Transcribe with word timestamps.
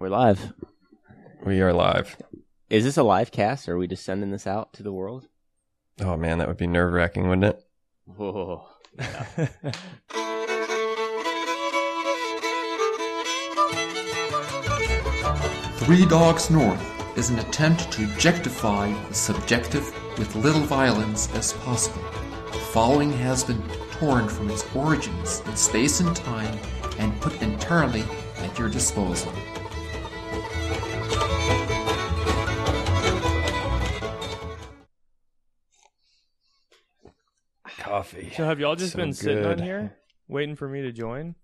We're 0.00 0.10
live. 0.10 0.52
We 1.44 1.60
are 1.60 1.72
live. 1.72 2.16
Is 2.70 2.84
this 2.84 2.96
a 2.96 3.02
live 3.02 3.32
cast 3.32 3.68
or 3.68 3.72
are 3.72 3.78
we 3.78 3.88
just 3.88 4.04
sending 4.04 4.30
this 4.30 4.46
out 4.46 4.72
to 4.74 4.84
the 4.84 4.92
world? 4.92 5.26
Oh 6.00 6.16
man, 6.16 6.38
that 6.38 6.46
would 6.46 6.56
be 6.56 6.68
nerve 6.68 6.92
wracking, 6.92 7.28
wouldn't 7.28 7.56
it? 7.56 7.64
Whoa. 8.04 8.64
Three 15.78 16.06
Dogs 16.06 16.48
North 16.48 17.18
is 17.18 17.30
an 17.30 17.40
attempt 17.40 17.90
to 17.90 18.04
objectify 18.04 18.92
the 19.08 19.14
subjective 19.14 19.92
with 20.16 20.36
little 20.36 20.62
violence 20.62 21.28
as 21.34 21.54
possible. 21.54 22.04
The 22.52 22.58
following 22.58 23.10
has 23.14 23.42
been 23.42 23.60
torn 23.90 24.28
from 24.28 24.48
its 24.48 24.64
origins 24.76 25.42
in 25.44 25.56
space 25.56 25.98
and 25.98 26.14
time 26.14 26.56
and 27.00 27.20
put 27.20 27.42
entirely 27.42 28.04
at 28.36 28.56
your 28.60 28.68
disposal. 28.68 29.32
Coffee. 38.10 38.32
So 38.36 38.44
have 38.44 38.60
y'all 38.60 38.76
just 38.76 38.92
So 38.92 38.98
been 38.98 39.12
sitting 39.12 39.44
on 39.44 39.58
here 39.58 39.96
waiting 40.28 40.56
for 40.56 40.68
me 40.68 40.82
to 40.82 40.92
join? 40.92 41.34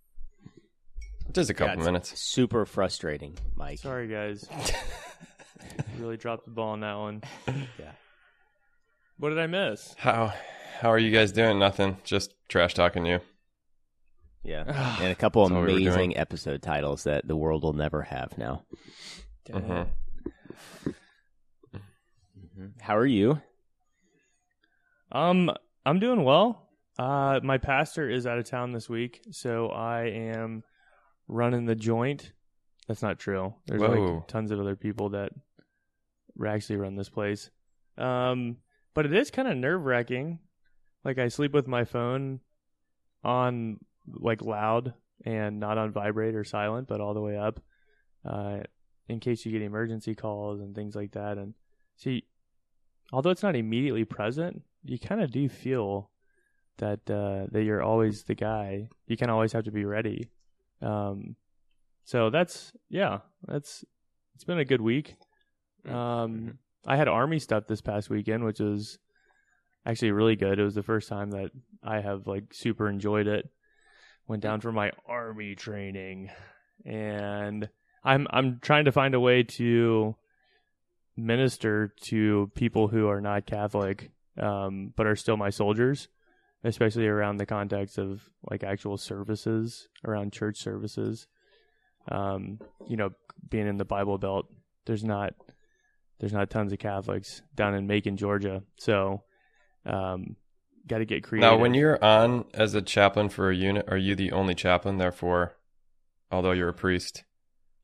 Just 1.32 1.50
a 1.50 1.55
couple 1.55 1.78
Yeah, 1.78 1.84
minutes. 1.84 2.18
Super 2.20 2.64
frustrating, 2.64 3.36
Mike. 3.56 3.78
Sorry, 3.78 4.09
guys. 4.09 4.46
really 5.98 6.16
dropped 6.16 6.45
the 6.45 6.50
ball 6.50 6.70
on 6.70 6.80
that 6.80 6.95
one. 6.96 7.22
Yeah. 7.78 7.92
What 9.16 9.28
did 9.30 9.38
I 9.38 9.46
miss? 9.46 9.95
How 9.98 10.32
how 10.80 10.91
are 10.91 10.98
you 10.98 11.10
guys 11.12 11.32
doing? 11.32 11.58
Nothing. 11.58 11.98
Just 12.05 12.34
trash 12.48 12.74
talking 12.74 13.06
you. 13.06 13.20
Yeah. 14.42 14.64
And 15.00 15.10
a 15.12 15.14
couple 15.14 15.42
That's 15.46 15.56
all 15.56 15.62
we 15.62 15.86
amazing 15.86 16.16
episode 16.16 16.62
titles 16.62 17.05
that 17.05 17.27
the 17.28 17.36
world 17.36 17.62
will 17.62 17.72
never 17.74 18.02
have 18.02 18.36
now. 18.38 18.64
Mhm. 19.48 19.86
How 22.80 22.96
are 22.96 23.06
you? 23.06 23.41
Um, 25.12 25.50
I'm 25.86 25.98
doing 25.98 26.24
well. 26.24 26.68
Uh, 26.98 27.40
my 27.42 27.58
pastor 27.58 28.08
is 28.08 28.27
out 28.27 28.38
of 28.38 28.44
town 28.44 28.72
this 28.72 28.88
week, 28.88 29.22
so 29.30 29.68
I 29.68 30.04
am 30.04 30.62
running 31.28 31.66
the 31.66 31.74
joint. 31.74 32.32
That's 32.88 33.02
not 33.02 33.18
true. 33.18 33.54
There's 33.66 33.80
Whoa. 33.80 33.88
like 34.16 34.28
tons 34.28 34.50
of 34.50 34.60
other 34.60 34.77
people 34.77 35.10
that 35.10 35.32
actually 36.46 36.77
run 36.77 36.96
this 36.96 37.08
place. 37.08 37.50
Um, 37.98 38.58
but 38.94 39.06
it 39.06 39.12
is 39.12 39.30
kind 39.30 39.48
of 39.48 39.56
nerve 39.56 39.84
wracking. 39.84 40.38
Like 41.05 41.18
I 41.18 41.28
sleep 41.28 41.52
with 41.52 41.66
my 41.66 41.84
phone 41.84 42.40
on 43.22 43.78
like 44.06 44.42
loud 44.42 44.94
and 45.24 45.60
not 45.60 45.78
on 45.78 45.92
vibrate 45.92 46.34
or 46.34 46.44
silent, 46.44 46.88
but 46.88 47.00
all 47.00 47.14
the 47.14 47.20
way 47.20 47.36
up, 47.36 47.60
uh, 48.24 48.58
in 49.08 49.20
case 49.20 49.44
you 49.44 49.52
get 49.52 49.62
emergency 49.62 50.14
calls 50.14 50.60
and 50.60 50.74
things 50.74 50.94
like 50.94 51.12
that. 51.12 51.38
And 51.38 51.55
see, 51.96 52.24
although 53.12 53.30
it's 53.30 53.42
not 53.42 53.56
immediately 53.56 54.05
present, 54.05 54.62
you 54.84 54.98
kind 54.98 55.22
of 55.22 55.30
do 55.30 55.48
feel 55.48 56.10
that 56.78 57.08
uh, 57.10 57.46
that 57.52 57.64
you're 57.64 57.82
always 57.82 58.24
the 58.24 58.34
guy. 58.34 58.88
You 59.06 59.16
can 59.16 59.30
always 59.30 59.52
have 59.52 59.64
to 59.64 59.72
be 59.72 59.84
ready. 59.84 60.30
Um, 60.82 61.36
so 62.04 62.30
that's 62.30 62.72
yeah, 62.88 63.20
that's 63.46 63.84
it's 64.34 64.44
been 64.44 64.58
a 64.58 64.64
good 64.64 64.80
week. 64.80 65.16
Um, 65.88 66.58
I 66.86 66.96
had 66.96 67.08
army 67.08 67.38
stuff 67.38 67.66
this 67.66 67.80
past 67.80 68.10
weekend, 68.10 68.44
which 68.44 68.60
was 68.60 68.98
actually 69.86 70.12
really 70.12 70.36
good. 70.36 70.58
It 70.58 70.64
was 70.64 70.74
the 70.74 70.82
first 70.82 71.08
time 71.08 71.30
that 71.30 71.50
I 71.82 72.00
have 72.00 72.27
like 72.27 72.52
super 72.52 72.88
enjoyed 72.88 73.27
it. 73.27 73.48
Went 74.27 74.42
down 74.42 74.60
for 74.60 74.72
my 74.72 74.90
army 75.06 75.55
training, 75.55 76.30
and 76.84 77.68
I'm 78.02 78.27
I'm 78.30 78.58
trying 78.60 78.86
to 78.86 78.92
find 78.92 79.14
a 79.14 79.20
way 79.20 79.42
to 79.42 80.16
minister 81.16 81.94
to 82.02 82.50
people 82.55 82.88
who 82.88 83.08
are 83.08 83.20
not 83.20 83.46
Catholic, 83.46 84.10
um, 84.38 84.92
but 84.96 85.06
are 85.06 85.16
still 85.16 85.36
my 85.36 85.50
soldiers, 85.50 86.08
especially 86.62 87.06
around 87.06 87.36
the 87.36 87.46
context 87.46 87.98
of 87.98 88.28
like 88.50 88.64
actual 88.64 88.96
services, 88.96 89.89
around 90.06 90.33
church 90.33 90.58
services. 90.58 91.27
Um, 92.11 92.58
you 92.86 92.96
know, 92.96 93.11
being 93.48 93.67
in 93.67 93.78
the 93.78 93.84
Bible 93.84 94.18
Belt, 94.18 94.46
there's 94.86 95.05
not 95.05 95.34
there's 96.20 96.33
not 96.33 96.50
tons 96.50 96.73
of 96.73 96.78
Catholics 96.78 97.42
down 97.55 97.74
in 97.74 97.86
Macon, 97.86 98.17
Georgia, 98.17 98.62
so 98.77 99.23
um, 99.86 100.36
got 100.86 100.98
to 100.98 101.05
get 101.05 101.24
creative. 101.24 101.50
Now, 101.50 101.56
when 101.58 101.74
you're 101.74 102.02
on 102.02 102.44
as 102.55 102.74
a 102.74 102.83
chaplain 102.83 103.28
for 103.28 103.50
a 103.50 103.56
unit, 103.56 103.86
are 103.89 103.96
you 103.96 104.14
the 104.14 104.33
only 104.33 104.55
chaplain? 104.55 104.98
Therefore, 104.98 105.56
although 106.30 106.52
you're 106.52 106.68
a 106.68 106.74
priest, 106.74 107.24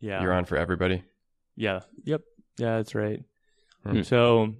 yeah, 0.01 0.23
you're 0.23 0.33
on 0.33 0.45
for 0.45 0.57
everybody. 0.57 1.05
Yeah. 1.57 1.81
Yep. 2.05 2.23
Yeah, 2.59 2.77
that's 2.77 2.95
right. 2.95 3.23
Hmm. 3.85 4.03
So 4.03 4.55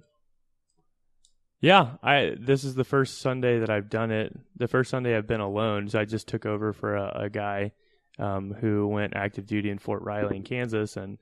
yeah, 1.61 1.91
I 2.01 2.33
this 2.39 2.63
is 2.63 2.73
the 2.73 2.83
first 2.83 3.21
Sunday 3.21 3.59
that 3.59 3.69
I've 3.69 3.89
done 3.89 4.09
it. 4.11 4.35
The 4.57 4.67
first 4.67 4.89
Sunday 4.89 5.15
I've 5.15 5.27
been 5.27 5.41
alone, 5.41 5.87
so 5.89 5.99
I 5.99 6.05
just 6.05 6.27
took 6.27 6.47
over 6.47 6.73
for 6.73 6.95
a, 6.95 7.25
a 7.25 7.29
guy 7.29 7.73
um, 8.17 8.51
who 8.51 8.87
went 8.87 9.15
active 9.15 9.45
duty 9.45 9.69
in 9.69 9.77
Fort 9.77 10.01
Riley 10.01 10.37
in 10.37 10.43
Kansas, 10.43 10.97
and 10.97 11.19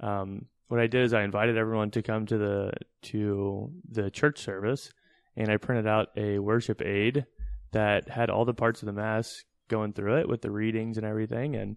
um, 0.00 0.46
what 0.68 0.80
I 0.80 0.86
did 0.86 1.04
is 1.04 1.12
I 1.12 1.24
invited 1.24 1.58
everyone 1.58 1.90
to 1.90 2.02
come 2.02 2.24
to 2.26 2.38
the 2.38 2.72
to 3.10 3.70
the 3.90 4.10
church 4.10 4.38
service, 4.38 4.90
and 5.36 5.50
I 5.50 5.58
printed 5.58 5.86
out 5.86 6.08
a 6.16 6.38
worship 6.38 6.80
aid 6.80 7.26
that 7.72 8.08
had 8.08 8.30
all 8.30 8.46
the 8.46 8.54
parts 8.54 8.80
of 8.80 8.86
the 8.86 8.94
mass 8.94 9.44
going 9.68 9.92
through 9.92 10.20
it 10.20 10.28
with 10.28 10.40
the 10.40 10.50
readings 10.50 10.96
and 10.96 11.06
everything, 11.06 11.54
and 11.54 11.76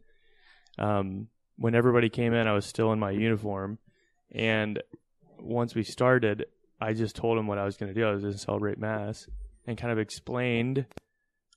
um, 0.78 1.28
when 1.58 1.76
everybody 1.76 2.08
came 2.08 2.34
in, 2.34 2.48
I 2.48 2.54
was 2.54 2.66
still 2.66 2.94
in 2.94 3.00
my 3.00 3.12
uniform, 3.12 3.78
and 4.32 4.82
once 5.38 5.76
we 5.76 5.84
started, 5.84 6.46
I 6.82 6.94
just 6.94 7.16
told 7.16 7.38
them 7.38 7.48
what 7.48 7.58
I 7.58 7.66
was 7.66 7.78
going 7.78 7.94
to 7.94 8.00
do. 8.00 8.08
I 8.08 8.12
was 8.12 8.22
going 8.22 8.34
to 8.34 8.40
celebrate 8.40 8.78
mass, 8.78 9.28
and 9.68 9.78
kind 9.78 9.92
of 9.92 10.00
explained 10.00 10.86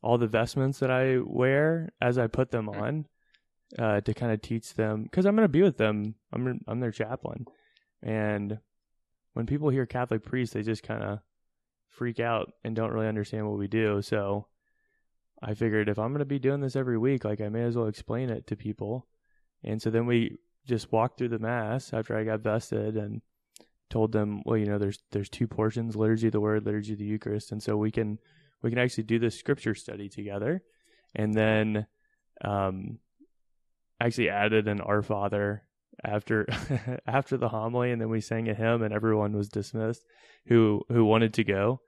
all 0.02 0.18
the 0.18 0.26
vestments 0.26 0.80
that 0.80 0.90
I 0.90 1.18
wear 1.18 1.92
as 2.00 2.18
I 2.18 2.26
put 2.26 2.50
them 2.50 2.68
on, 2.68 3.06
uh, 3.78 4.00
to 4.00 4.14
kind 4.14 4.32
of 4.32 4.42
teach 4.42 4.74
them 4.74 5.04
because 5.04 5.24
I'm 5.26 5.36
going 5.36 5.44
to 5.44 5.52
be 5.52 5.62
with 5.62 5.78
them. 5.78 6.16
I'm 6.32 6.60
I'm 6.66 6.80
their 6.80 6.90
chaplain, 6.90 7.46
and 8.02 8.58
when 9.34 9.46
people 9.46 9.70
hear 9.70 9.86
Catholic 9.86 10.24
priest, 10.24 10.54
they 10.54 10.62
just 10.62 10.82
kind 10.82 11.02
of 11.02 11.20
freak 11.88 12.20
out 12.20 12.52
and 12.64 12.74
don't 12.74 12.92
really 12.92 13.08
understand 13.08 13.48
what 13.48 13.58
we 13.58 13.68
do. 13.68 14.02
So 14.02 14.46
I 15.42 15.54
figured 15.54 15.88
if 15.88 15.98
I'm 15.98 16.12
going 16.12 16.20
to 16.20 16.24
be 16.24 16.38
doing 16.38 16.60
this 16.60 16.76
every 16.76 16.98
week, 16.98 17.24
like 17.24 17.40
I 17.40 17.48
may 17.48 17.62
as 17.62 17.76
well 17.76 17.88
explain 17.88 18.30
it 18.30 18.46
to 18.48 18.56
people. 18.56 19.06
And 19.64 19.80
so 19.80 19.90
then 19.90 20.06
we 20.06 20.38
just 20.66 20.92
walked 20.92 21.18
through 21.18 21.28
the 21.28 21.38
mass 21.38 21.92
after 21.92 22.16
I 22.16 22.24
got 22.24 22.40
vested 22.40 22.96
and 22.96 23.22
told 23.92 24.12
them, 24.12 24.42
well, 24.44 24.56
you 24.56 24.66
know, 24.66 24.78
there's 24.78 24.98
there's 25.12 25.28
two 25.28 25.46
portions, 25.46 25.94
liturgy 25.94 26.26
of 26.28 26.32
the 26.32 26.40
word, 26.40 26.64
liturgy 26.66 26.94
of 26.94 26.98
the 26.98 27.04
Eucharist, 27.04 27.52
and 27.52 27.62
so 27.62 27.76
we 27.76 27.90
can 27.90 28.18
we 28.62 28.70
can 28.70 28.78
actually 28.78 29.04
do 29.04 29.18
this 29.18 29.38
scripture 29.38 29.74
study 29.74 30.08
together. 30.08 30.62
And 31.14 31.34
then 31.34 31.86
um 32.42 32.98
actually 34.00 34.30
added 34.30 34.66
an 34.66 34.80
Our 34.80 35.02
Father 35.02 35.62
after 36.02 36.46
after 37.06 37.36
the 37.36 37.48
homily 37.48 37.92
and 37.92 38.00
then 38.00 38.08
we 38.08 38.20
sang 38.20 38.48
a 38.48 38.54
hymn 38.54 38.82
and 38.82 38.92
everyone 38.94 39.36
was 39.36 39.48
dismissed 39.48 40.02
who 40.46 40.82
who 40.88 41.04
wanted 41.04 41.34
to 41.34 41.44
go. 41.44 41.80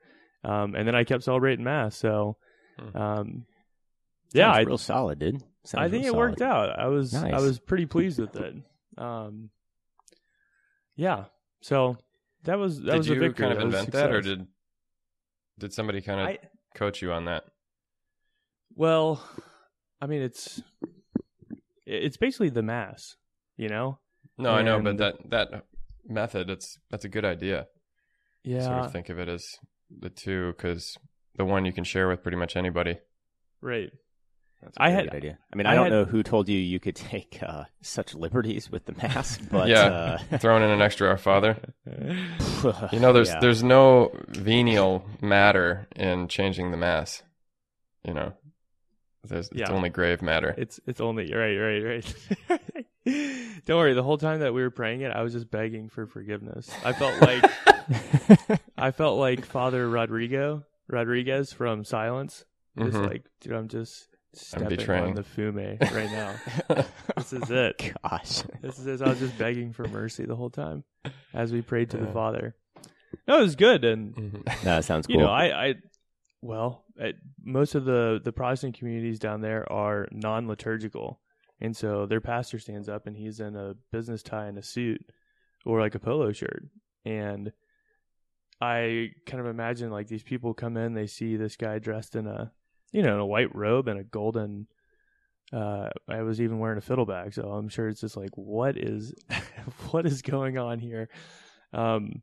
Um 0.44 0.74
and 0.74 0.86
then 0.86 0.94
I 0.94 1.04
kept 1.04 1.24
celebrating 1.24 1.64
mass. 1.64 1.96
So 1.96 2.36
Hmm. 2.78 2.96
um 2.96 3.46
yeah, 4.32 4.50
I, 4.50 4.60
real 4.62 4.78
solid, 4.78 5.20
dude. 5.20 5.40
Sounds 5.64 5.74
I 5.86 5.88
think 5.88 6.04
it 6.04 6.08
real 6.10 6.16
worked 6.18 6.42
out. 6.42 6.76
I 6.78 6.88
was 6.88 7.14
I 7.14 7.38
was 7.38 7.60
pretty 7.60 7.86
pleased 7.86 8.18
with 8.18 8.34
it. 8.46 8.54
Um, 8.98 9.50
yeah. 10.96 11.24
So 11.64 11.96
that 12.42 12.58
was 12.58 12.82
that 12.82 12.92
did 12.92 12.98
was 12.98 13.08
a 13.08 13.14
you 13.14 13.20
victory. 13.20 13.46
kind 13.46 13.58
of 13.58 13.64
was 13.64 13.74
invent 13.74 13.92
that, 13.92 14.12
or 14.12 14.20
did 14.20 14.46
did 15.58 15.72
somebody 15.72 16.02
kind 16.02 16.20
of 16.20 16.26
I? 16.26 16.38
coach 16.74 17.00
you 17.00 17.10
on 17.10 17.24
that? 17.24 17.44
Well, 18.76 19.26
I 19.98 20.06
mean, 20.06 20.20
it's 20.20 20.62
it's 21.86 22.18
basically 22.18 22.50
the 22.50 22.62
mass, 22.62 23.16
you 23.56 23.70
know. 23.70 23.98
No, 24.36 24.50
I 24.50 24.60
know, 24.60 24.78
but 24.78 24.98
that 24.98 25.30
that 25.30 25.64
method, 26.06 26.50
it's 26.50 26.78
that's 26.90 27.06
a 27.06 27.08
good 27.08 27.24
idea. 27.24 27.66
Yeah. 28.42 28.64
Sort 28.64 28.78
of 28.80 28.92
think 28.92 29.08
of 29.08 29.18
it 29.18 29.30
as 29.30 29.46
the 29.88 30.10
two, 30.10 30.48
because 30.48 30.98
the 31.36 31.46
one 31.46 31.64
you 31.64 31.72
can 31.72 31.84
share 31.84 32.08
with 32.08 32.22
pretty 32.22 32.36
much 32.36 32.56
anybody. 32.56 32.98
Right. 33.62 33.90
That's 34.64 34.76
a 34.76 34.82
I 34.82 34.90
had- 34.90 35.04
good 35.04 35.14
idea. 35.16 35.38
I 35.52 35.56
mean, 35.56 35.66
I 35.66 35.72
I, 35.72 35.74
don't 35.74 35.84
had- 35.84 35.92
know 35.92 36.04
who 36.04 36.22
told 36.22 36.48
you 36.48 36.58
you 36.58 36.80
could 36.80 36.96
take 37.12 37.38
uh, 37.42 37.64
such 37.82 38.14
liberties 38.14 38.70
with 38.70 38.86
the 38.86 38.92
mass, 38.92 39.38
but 39.50 39.68
Yeah. 39.68 40.18
Throwing 40.38 40.62
in 40.64 40.70
an 40.70 40.82
extra 40.82 41.08
Our 41.08 41.16
Father. 41.18 41.56
uh, 41.86 42.88
You 42.92 43.00
know, 43.00 43.12
there's 43.12 43.28
yeah. 43.28 43.40
there's 43.40 43.62
no 43.62 44.10
venial 44.28 45.04
matter 45.20 45.86
in 45.96 46.28
changing 46.28 46.70
the 46.70 46.76
mass. 46.76 47.22
You 48.04 48.14
know, 48.14 48.32
there's 49.26 49.48
it's 49.48 49.60
Yeah. 49.60 49.70
only 49.72 49.88
grave 49.90 50.20
matter. 50.22 50.54
It's 50.58 50.80
it's 50.86 51.00
only 51.00 51.32
right, 51.32 51.56
right, 51.56 51.82
right. 51.84 52.14
Don't 53.66 53.78
worry. 53.78 53.92
The 53.94 54.02
whole 54.02 54.18
time 54.18 54.40
that 54.40 54.54
we 54.54 54.62
were 54.62 54.70
praying 54.70 55.02
it, 55.02 55.10
I 55.12 55.22
was 55.22 55.32
just 55.34 55.50
begging 55.50 55.88
for 55.90 56.06
forgiveness. 56.06 56.70
I 56.84 56.92
felt 56.94 57.20
like 57.20 57.44
I 58.78 58.90
felt 58.92 59.18
like 59.18 59.44
Father 59.44 59.88
Rodrigo 59.88 60.64
Rodriguez 60.88 61.52
from 61.52 61.84
Silence. 61.84 62.44
Just 62.78 62.96
Mhm. 62.96 63.06
like, 63.06 63.24
dude, 63.40 63.52
I'm 63.52 63.68
just 63.68 64.08
stepping 64.36 64.68
betraying. 64.68 65.04
on 65.04 65.14
the 65.14 65.22
fumie 65.22 65.80
right 65.80 66.10
now. 66.10 66.84
this 67.16 67.32
is 67.32 67.50
it. 67.50 67.92
Gosh. 68.02 68.42
This 68.60 68.78
is 68.78 68.86
it. 68.86 69.02
I 69.02 69.08
was 69.10 69.18
just 69.18 69.36
begging 69.38 69.72
for 69.72 69.86
mercy 69.88 70.24
the 70.26 70.36
whole 70.36 70.50
time 70.50 70.84
as 71.32 71.52
we 71.52 71.62
prayed 71.62 71.90
to 71.90 71.96
the 71.96 72.06
Father. 72.08 72.54
No, 73.28 73.38
it 73.38 73.42
was 73.42 73.56
good, 73.56 73.84
and 73.84 74.14
Mhm. 74.14 74.46
No, 74.46 74.76
that 74.76 74.84
sounds 74.84 75.06
cool. 75.06 75.16
you 75.16 75.22
know, 75.22 75.30
I, 75.30 75.66
I, 75.68 75.74
well, 76.42 76.84
I, 77.00 77.12
most 77.42 77.74
of 77.74 77.84
the 77.84 78.20
the 78.22 78.32
Protestant 78.32 78.76
communities 78.78 79.18
down 79.18 79.40
there 79.40 79.70
are 79.72 80.08
non 80.10 80.48
liturgical, 80.48 81.20
and 81.60 81.76
so 81.76 82.06
their 82.06 82.20
pastor 82.20 82.58
stands 82.58 82.88
up 82.88 83.06
and 83.06 83.16
he's 83.16 83.40
in 83.40 83.54
a 83.56 83.74
business 83.92 84.22
tie 84.22 84.46
and 84.46 84.58
a 84.58 84.62
suit, 84.62 85.00
or 85.64 85.80
like 85.80 85.94
a 85.94 86.00
polo 86.00 86.32
shirt, 86.32 86.64
and 87.04 87.52
I 88.60 89.10
kind 89.26 89.40
of 89.40 89.46
imagine 89.46 89.90
like 89.90 90.08
these 90.08 90.22
people 90.22 90.54
come 90.54 90.76
in, 90.76 90.94
they 90.94 91.06
see 91.06 91.36
this 91.36 91.56
guy 91.56 91.78
dressed 91.78 92.16
in 92.16 92.26
a, 92.26 92.52
you 92.94 93.02
know, 93.02 93.14
in 93.14 93.20
a 93.20 93.26
white 93.26 93.54
robe 93.54 93.88
and 93.88 94.00
a 94.00 94.04
golden. 94.04 94.66
Uh, 95.52 95.90
I 96.08 96.22
was 96.22 96.40
even 96.40 96.58
wearing 96.58 96.78
a 96.78 96.80
fiddleback, 96.80 97.34
so 97.34 97.42
I'm 97.42 97.68
sure 97.68 97.88
it's 97.88 98.00
just 98.00 98.16
like, 98.16 98.30
what 98.34 98.78
is, 98.78 99.12
what 99.90 100.06
is 100.06 100.22
going 100.22 100.56
on 100.56 100.78
here? 100.78 101.08
Um, 101.72 102.22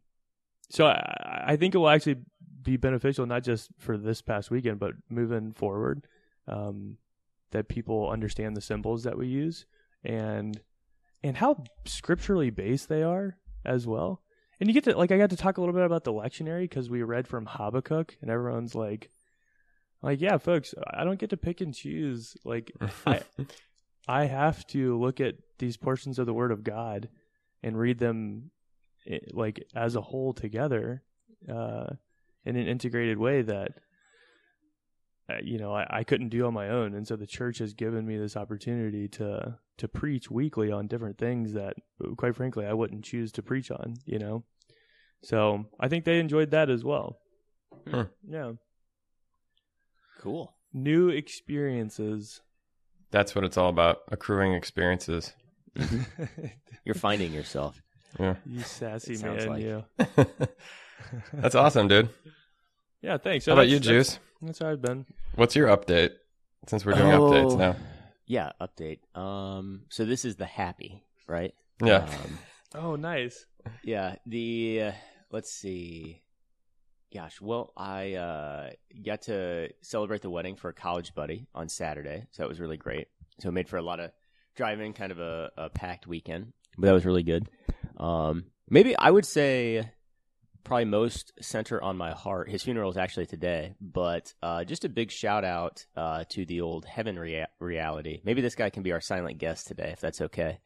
so 0.69 0.87
I, 0.87 1.43
I 1.47 1.55
think 1.57 1.75
it 1.75 1.77
will 1.77 1.89
actually 1.89 2.17
be 2.63 2.77
beneficial 2.77 3.25
not 3.25 3.43
just 3.43 3.69
for 3.77 3.97
this 3.97 4.21
past 4.21 4.49
weekend, 4.49 4.79
but 4.79 4.93
moving 5.09 5.53
forward. 5.53 6.07
Um, 6.47 6.97
that 7.51 7.67
people 7.67 8.09
understand 8.09 8.55
the 8.55 8.61
symbols 8.61 9.03
that 9.03 9.17
we 9.17 9.27
use 9.27 9.65
and 10.03 10.61
and 11.23 11.37
how 11.37 11.63
scripturally 11.85 12.49
based 12.49 12.89
they 12.89 13.03
are 13.03 13.37
as 13.63 13.85
well. 13.85 14.21
And 14.59 14.67
you 14.67 14.73
get 14.73 14.85
to 14.85 14.97
like 14.97 15.11
I 15.11 15.17
got 15.17 15.29
to 15.29 15.37
talk 15.37 15.57
a 15.57 15.61
little 15.61 15.75
bit 15.75 15.83
about 15.85 16.03
the 16.03 16.13
lectionary 16.13 16.63
because 16.63 16.89
we 16.89 17.03
read 17.03 17.27
from 17.27 17.45
Habakkuk, 17.45 18.17
and 18.21 18.29
everyone's 18.29 18.75
like, 18.75 19.09
like 20.01 20.21
yeah, 20.21 20.37
folks, 20.37 20.73
I 20.91 21.03
don't 21.03 21.19
get 21.19 21.29
to 21.31 21.37
pick 21.37 21.61
and 21.61 21.73
choose. 21.73 22.35
Like 22.43 22.71
I, 23.05 23.21
I 24.07 24.25
have 24.25 24.65
to 24.67 24.99
look 24.99 25.19
at 25.19 25.35
these 25.59 25.77
portions 25.77 26.17
of 26.19 26.25
the 26.25 26.33
Word 26.33 26.51
of 26.51 26.63
God 26.63 27.09
and 27.61 27.77
read 27.77 27.99
them 27.99 28.51
eh, 29.07 29.19
like 29.31 29.63
as 29.75 29.95
a 29.95 30.01
whole 30.01 30.33
together 30.33 31.03
uh, 31.49 31.87
in 32.45 32.55
an 32.55 32.67
integrated 32.67 33.17
way 33.17 33.43
that 33.43 33.71
uh, 35.29 35.35
you 35.43 35.59
know 35.59 35.73
I, 35.73 35.85
I 35.89 36.03
couldn't 36.03 36.29
do 36.29 36.45
on 36.47 36.53
my 36.53 36.69
own, 36.69 36.95
and 36.95 37.07
so 37.07 37.15
the 37.15 37.27
church 37.27 37.59
has 37.59 37.73
given 37.73 38.05
me 38.05 38.17
this 38.17 38.35
opportunity 38.35 39.07
to 39.09 39.57
to 39.77 39.87
preach 39.87 40.29
weekly 40.29 40.71
on 40.71 40.87
different 40.87 41.17
things 41.17 41.53
that, 41.53 41.73
quite 42.17 42.35
frankly, 42.35 42.67
I 42.67 42.73
wouldn't 42.73 43.03
choose 43.03 43.31
to 43.33 43.43
preach 43.43 43.71
on. 43.71 43.95
You 44.05 44.19
know, 44.19 44.43
so 45.23 45.65
I 45.79 45.87
think 45.87 46.05
they 46.05 46.19
enjoyed 46.19 46.51
that 46.51 46.69
as 46.69 46.83
well. 46.83 47.19
Hmm. 47.87 48.03
Yeah, 48.27 48.53
cool. 50.21 50.53
new 50.73 51.09
experiences. 51.09 52.41
That's 53.11 53.35
what 53.35 53.43
it's 53.43 53.57
all 53.57 53.69
about 53.69 53.99
accruing 54.11 54.53
experiences. 54.53 55.33
You're 56.85 56.95
finding 56.95 57.33
yourself. 57.33 57.81
Yeah. 58.19 58.35
you 58.45 58.61
sassy 58.61 59.13
It 59.13 59.19
sounds 59.19 59.45
man, 59.45 59.49
like. 59.49 59.61
you. 59.63 59.83
That's 61.33 61.55
awesome, 61.55 61.87
dude. 61.87 62.09
Yeah, 63.01 63.17
thanks. 63.17 63.45
How 63.45 63.53
about 63.53 63.63
that's- 63.63 63.73
you, 63.73 63.79
that's- 63.79 64.07
Juice? 64.09 64.19
That's 64.41 64.59
how 64.59 64.69
I've 64.71 64.81
been. 64.81 65.05
What's 65.35 65.55
your 65.55 65.67
update? 65.67 66.11
Since 66.67 66.85
we're 66.85 66.93
doing 66.93 67.11
updates 67.11 67.51
Oh. 67.53 67.57
now. 67.57 67.75
Yeah, 68.27 68.51
update. 68.61 68.99
Um, 69.17 69.83
so 69.89 70.05
this 70.05 70.25
is 70.25 70.35
the 70.35 70.45
happy, 70.45 71.03
right? 71.27 71.53
Yeah. 71.83 72.05
Um, 72.05 72.37
Oh, 72.73 72.95
nice. 72.95 73.45
yeah. 73.83 74.15
The 74.25 74.81
uh, 74.83 74.91
let's 75.31 75.51
see. 75.51 76.21
Gosh, 77.13 77.41
well, 77.41 77.73
I 77.75 78.13
uh, 78.13 78.69
got 79.05 79.23
to 79.23 79.69
celebrate 79.81 80.21
the 80.21 80.29
wedding 80.29 80.55
for 80.55 80.69
a 80.69 80.73
college 80.73 81.13
buddy 81.13 81.45
on 81.53 81.67
Saturday, 81.67 82.25
so 82.31 82.43
that 82.43 82.49
was 82.49 82.59
really 82.59 82.77
great. 82.77 83.09
So 83.39 83.49
it 83.49 83.51
made 83.51 83.67
for 83.67 83.77
a 83.77 83.81
lot 83.81 83.99
of 83.99 84.11
driving, 84.55 84.93
kind 84.93 85.11
of 85.11 85.19
a, 85.19 85.51
a 85.57 85.69
packed 85.69 86.07
weekend, 86.07 86.53
but 86.77 86.87
that 86.87 86.93
was 86.93 87.05
really 87.05 87.23
good. 87.23 87.49
Um, 87.97 88.45
maybe 88.69 88.95
I 88.95 89.11
would 89.11 89.25
say 89.25 89.91
probably 90.63 90.85
most 90.85 91.33
center 91.41 91.83
on 91.83 91.97
my 91.97 92.11
heart. 92.11 92.49
His 92.49 92.63
funeral 92.63 92.91
is 92.91 92.97
actually 92.97 93.25
today, 93.25 93.75
but 93.81 94.33
uh, 94.41 94.63
just 94.63 94.85
a 94.85 94.89
big 94.89 95.11
shout 95.11 95.43
out 95.43 95.85
uh, 95.97 96.23
to 96.29 96.45
the 96.45 96.61
old 96.61 96.85
heaven 96.85 97.19
rea- 97.19 97.47
reality. 97.59 98.21
Maybe 98.23 98.41
this 98.41 98.55
guy 98.55 98.69
can 98.69 98.83
be 98.83 98.93
our 98.93 99.01
silent 99.01 99.37
guest 99.37 99.67
today, 99.67 99.89
if 99.91 99.99
that's 99.99 100.21
okay. 100.21 100.59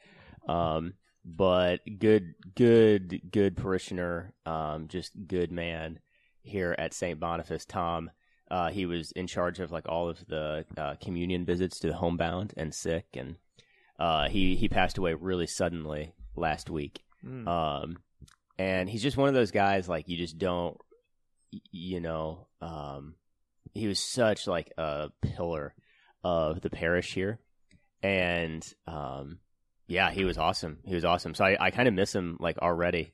Um, 0.48 0.94
but 1.26 1.80
good, 1.98 2.36
good, 2.54 3.32
good 3.32 3.58
parishioner, 3.58 4.34
um, 4.46 4.90
just 4.90 5.12
good 5.28 5.52
man 5.52 6.00
here 6.46 6.76
at 6.78 6.94
St. 6.94 7.20
Boniface. 7.20 7.66
Tom, 7.66 8.12
uh, 8.50 8.70
he 8.70 8.86
was 8.86 9.12
in 9.12 9.28
charge 9.28 9.60
of 9.60 9.72
like 9.72 9.88
all 9.90 10.10
of 10.10 10.26
the 10.28 10.66
uh, 10.78 10.96
communion 11.02 11.46
visits 11.46 11.80
to 11.80 11.88
the 11.88 11.96
homebound 11.96 12.54
and 12.56 12.74
sick, 12.74 13.08
and 13.14 13.36
uh, 14.00 14.30
he 14.30 14.56
he 14.56 14.70
passed 14.70 14.98
away 14.98 15.14
really 15.14 15.48
suddenly 15.48 16.14
last 16.36 16.70
week. 16.70 17.02
Mm. 17.26 17.48
Um, 17.48 17.98
and 18.58 18.90
he's 18.90 19.04
just 19.04 19.18
one 19.18 19.28
of 19.28 19.34
those 19.36 19.52
guys 19.52 19.90
like 19.90 20.08
you 20.08 20.18
just 20.18 20.38
don't, 20.38 20.78
you 21.72 22.00
know. 22.00 22.48
Um, 22.62 23.16
he 23.74 23.88
was 23.88 24.00
such 24.00 24.48
like 24.48 24.72
a 24.78 25.10
pillar 25.22 25.74
of 26.24 26.62
the 26.62 26.70
parish 26.70 27.14
here, 27.14 27.40
and 28.02 28.64
um, 28.88 29.40
yeah, 29.88 30.12
he 30.12 30.24
was 30.24 30.38
awesome. 30.38 30.80
He 30.86 30.96
was 30.96 31.06
awesome. 31.06 31.34
So 31.34 31.46
I, 31.46 31.58
I 31.60 31.72
kind 31.72 31.88
of 31.88 31.94
miss 31.94 32.14
him 32.14 32.38
like 32.40 32.58
already. 32.60 33.14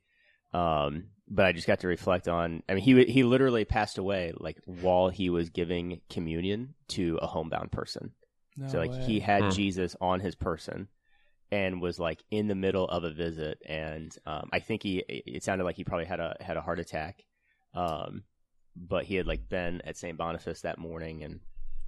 Um, 0.53 1.05
but 1.31 1.45
I 1.45 1.51
just 1.53 1.67
got 1.67 1.79
to 1.81 1.87
reflect 1.87 2.27
on. 2.27 2.63
I 2.69 2.75
mean, 2.75 2.83
he 2.83 3.05
he 3.05 3.23
literally 3.23 3.65
passed 3.65 3.97
away 3.97 4.33
like 4.39 4.57
while 4.65 5.09
he 5.09 5.29
was 5.29 5.49
giving 5.49 6.01
communion 6.09 6.75
to 6.89 7.17
a 7.21 7.27
homebound 7.27 7.71
person. 7.71 8.11
No 8.57 8.67
So 8.67 8.77
like 8.79 8.91
way. 8.91 8.97
he 9.05 9.19
had 9.19 9.43
Hmm. 9.43 9.49
Jesus 9.49 9.95
on 10.01 10.19
his 10.19 10.35
person 10.35 10.89
and 11.51 11.81
was 11.81 11.99
like 11.99 12.23
in 12.31 12.47
the 12.47 12.55
middle 12.55 12.87
of 12.87 13.03
a 13.03 13.11
visit 13.11 13.59
and 13.65 14.15
um, 14.25 14.49
I 14.53 14.59
think 14.59 14.83
he 14.83 15.03
it 15.07 15.43
sounded 15.43 15.63
like 15.63 15.75
he 15.77 15.83
probably 15.83 16.05
had 16.05 16.19
a 16.19 16.35
had 16.39 16.57
a 16.57 16.61
heart 16.61 16.79
attack. 16.79 17.23
Um, 17.73 18.23
but 18.75 19.05
he 19.05 19.15
had 19.15 19.27
like 19.27 19.49
been 19.49 19.81
at 19.85 19.97
St. 19.97 20.17
Boniface 20.17 20.61
that 20.61 20.77
morning 20.77 21.23
and 21.23 21.39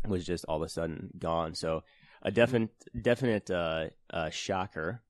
was 0.08 0.26
just 0.26 0.46
all 0.46 0.58
of 0.58 0.64
a 0.64 0.70
sudden 0.70 1.10
gone. 1.18 1.56
So 1.56 1.84
a 2.22 2.32
definite 2.32 2.72
definite 3.02 3.50
uh, 3.52 3.88
uh, 4.12 4.30
shocker, 4.30 5.02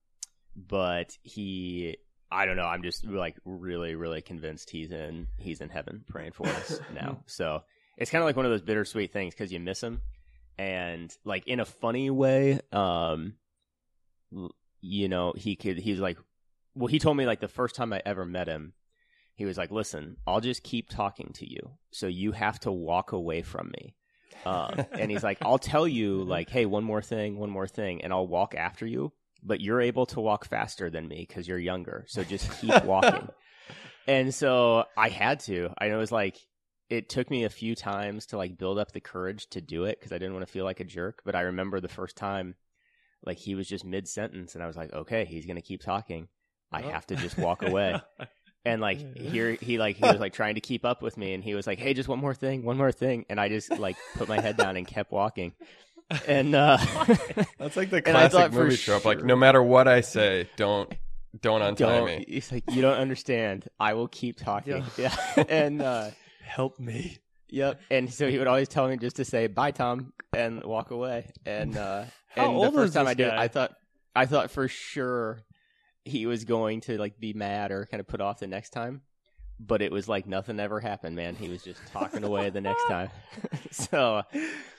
but 0.56 1.16
he 1.22 1.96
I 2.34 2.46
don't 2.46 2.56
know, 2.56 2.66
I'm 2.66 2.82
just 2.82 3.04
like 3.04 3.36
really 3.44 3.94
really 3.94 4.20
convinced 4.20 4.70
he's 4.70 4.90
in 4.90 5.28
he's 5.38 5.60
in 5.60 5.68
heaven 5.68 6.04
praying 6.08 6.32
for 6.32 6.48
us 6.48 6.80
now. 6.94 7.22
So 7.26 7.62
it's 7.96 8.10
kind 8.10 8.22
of 8.22 8.26
like 8.26 8.36
one 8.36 8.44
of 8.44 8.50
those 8.50 8.62
bittersweet 8.62 9.12
things 9.12 9.34
cuz 9.34 9.52
you 9.52 9.60
miss 9.60 9.82
him. 9.82 10.02
And 10.58 11.16
like 11.24 11.46
in 11.46 11.60
a 11.60 11.64
funny 11.64 12.10
way 12.10 12.60
um 12.72 13.34
you 14.80 15.08
know 15.08 15.32
he 15.36 15.54
could 15.56 15.78
he's 15.78 16.00
like 16.00 16.18
well 16.74 16.88
he 16.88 16.98
told 16.98 17.16
me 17.16 17.24
like 17.24 17.40
the 17.40 17.48
first 17.48 17.74
time 17.76 17.92
i 17.92 18.02
ever 18.04 18.24
met 18.24 18.48
him 18.48 18.72
he 19.36 19.44
was 19.44 19.56
like 19.56 19.70
listen 19.70 20.16
i'll 20.26 20.40
just 20.40 20.62
keep 20.64 20.88
talking 20.88 21.30
to 21.34 21.48
you. 21.48 21.70
So 21.92 22.08
you 22.08 22.32
have 22.32 22.58
to 22.60 22.72
walk 22.72 23.12
away 23.12 23.42
from 23.42 23.70
me. 23.70 23.94
Um, 24.44 24.84
and 24.92 25.10
he's 25.10 25.22
like 25.22 25.38
i'll 25.42 25.58
tell 25.58 25.86
you 25.86 26.22
like 26.36 26.50
hey 26.50 26.66
one 26.66 26.84
more 26.84 27.00
thing 27.00 27.38
one 27.38 27.50
more 27.50 27.68
thing 27.68 28.02
and 28.02 28.12
i'll 28.12 28.26
walk 28.26 28.54
after 28.54 28.86
you 28.86 29.12
but 29.44 29.60
you're 29.60 29.80
able 29.80 30.06
to 30.06 30.20
walk 30.20 30.44
faster 30.46 30.90
than 30.90 31.06
me 31.06 31.24
because 31.28 31.46
you're 31.46 31.58
younger 31.58 32.04
so 32.08 32.24
just 32.24 32.50
keep 32.60 32.84
walking 32.84 33.28
and 34.06 34.34
so 34.34 34.84
i 34.96 35.08
had 35.08 35.40
to 35.40 35.70
i 35.78 35.88
know 35.88 35.96
it 35.96 35.98
was 35.98 36.12
like 36.12 36.36
it 36.90 37.08
took 37.08 37.30
me 37.30 37.44
a 37.44 37.50
few 37.50 37.74
times 37.74 38.26
to 38.26 38.36
like 38.36 38.58
build 38.58 38.78
up 38.78 38.92
the 38.92 39.00
courage 39.00 39.48
to 39.48 39.60
do 39.62 39.84
it 39.84 39.98
because 39.98 40.12
I 40.12 40.18
didn't 40.18 40.34
want 40.34 40.46
to 40.46 40.52
feel 40.52 40.66
like 40.66 40.80
a 40.80 40.84
jerk. 40.84 41.22
But 41.24 41.34
I 41.34 41.40
remember 41.40 41.80
the 41.80 41.88
first 41.88 42.14
time, 42.14 42.56
like 43.24 43.38
he 43.38 43.54
was 43.54 43.66
just 43.66 43.86
mid 43.86 44.06
sentence, 44.06 44.54
and 44.54 44.62
I 44.62 44.66
was 44.66 44.76
like, 44.76 44.92
okay, 44.92 45.24
he's 45.24 45.46
gonna 45.46 45.62
keep 45.62 45.80
talking. 45.80 46.28
I 46.70 46.82
Oh. 46.82 46.90
have 46.90 47.06
to 47.06 47.16
just 47.16 47.38
walk 47.38 47.62
away. 47.62 48.00
And 48.66 48.80
like 48.80 49.16
here, 49.18 49.58
he 49.60 49.78
like 49.78 49.96
he 49.96 50.06
was 50.06 50.20
like 50.20 50.32
trying 50.34 50.54
to 50.56 50.60
keep 50.60 50.84
up 50.84 51.02
with 51.02 51.16
me, 51.16 51.34
and 51.34 51.42
he 51.44 51.54
was 51.54 51.66
like, 51.66 51.78
"Hey, 51.78 51.92
just 51.92 52.08
one 52.08 52.18
more 52.18 52.34
thing, 52.34 52.64
one 52.64 52.76
more 52.78 52.92
thing," 52.92 53.24
and 53.28 53.38
I 53.38 53.48
just 53.50 53.70
like 53.78 53.96
put 54.14 54.26
my 54.28 54.40
head 54.40 54.56
down 54.56 54.76
and 54.76 54.86
kept 54.86 55.10
walking. 55.12 55.52
And 56.26 56.54
uh, 56.54 56.76
That's 57.58 57.76
like 57.76 57.90
the 57.90 58.02
classic 58.02 58.52
movie 58.52 58.76
trope. 58.76 59.04
Like, 59.04 59.24
no 59.24 59.36
matter 59.36 59.62
what 59.62 59.88
I 59.88 60.00
say, 60.00 60.48
don't 60.56 60.92
don't 61.40 61.62
untie 61.62 61.98
don't, 61.98 62.06
me. 62.06 62.24
he's 62.28 62.50
like, 62.52 62.64
"You 62.70 62.82
don't 62.82 62.98
understand. 62.98 63.68
I 63.78 63.94
will 63.94 64.08
keep 64.08 64.36
talking." 64.36 64.84
Yeah, 64.96 65.14
and 65.48 65.82
uh, 65.82 66.10
Help 66.44 66.78
me. 66.78 67.18
Yep. 67.48 67.80
And 67.90 68.12
so 68.12 68.28
he 68.28 68.38
would 68.38 68.46
always 68.46 68.68
tell 68.68 68.86
me 68.88 68.96
just 68.96 69.16
to 69.16 69.24
say 69.24 69.46
bye, 69.46 69.70
Tom, 69.70 70.12
and 70.32 70.62
walk 70.62 70.90
away. 70.90 71.30
And 71.46 71.76
uh, 71.76 72.04
How 72.28 72.46
and 72.46 72.56
old 72.56 72.66
the 72.66 72.72
first 72.72 72.94
time 72.94 73.04
this 73.04 73.12
I 73.12 73.14
did 73.14 73.26
it, 73.26 73.30
guy? 73.30 73.42
I 73.42 73.48
thought 73.48 73.72
I 74.14 74.26
thought 74.26 74.50
for 74.50 74.68
sure 74.68 75.42
he 76.04 76.26
was 76.26 76.44
going 76.44 76.82
to 76.82 76.98
like 76.98 77.18
be 77.18 77.32
mad 77.32 77.72
or 77.72 77.86
kind 77.86 78.00
of 78.00 78.06
put 78.06 78.20
off 78.20 78.40
the 78.40 78.46
next 78.46 78.70
time. 78.70 79.02
But 79.60 79.82
it 79.82 79.92
was 79.92 80.08
like 80.08 80.26
nothing 80.26 80.58
ever 80.60 80.80
happened, 80.80 81.14
man. 81.16 81.36
He 81.36 81.48
was 81.48 81.62
just 81.62 81.80
talking 81.92 82.24
away 82.24 82.50
the 82.50 82.60
next 82.60 82.84
time. 82.88 83.10
so 83.70 84.22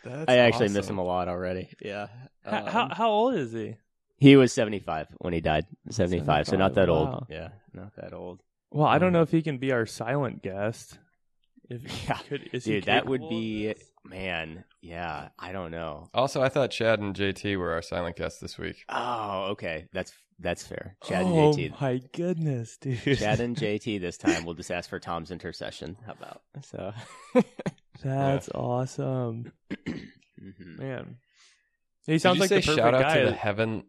That's 0.03 0.25
I 0.29 0.37
actually 0.37 0.69
miss 0.69 0.87
him 0.89 0.97
a 0.97 1.03
lot 1.03 1.27
already. 1.29 1.69
Yeah. 1.81 2.07
How, 2.43 2.57
Um, 2.59 2.65
how 2.67 2.89
how 2.93 3.09
old 3.09 3.35
is 3.35 3.51
he? 3.53 3.77
he 4.17 4.35
was 4.35 4.51
seventy 4.53 4.79
five 4.79 5.07
when 5.19 5.33
he 5.33 5.41
died. 5.41 5.65
Seventy 5.89 6.19
five, 6.19 6.45
so 6.47 6.57
not 6.57 6.73
that 6.75 6.89
wow. 6.89 6.95
old. 6.95 7.25
Yeah, 7.29 7.49
not 7.73 7.95
that 7.95 8.13
old. 8.13 8.41
Well, 8.71 8.85
I 8.87 8.97
don't 8.97 9.07
Um, 9.07 9.13
know 9.13 9.21
if 9.21 9.31
he 9.31 9.41
can 9.41 9.57
be 9.57 9.71
our 9.71 9.85
silent 9.85 10.43
guest. 10.43 10.99
If 11.69 11.83
he 11.83 12.07
Yeah, 12.07 12.17
could, 12.29 12.49
is 12.53 12.65
he 12.65 12.73
Dude, 12.73 12.83
that 12.83 13.05
would 13.07 13.27
be 13.29 13.73
man, 14.03 14.65
yeah, 14.81 15.29
I 15.39 15.51
don't 15.51 15.71
know. 15.71 16.09
Also, 16.13 16.43
I 16.43 16.49
thought 16.49 16.69
Chad 16.69 16.99
and 16.99 17.15
JT 17.15 17.57
were 17.57 17.71
our 17.71 17.81
silent 17.81 18.17
guests 18.17 18.39
this 18.39 18.57
week. 18.59 18.83
Oh, 18.89 19.45
okay, 19.51 19.87
that's 19.93 20.13
that's 20.39 20.65
fair. 20.65 20.95
Chad 21.03 21.23
oh 21.25 21.49
and 21.51 21.57
JT. 21.57 21.71
Oh 21.73 21.77
my 21.81 22.01
goodness, 22.13 22.77
dude. 22.77 23.17
Chad 23.17 23.39
and 23.39 23.55
JT 23.57 23.99
this 24.01 24.17
time. 24.17 24.45
We'll 24.45 24.53
just 24.55 24.71
ask 24.71 24.89
for 24.89 24.99
Tom's 24.99 25.31
intercession. 25.31 25.97
How 26.05 26.13
about 26.13 26.41
so? 26.63 26.93
That's 28.03 28.49
awesome, 28.49 29.51
Mhm. 29.87 30.77
man. 30.79 31.17
He 32.05 32.19
sounds 32.19 32.37
Did 32.37 32.37
you 32.37 32.41
like 32.41 32.49
say 32.49 32.55
the 32.55 32.61
perfect 32.61 32.77
shout 32.77 32.93
out 32.93 33.01
guy. 33.01 33.19
to 33.19 33.25
the 33.27 33.31
heaven, 33.33 33.83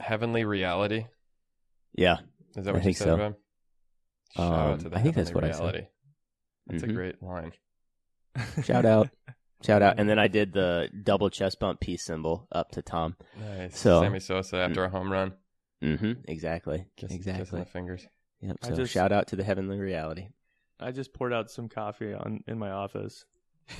heavenly 0.00 0.44
reality. 0.44 1.06
Yeah, 1.94 2.18
Is 2.56 2.64
that 2.64 2.70
I 2.70 2.72
what 2.78 2.84
you 2.84 2.92
said, 2.92 3.04
so. 3.04 3.16
Rob? 3.16 3.34
Shout 4.36 4.46
Um, 4.52 4.52
out 4.72 4.80
to 4.80 4.88
the 4.90 4.96
I 4.98 5.02
think 5.02 5.14
that's 5.14 5.30
heavenly 5.30 5.48
what 5.48 5.54
I 5.54 5.56
said. 5.56 5.60
reality. 5.74 5.86
That's 6.66 6.82
Mhm. 6.84 6.90
a 6.90 6.92
great 6.92 7.22
line. 7.22 7.52
shout 8.64 8.84
out, 8.84 9.08
shout 9.64 9.82
out, 9.82 9.98
and 9.98 10.08
then 10.08 10.18
I 10.18 10.28
did 10.28 10.52
the 10.52 10.88
double 11.02 11.30
chest 11.30 11.60
bump 11.60 11.80
peace 11.80 12.04
symbol 12.04 12.46
up 12.52 12.70
to 12.72 12.82
Tom. 12.82 13.16
Nice. 13.38 13.78
So- 13.78 14.02
Sammy 14.02 14.20
Sosa 14.20 14.56
after 14.58 14.84
a 14.84 14.88
home 14.88 15.10
run. 15.12 15.32
Mm-hmm. 15.82 16.12
Exactly. 16.28 16.84
Kiss, 16.96 17.08
Kissing 17.10 17.16
exactly. 17.16 17.60
the 17.60 17.66
fingers. 17.66 18.06
Yep. 18.42 18.56
I 18.62 18.68
So 18.68 18.74
just- 18.76 18.92
shout 18.92 19.12
out 19.12 19.28
to 19.28 19.36
the 19.36 19.44
heavenly 19.44 19.78
reality. 19.78 20.28
I 20.78 20.92
just 20.92 21.12
poured 21.12 21.32
out 21.34 21.50
some 21.50 21.68
coffee 21.68 22.14
on 22.14 22.42
in 22.46 22.58
my 22.58 22.70
office. 22.70 23.24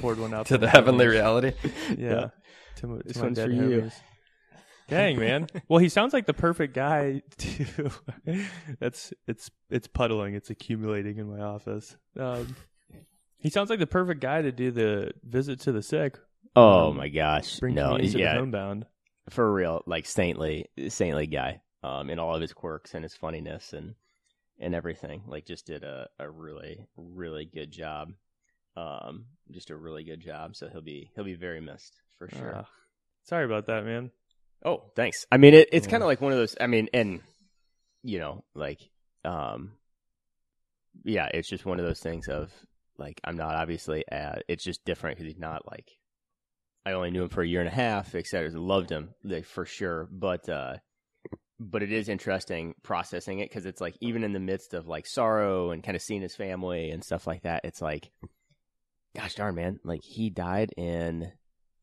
Poured 0.00 0.18
one 0.18 0.32
out 0.34 0.46
To 0.46 0.58
the 0.58 0.68
heavenly 0.68 1.06
homies. 1.06 1.10
reality. 1.10 1.52
Yeah. 1.98 2.28
To, 2.76 2.86
my- 2.86 2.98
to 2.98 3.02
This 3.06 3.16
my 3.16 3.22
one's 3.24 3.36
dead 3.36 3.46
for 3.48 3.52
you. 3.54 3.62
homies. 3.82 3.94
Dang 4.88 5.18
man. 5.20 5.46
Well, 5.68 5.78
he 5.78 5.88
sounds 5.88 6.12
like 6.12 6.26
the 6.26 6.34
perfect 6.34 6.74
guy 6.74 7.22
to. 7.38 7.90
That's 8.80 9.12
it's 9.28 9.48
it's 9.70 9.86
puddling. 9.86 10.34
It's 10.34 10.50
accumulating 10.50 11.18
in 11.18 11.28
my 11.30 11.40
office. 11.44 11.96
Um, 12.18 12.56
he 13.40 13.50
sounds 13.50 13.70
like 13.70 13.78
the 13.78 13.86
perfect 13.86 14.20
guy 14.20 14.42
to 14.42 14.52
do 14.52 14.70
the 14.70 15.12
visit 15.24 15.60
to 15.60 15.72
the 15.72 15.82
sick. 15.82 16.18
Oh 16.56 16.90
Um, 16.90 16.96
my 16.96 17.08
gosh! 17.08 17.58
Bring 17.60 17.74
no, 17.74 17.96
to 17.98 18.04
yeah, 18.04 18.34
homebound. 18.34 18.86
for 19.30 19.52
real, 19.52 19.82
like 19.86 20.06
saintly, 20.06 20.66
saintly 20.88 21.26
guy, 21.26 21.60
um, 21.82 22.10
in 22.10 22.18
all 22.18 22.34
of 22.34 22.40
his 22.40 22.52
quirks 22.52 22.94
and 22.94 23.02
his 23.04 23.14
funniness 23.14 23.72
and 23.72 23.94
and 24.58 24.74
everything. 24.74 25.22
Like, 25.26 25.46
just 25.46 25.66
did 25.66 25.84
a, 25.84 26.08
a 26.18 26.28
really, 26.28 26.86
really 26.96 27.44
good 27.46 27.70
job. 27.70 28.12
Um, 28.76 29.26
just 29.50 29.70
a 29.70 29.76
really 29.76 30.04
good 30.04 30.20
job. 30.20 30.54
So 30.56 30.68
he'll 30.68 30.80
be 30.82 31.10
he'll 31.14 31.24
be 31.24 31.34
very 31.34 31.60
missed 31.60 31.94
for 32.18 32.28
sure. 32.28 32.54
Ah. 32.56 32.68
sorry 33.24 33.44
about 33.44 33.66
that, 33.66 33.84
man. 33.84 34.10
Oh, 34.64 34.90
thanks. 34.96 35.24
I 35.32 35.38
mean, 35.38 35.54
it, 35.54 35.68
it's 35.72 35.86
Yeah. 35.86 35.90
kind 35.92 36.02
of 36.02 36.06
like 36.08 36.20
one 36.20 36.32
of 36.32 36.38
those. 36.38 36.56
I 36.60 36.66
mean, 36.66 36.88
and 36.92 37.20
you 38.02 38.18
know, 38.18 38.44
like, 38.54 38.80
um, 39.24 39.72
yeah, 41.04 41.28
it's 41.32 41.48
just 41.48 41.64
one 41.64 41.78
of 41.80 41.86
those 41.86 42.00
things 42.00 42.28
of 42.28 42.52
like, 43.00 43.20
I'm 43.24 43.36
not 43.36 43.56
obviously. 43.56 44.04
Uh, 44.10 44.36
it's 44.48 44.64
just 44.64 44.84
different 44.84 45.16
because 45.16 45.32
he's 45.32 45.40
not 45.40 45.68
like. 45.70 45.90
I 46.86 46.92
only 46.92 47.10
knew 47.10 47.24
him 47.24 47.28
for 47.28 47.42
a 47.42 47.46
year 47.46 47.60
and 47.60 47.68
a 47.68 47.72
half, 47.72 48.14
etc. 48.14 48.50
Loved 48.58 48.90
him, 48.90 49.10
like, 49.22 49.44
for 49.44 49.66
sure, 49.66 50.08
but 50.10 50.48
uh, 50.48 50.76
but 51.58 51.82
it 51.82 51.92
is 51.92 52.08
interesting 52.08 52.74
processing 52.82 53.40
it 53.40 53.50
because 53.50 53.66
it's 53.66 53.82
like 53.82 53.94
even 54.00 54.24
in 54.24 54.32
the 54.32 54.40
midst 54.40 54.72
of 54.72 54.88
like 54.88 55.06
sorrow 55.06 55.72
and 55.72 55.82
kind 55.82 55.94
of 55.94 56.02
seeing 56.02 56.22
his 56.22 56.34
family 56.34 56.90
and 56.90 57.04
stuff 57.04 57.26
like 57.26 57.42
that, 57.42 57.62
it's 57.64 57.82
like, 57.82 58.10
gosh 59.14 59.34
darn 59.34 59.54
man, 59.54 59.78
like 59.84 60.02
he 60.02 60.30
died 60.30 60.70
in 60.76 61.30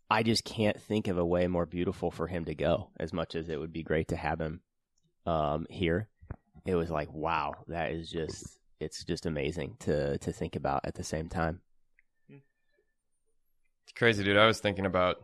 I 0.09 0.24
just 0.24 0.45
can't 0.45 0.81
think 0.81 1.07
of 1.07 1.17
a 1.17 1.25
way 1.25 1.47
more 1.47 1.65
beautiful 1.65 2.12
for 2.12 2.27
him 2.27 2.45
to 2.45 2.55
go. 2.55 2.89
As 2.97 3.12
much 3.12 3.36
as 3.36 3.50
it 3.50 3.59
would 3.59 3.74
be 3.74 3.83
great 3.83 4.09
to 4.09 4.15
have 4.15 4.39
him 4.39 4.62
um, 5.25 5.67
here, 5.69 6.07
it 6.65 6.75
was 6.75 6.89
like, 6.89 7.12
wow, 7.12 7.53
that 7.67 7.91
is 7.91 8.09
just 8.09 8.57
it's 8.79 9.03
just 9.03 9.25
amazing 9.25 9.75
to 9.79 10.17
to 10.19 10.31
think 10.31 10.55
about 10.55 10.81
at 10.86 10.96
the 10.96 11.03
same 11.03 11.29
time. 11.29 11.62
It's 12.29 13.93
crazy, 13.96 14.24
dude. 14.24 14.38
I 14.38 14.46
was 14.48 14.60
thinking 14.60 14.86
about 14.86 15.15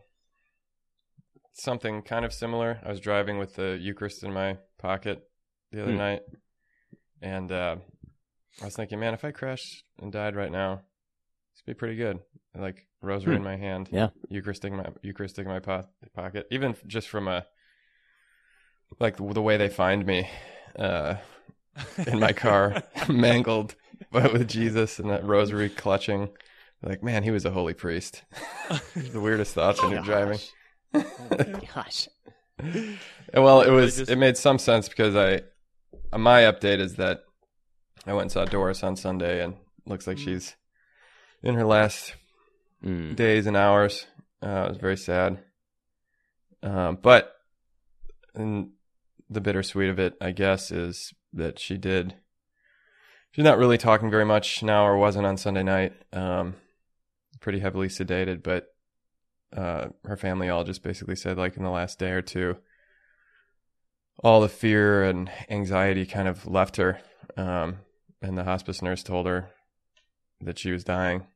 something 1.54 2.02
kind 2.02 2.26
of 2.26 2.34
similar. 2.34 2.80
I 2.84 2.90
was 2.90 3.00
driving 3.00 3.38
with 3.38 3.56
the 3.56 3.78
Eucharist 3.80 4.24
in 4.24 4.34
my 4.34 4.58
pocket 4.78 5.22
the 5.72 5.82
other 5.84 5.92
Hmm. 5.92 5.98
night, 5.98 6.22
and 7.22 7.52
uh, 7.52 7.76
I 8.62 8.66
was 8.66 8.76
thinking, 8.76 9.00
man, 9.00 9.14
if 9.14 9.26
I 9.26 9.32
crashed 9.32 9.84
and 10.00 10.12
died 10.12 10.36
right 10.36 10.52
now, 10.52 10.74
it'd 11.56 11.66
be 11.66 11.74
pretty 11.74 11.96
good. 11.96 12.20
Like 12.56 12.88
rosary 13.02 13.34
Hmm. 13.34 13.38
in 13.38 13.44
my 13.44 13.58
hand, 13.58 13.90
Yeah. 13.92 14.10
Eucharist 14.30 14.64
in 14.66 14.76
my 14.78 14.86
Eucharistic 15.02 15.46
in 15.46 15.52
my 15.52 15.60
po- 15.60 15.90
pocket, 16.16 16.48
even 16.50 16.76
just 16.88 17.10
from 17.10 17.28
a 17.28 17.46
like 19.00 19.18
the 19.18 19.42
way 19.42 19.58
they 19.58 19.70
find 19.70 20.06
me 20.06 20.30
uh, 20.78 21.16
in 22.08 22.20
my 22.20 22.34
car, 22.34 22.84
mangled, 23.10 23.76
but 24.12 24.34
with 24.34 24.48
Jesus 24.48 25.00
and 25.00 25.10
that 25.10 25.24
rosary 25.26 25.70
clutching. 25.70 26.30
Like, 26.82 27.02
man, 27.04 27.24
he 27.24 27.32
was 27.32 27.46
a 27.46 27.52
holy 27.52 27.74
priest. 27.74 28.24
the 28.96 29.20
weirdest 29.22 29.54
thoughts 29.54 29.82
when 29.82 29.92
you're 29.92 30.02
driving. 30.02 30.40
Gosh. 31.74 32.08
Well, 33.34 33.62
it 33.62 33.70
was 33.72 33.96
Religious. 33.98 34.10
it 34.10 34.18
made 34.18 34.38
some 34.38 34.60
sense 34.60 34.88
because 34.90 35.16
I 35.16 35.42
my 36.18 36.42
update 36.42 36.80
is 36.80 36.96
that 36.96 37.24
I 38.06 38.12
went 38.14 38.24
and 38.24 38.32
saw 38.32 38.46
Doris 38.46 38.84
on 38.84 38.96
Sunday 38.96 39.44
and 39.44 39.56
looks 39.86 40.06
like 40.08 40.18
Mm. 40.18 40.24
she's 40.26 40.56
in 41.42 41.56
her 41.56 41.66
last 41.66 42.16
Mm. 42.84 43.16
days 43.16 43.48
and 43.48 43.56
hours. 43.58 44.06
Uh, 44.42 44.66
it 44.66 44.70
was 44.70 44.78
very 44.78 44.98
sad. 44.98 45.42
Um, 46.62 46.98
but 47.02 47.34
and 48.36 48.72
the 49.30 49.42
bittersweet 49.42 49.90
of 49.90 50.00
it, 50.00 50.16
I 50.22 50.32
guess, 50.32 50.70
is 50.70 51.14
that 51.34 51.60
she 51.60 51.78
did. 51.78 52.16
She's 53.32 53.46
not 53.46 53.58
really 53.58 53.78
talking 53.78 54.12
very 54.12 54.26
much 54.26 54.62
now, 54.62 54.86
or 54.86 54.98
wasn't 54.98 55.26
on 55.26 55.38
Sunday 55.38 55.64
night. 55.64 55.94
Um, 56.14 56.56
pretty 57.40 57.60
heavily 57.60 57.88
sedated, 57.88 58.44
but 58.44 58.74
uh, 59.56 59.88
her 60.06 60.18
family 60.18 60.50
all 60.50 60.64
just 60.64 60.84
basically 60.84 61.16
said, 61.16 61.38
like 61.38 61.58
in 61.58 61.64
the 61.64 61.70
last 61.70 62.00
day 62.00 62.12
or 62.12 62.22
two, 62.22 62.58
all 64.24 64.42
the 64.42 64.50
fear 64.50 65.04
and 65.04 65.30
anxiety 65.50 66.06
kind 66.06 66.28
of 66.28 66.48
left 66.48 66.78
her. 66.78 67.00
Um, 67.36 67.80
and 68.22 68.38
the 68.38 68.44
hospice 68.44 68.82
nurse 68.82 69.04
told 69.04 69.26
her 69.26 69.52
that 70.42 70.60
she 70.60 70.72
was 70.72 70.84
dying. 70.84 71.28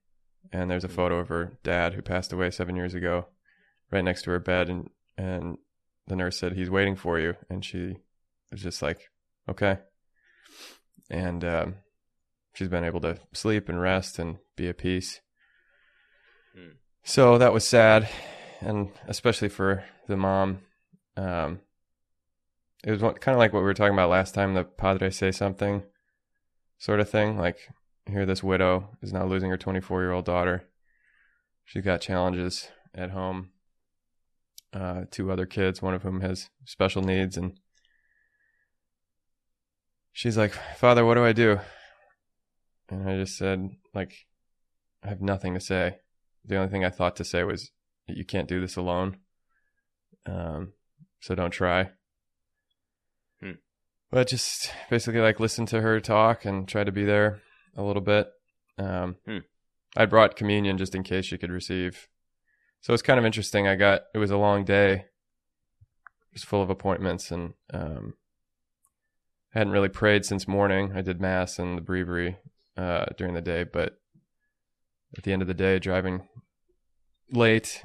And 0.51 0.71
there's 0.71 0.85
a 0.85 0.89
photo 0.89 1.19
of 1.19 1.27
her 1.27 1.57
dad 1.63 1.93
who 1.93 2.01
passed 2.01 2.31
away 2.31 2.51
seven 2.51 2.75
years 2.75 2.93
ago, 2.93 3.27
right 3.91 4.03
next 4.03 4.21
to 4.23 4.31
her 4.31 4.39
bed, 4.39 4.69
and 4.69 4.89
and 5.17 5.57
the 6.07 6.15
nurse 6.15 6.39
said 6.39 6.53
he's 6.53 6.69
waiting 6.69 6.95
for 6.95 7.19
you, 7.19 7.35
and 7.49 7.65
she 7.65 7.97
was 8.49 8.61
just 8.61 8.81
like, 8.81 9.09
okay. 9.49 9.79
And 11.09 11.43
um, 11.43 11.75
she's 12.53 12.67
been 12.67 12.83
able 12.83 13.01
to 13.01 13.17
sleep 13.33 13.69
and 13.69 13.79
rest 13.79 14.19
and 14.19 14.37
be 14.55 14.67
at 14.67 14.77
peace. 14.77 15.21
Hmm. 16.55 16.71
So 17.03 17.37
that 17.37 17.53
was 17.53 17.67
sad, 17.67 18.09
and 18.59 18.89
especially 19.07 19.49
for 19.49 19.83
the 20.07 20.17
mom. 20.17 20.59
Um, 21.15 21.61
it 22.83 22.91
was 22.91 23.01
kind 23.01 23.35
of 23.35 23.37
like 23.37 23.53
what 23.53 23.59
we 23.59 23.65
were 23.65 23.73
talking 23.73 23.93
about 23.93 24.09
last 24.09 24.33
time. 24.33 24.53
The 24.53 24.63
padre 24.63 25.09
say 25.09 25.31
something, 25.31 25.83
sort 26.77 26.99
of 26.99 27.09
thing. 27.09 27.37
Like 27.37 27.57
here, 28.07 28.25
this 28.25 28.43
widow 28.43 28.89
is 29.01 29.13
now 29.13 29.25
losing 29.25 29.49
her 29.49 29.57
24 29.57 30.01
year 30.01 30.11
old 30.11 30.25
daughter. 30.25 30.63
She's 31.65 31.83
got 31.83 32.01
challenges 32.01 32.69
at 32.95 33.11
home. 33.11 33.49
Uh, 34.73 35.05
two 35.09 35.31
other 35.31 35.45
kids, 35.45 35.81
one 35.81 35.93
of 35.93 36.03
whom 36.03 36.21
has 36.21 36.49
special 36.65 37.01
needs, 37.01 37.37
and 37.37 37.59
she's 40.17 40.36
like, 40.36 40.51
"Father, 40.77 41.05
what 41.05 41.13
do 41.13 41.24
I 41.24 41.31
do?" 41.31 41.59
And 42.89 43.07
I 43.07 43.17
just 43.17 43.38
said, 43.38 43.69
"Like, 43.93 44.13
I 45.03 45.09
have 45.09 45.21
nothing 45.21 45.53
to 45.53 45.59
say. 45.59 45.97
The 46.43 46.55
only 46.55 46.69
thing 46.69 46.83
I 46.83 46.89
thought 46.89 47.15
to 47.17 47.24
say 47.24 47.43
was, 47.43 47.69
you 48.07 48.25
can't 48.25 48.47
do 48.47 48.59
this 48.59 48.75
alone. 48.77 49.17
Um, 50.25 50.74
so 51.19 51.36
don't 51.36 51.51
try." 51.51 51.91
Hmm. 53.39 53.59
But 54.09 54.27
just 54.27 54.71
basically 54.89 55.21
like 55.21 55.39
listen 55.39 55.67
to 55.67 55.81
her 55.81 56.00
talk 56.00 56.45
and 56.45 56.67
try 56.67 56.83
to 56.83 56.91
be 56.91 57.05
there 57.05 57.41
a 57.75 57.83
little 57.83 58.01
bit. 58.01 58.27
Um, 58.79 59.17
Hmm. 59.25 59.39
I 59.95 60.05
brought 60.05 60.36
communion 60.36 60.79
just 60.79 60.95
in 60.95 61.03
case 61.03 61.25
she 61.25 61.38
could 61.38 61.51
receive. 61.51 62.07
So 62.81 62.93
it's 62.93 63.03
kind 63.03 63.19
of 63.19 63.25
interesting. 63.25 63.67
I 63.67 63.75
got 63.75 64.01
it 64.15 64.17
was 64.17 64.31
a 64.31 64.38
long 64.38 64.65
day, 64.65 64.93
it 64.93 66.33
was 66.33 66.43
full 66.43 66.63
of 66.63 66.71
appointments, 66.71 67.29
and 67.31 67.53
um, 67.71 68.13
hadn't 69.57 69.73
really 69.73 69.89
prayed 69.89 70.25
since 70.25 70.47
morning. 70.47 70.91
I 70.95 71.01
did 71.01 71.19
mass 71.21 71.57
and 71.59 71.77
the 71.77 71.81
breviary 71.81 72.37
uh, 72.75 73.05
during 73.17 73.33
the 73.33 73.41
day, 73.41 73.63
but 73.63 73.97
at 75.17 75.23
the 75.23 75.33
end 75.33 75.41
of 75.41 75.47
the 75.47 75.53
day, 75.53 75.79
driving 75.79 76.27
late 77.31 77.81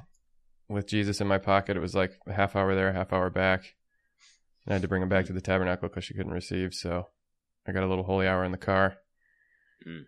with 0.68 0.86
Jesus 0.86 1.20
in 1.20 1.26
my 1.26 1.38
pocket, 1.38 1.76
it 1.76 1.80
was 1.80 1.94
like 1.94 2.12
a 2.26 2.32
half 2.32 2.56
hour 2.56 2.74
there, 2.74 2.88
a 2.88 2.92
half 2.92 3.12
hour 3.12 3.30
back. 3.30 3.74
And 4.64 4.72
I 4.72 4.74
had 4.74 4.82
to 4.82 4.88
bring 4.88 5.02
him 5.02 5.08
back 5.08 5.26
to 5.26 5.32
the 5.32 5.40
tabernacle 5.40 5.88
because 5.88 6.04
she 6.04 6.14
couldn't 6.14 6.32
receive. 6.32 6.74
So 6.74 7.08
I 7.66 7.72
got 7.72 7.84
a 7.84 7.88
little 7.88 8.04
holy 8.04 8.26
hour 8.26 8.44
in 8.44 8.52
the 8.52 8.58
car, 8.58 8.96
Mm. 9.86 10.06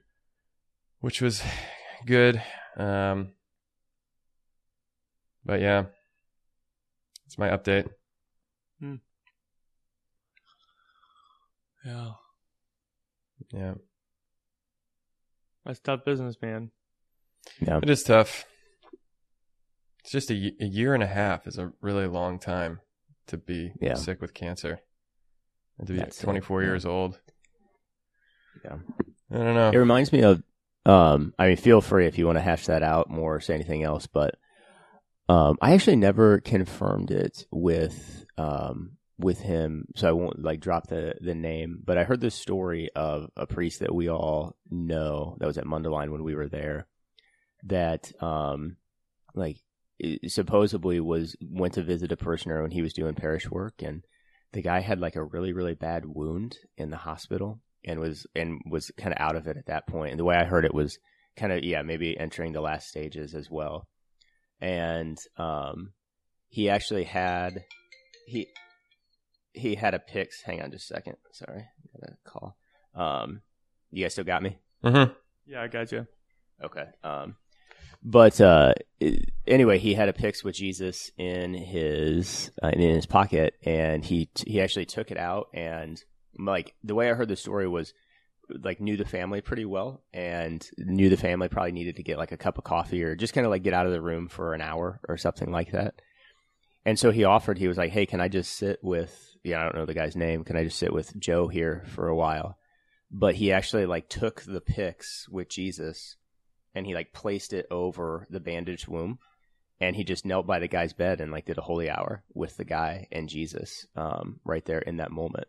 which 1.00 1.20
was 1.20 1.42
good. 2.06 2.40
Um, 2.76 3.32
but 5.44 5.60
yeah, 5.60 5.84
it's 7.26 7.38
my 7.38 7.48
update. 7.48 7.88
Yeah. 11.84 12.10
Yeah, 13.52 13.74
That's 15.66 15.80
tough 15.80 16.04
business, 16.04 16.36
man. 16.40 16.70
Yeah. 17.60 17.80
it 17.82 17.90
is 17.90 18.02
tough. 18.02 18.44
It's 20.00 20.12
just 20.12 20.30
a, 20.30 20.34
a 20.60 20.64
year 20.64 20.94
and 20.94 21.02
a 21.02 21.06
half 21.06 21.46
is 21.46 21.58
a 21.58 21.72
really 21.80 22.06
long 22.06 22.38
time 22.38 22.80
to 23.26 23.36
be 23.36 23.72
Yeah. 23.80 23.94
sick 23.94 24.20
with 24.20 24.34
cancer. 24.34 24.80
And 25.78 25.86
to 25.88 25.92
be 25.94 25.98
That's 25.98 26.20
it, 26.20 26.24
24 26.24 26.62
yeah. 26.62 26.68
years 26.68 26.86
old. 26.86 27.20
Yeah. 28.64 28.76
I 29.32 29.36
don't 29.36 29.54
know. 29.54 29.70
It 29.70 29.76
reminds 29.76 30.12
me 30.12 30.22
of. 30.22 30.42
Um, 30.86 31.32
I 31.38 31.48
mean, 31.48 31.56
feel 31.56 31.80
free 31.80 32.06
if 32.06 32.18
you 32.18 32.26
want 32.26 32.36
to 32.36 32.42
hash 32.42 32.66
that 32.66 32.82
out 32.82 33.08
more 33.10 33.36
or 33.36 33.40
say 33.40 33.54
anything 33.54 33.82
else, 33.82 34.06
but 34.06 34.36
um, 35.30 35.56
I 35.62 35.72
actually 35.72 35.96
never 35.96 36.40
confirmed 36.40 37.10
it 37.10 37.46
with 37.50 38.26
um, 38.36 38.98
with 39.18 39.38
him, 39.40 39.86
so 39.94 40.08
I 40.08 40.12
won't 40.12 40.42
like 40.42 40.60
drop 40.60 40.88
the 40.88 41.14
the 41.20 41.34
name. 41.34 41.80
But 41.84 41.98
I 41.98 42.04
heard 42.04 42.20
this 42.20 42.34
story 42.34 42.90
of 42.94 43.30
a 43.36 43.46
priest 43.46 43.80
that 43.80 43.94
we 43.94 44.08
all 44.08 44.56
know 44.70 45.36
that 45.38 45.46
was 45.46 45.58
at 45.58 45.66
Mundelein 45.66 46.10
when 46.10 46.24
we 46.24 46.34
were 46.34 46.48
there, 46.48 46.86
that 47.64 48.10
um, 48.22 48.76
like 49.34 49.58
supposedly 50.26 51.00
was 51.00 51.36
went 51.40 51.74
to 51.74 51.82
visit 51.82 52.12
a 52.12 52.16
parishioner 52.16 52.62
when 52.62 52.72
he 52.72 52.82
was 52.82 52.92
doing 52.92 53.14
parish 53.14 53.48
work, 53.50 53.74
and 53.82 54.04
the 54.52 54.62
guy 54.62 54.80
had 54.80 55.00
like 55.00 55.16
a 55.16 55.24
really 55.24 55.52
really 55.52 55.74
bad 55.74 56.04
wound 56.06 56.56
in 56.76 56.90
the 56.90 56.96
hospital 56.96 57.60
and 57.84 58.00
was 58.00 58.26
and 58.34 58.60
was 58.68 58.90
kind 58.96 59.12
of 59.12 59.20
out 59.20 59.36
of 59.36 59.46
it 59.46 59.56
at 59.56 59.66
that 59.66 59.86
point. 59.86 60.10
And 60.10 60.18
the 60.18 60.24
way 60.24 60.36
I 60.36 60.44
heard 60.44 60.64
it 60.64 60.74
was 60.74 60.98
kind 61.36 61.52
of 61.52 61.62
yeah, 61.62 61.82
maybe 61.82 62.18
entering 62.18 62.52
the 62.52 62.60
last 62.60 62.88
stages 62.88 63.34
as 63.34 63.48
well. 63.50 63.86
And 64.60 65.18
um, 65.36 65.92
he 66.48 66.68
actually 66.68 67.04
had 67.04 67.64
he 68.26 68.48
he 69.54 69.74
had 69.74 69.94
a 69.94 69.98
pyx. 69.98 70.42
Hang 70.42 70.60
on, 70.60 70.70
just 70.70 70.90
a 70.90 70.94
second. 70.94 71.16
Sorry, 71.32 71.64
got 72.00 72.10
a 72.10 72.28
call. 72.28 72.56
Um, 72.94 73.42
you 73.90 74.04
guys 74.04 74.12
still 74.12 74.24
got 74.24 74.42
me? 74.42 74.58
hmm 74.82 75.04
Yeah, 75.46 75.62
I 75.62 75.68
got 75.68 75.90
you. 75.92 76.06
Okay. 76.62 76.84
Um, 77.02 77.36
but 78.02 78.40
uh, 78.40 78.74
anyway, 79.46 79.78
he 79.78 79.94
had 79.94 80.08
a 80.08 80.12
pyx 80.12 80.44
with 80.44 80.54
Jesus 80.56 81.10
in 81.16 81.54
his 81.54 82.50
uh, 82.62 82.68
in 82.68 82.80
his 82.80 83.06
pocket, 83.06 83.54
and 83.64 84.04
he 84.04 84.28
he 84.46 84.60
actually 84.60 84.86
took 84.86 85.10
it 85.10 85.16
out 85.18 85.48
and 85.54 86.02
like 86.38 86.74
the 86.82 86.94
way 86.94 87.10
I 87.10 87.14
heard 87.14 87.28
the 87.28 87.36
story 87.36 87.68
was 87.68 87.94
like 88.62 88.80
knew 88.80 88.96
the 88.96 89.04
family 89.04 89.40
pretty 89.40 89.64
well 89.64 90.02
and 90.12 90.68
knew 90.76 91.08
the 91.08 91.16
family 91.16 91.48
probably 91.48 91.72
needed 91.72 91.96
to 91.96 92.02
get 92.02 92.18
like 92.18 92.32
a 92.32 92.36
cup 92.36 92.58
of 92.58 92.64
coffee 92.64 93.02
or 93.02 93.16
just 93.16 93.32
kind 93.32 93.46
of 93.46 93.50
like 93.50 93.62
get 93.62 93.72
out 93.72 93.86
of 93.86 93.92
the 93.92 94.02
room 94.02 94.28
for 94.28 94.52
an 94.52 94.60
hour 94.60 95.00
or 95.08 95.16
something 95.16 95.50
like 95.50 95.72
that. 95.72 95.94
And 96.86 96.98
so 96.98 97.10
he 97.10 97.24
offered, 97.24 97.58
he 97.58 97.68
was 97.68 97.78
like, 97.78 97.90
Hey, 97.90 98.06
can 98.06 98.20
I 98.20 98.28
just 98.28 98.52
sit 98.52 98.78
with, 98.82 99.36
yeah, 99.42 99.60
I 99.60 99.62
don't 99.64 99.76
know 99.76 99.86
the 99.86 99.94
guy's 99.94 100.16
name. 100.16 100.44
Can 100.44 100.56
I 100.56 100.64
just 100.64 100.78
sit 100.78 100.92
with 100.92 101.18
Joe 101.18 101.48
here 101.48 101.84
for 101.88 102.08
a 102.08 102.16
while? 102.16 102.58
But 103.10 103.36
he 103.36 103.52
actually 103.52 103.86
like 103.86 104.08
took 104.08 104.42
the 104.42 104.60
pyx 104.60 105.28
with 105.28 105.48
Jesus 105.48 106.16
and 106.74 106.86
he 106.86 106.94
like 106.94 107.12
placed 107.12 107.52
it 107.52 107.66
over 107.70 108.26
the 108.30 108.40
bandaged 108.40 108.88
womb, 108.88 109.18
and 109.80 109.94
he 109.94 110.04
just 110.04 110.26
knelt 110.26 110.46
by 110.46 110.58
the 110.58 110.68
guy's 110.68 110.92
bed 110.92 111.20
and 111.20 111.30
like 111.30 111.46
did 111.46 111.58
a 111.58 111.62
holy 111.62 111.88
hour 111.88 112.24
with 112.34 112.56
the 112.56 112.64
guy 112.64 113.06
and 113.12 113.28
Jesus 113.28 113.86
um, 113.96 114.40
right 114.44 114.64
there 114.64 114.80
in 114.80 114.96
that 114.96 115.12
moment. 115.12 115.46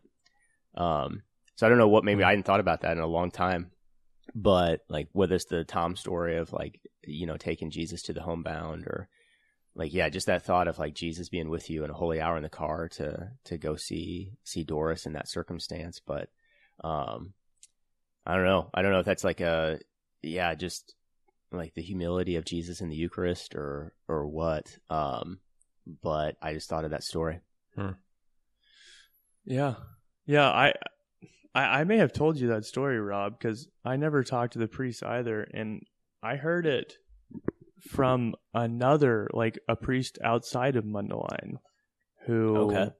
Um, 0.76 1.22
so 1.56 1.66
I 1.66 1.68
don't 1.68 1.78
know 1.78 1.88
what 1.88 2.04
maybe 2.04 2.22
I 2.22 2.30
hadn't 2.30 2.44
thought 2.44 2.60
about 2.60 2.82
that 2.82 2.96
in 2.96 3.02
a 3.02 3.06
long 3.06 3.30
time, 3.30 3.70
but 4.34 4.80
like 4.88 5.08
whether 5.12 5.34
it's 5.34 5.46
the 5.46 5.64
Tom 5.64 5.96
story 5.96 6.36
of 6.36 6.52
like 6.52 6.80
you 7.04 7.26
know 7.26 7.36
taking 7.36 7.70
Jesus 7.70 8.02
to 8.02 8.12
the 8.12 8.22
homebound 8.22 8.84
or 8.84 9.08
like 9.76 9.92
yeah 9.92 10.08
just 10.08 10.26
that 10.26 10.44
thought 10.44 10.68
of 10.68 10.78
like 10.78 10.94
Jesus 10.94 11.28
being 11.28 11.48
with 11.48 11.70
you 11.70 11.84
in 11.84 11.90
a 11.90 11.94
holy 11.94 12.20
hour 12.20 12.36
in 12.36 12.42
the 12.42 12.48
car 12.48 12.88
to 12.88 13.30
to 13.44 13.58
go 13.58 13.76
see 13.76 14.32
see 14.42 14.64
Doris 14.64 15.06
in 15.06 15.12
that 15.12 15.28
circumstance, 15.28 16.00
but 16.04 16.28
um, 16.82 17.34
I 18.24 18.34
don't 18.34 18.46
know 18.46 18.70
I 18.74 18.82
don't 18.82 18.92
know 18.92 19.00
if 19.00 19.06
that's 19.06 19.24
like 19.24 19.40
a 19.40 19.78
yeah 20.22 20.54
just 20.54 20.94
like 21.52 21.74
the 21.74 21.82
humility 21.82 22.36
of 22.36 22.44
Jesus 22.44 22.80
in 22.80 22.88
the 22.88 22.96
Eucharist 22.96 23.54
or 23.54 23.92
or 24.08 24.26
what 24.26 24.76
um, 24.90 25.38
but 26.02 26.36
I 26.42 26.52
just 26.54 26.68
thought 26.68 26.84
of 26.84 26.90
that 26.90 27.04
story. 27.04 27.40
Yeah, 29.44 29.74
yeah. 30.26 30.48
I, 30.48 30.72
I, 31.54 31.80
I 31.80 31.84
may 31.84 31.98
have 31.98 32.12
told 32.12 32.38
you 32.38 32.48
that 32.48 32.64
story, 32.64 32.98
Rob, 33.00 33.38
because 33.38 33.68
I 33.84 33.96
never 33.96 34.24
talked 34.24 34.54
to 34.54 34.58
the 34.58 34.66
priest 34.66 35.02
either, 35.04 35.42
and 35.42 35.82
I 36.22 36.36
heard 36.36 36.66
it 36.66 36.94
from 37.80 38.34
another, 38.54 39.28
like 39.32 39.58
a 39.68 39.76
priest 39.76 40.18
outside 40.24 40.76
of 40.76 40.84
Mundelein, 40.84 41.58
who, 42.26 42.56
Okay. 42.70 42.90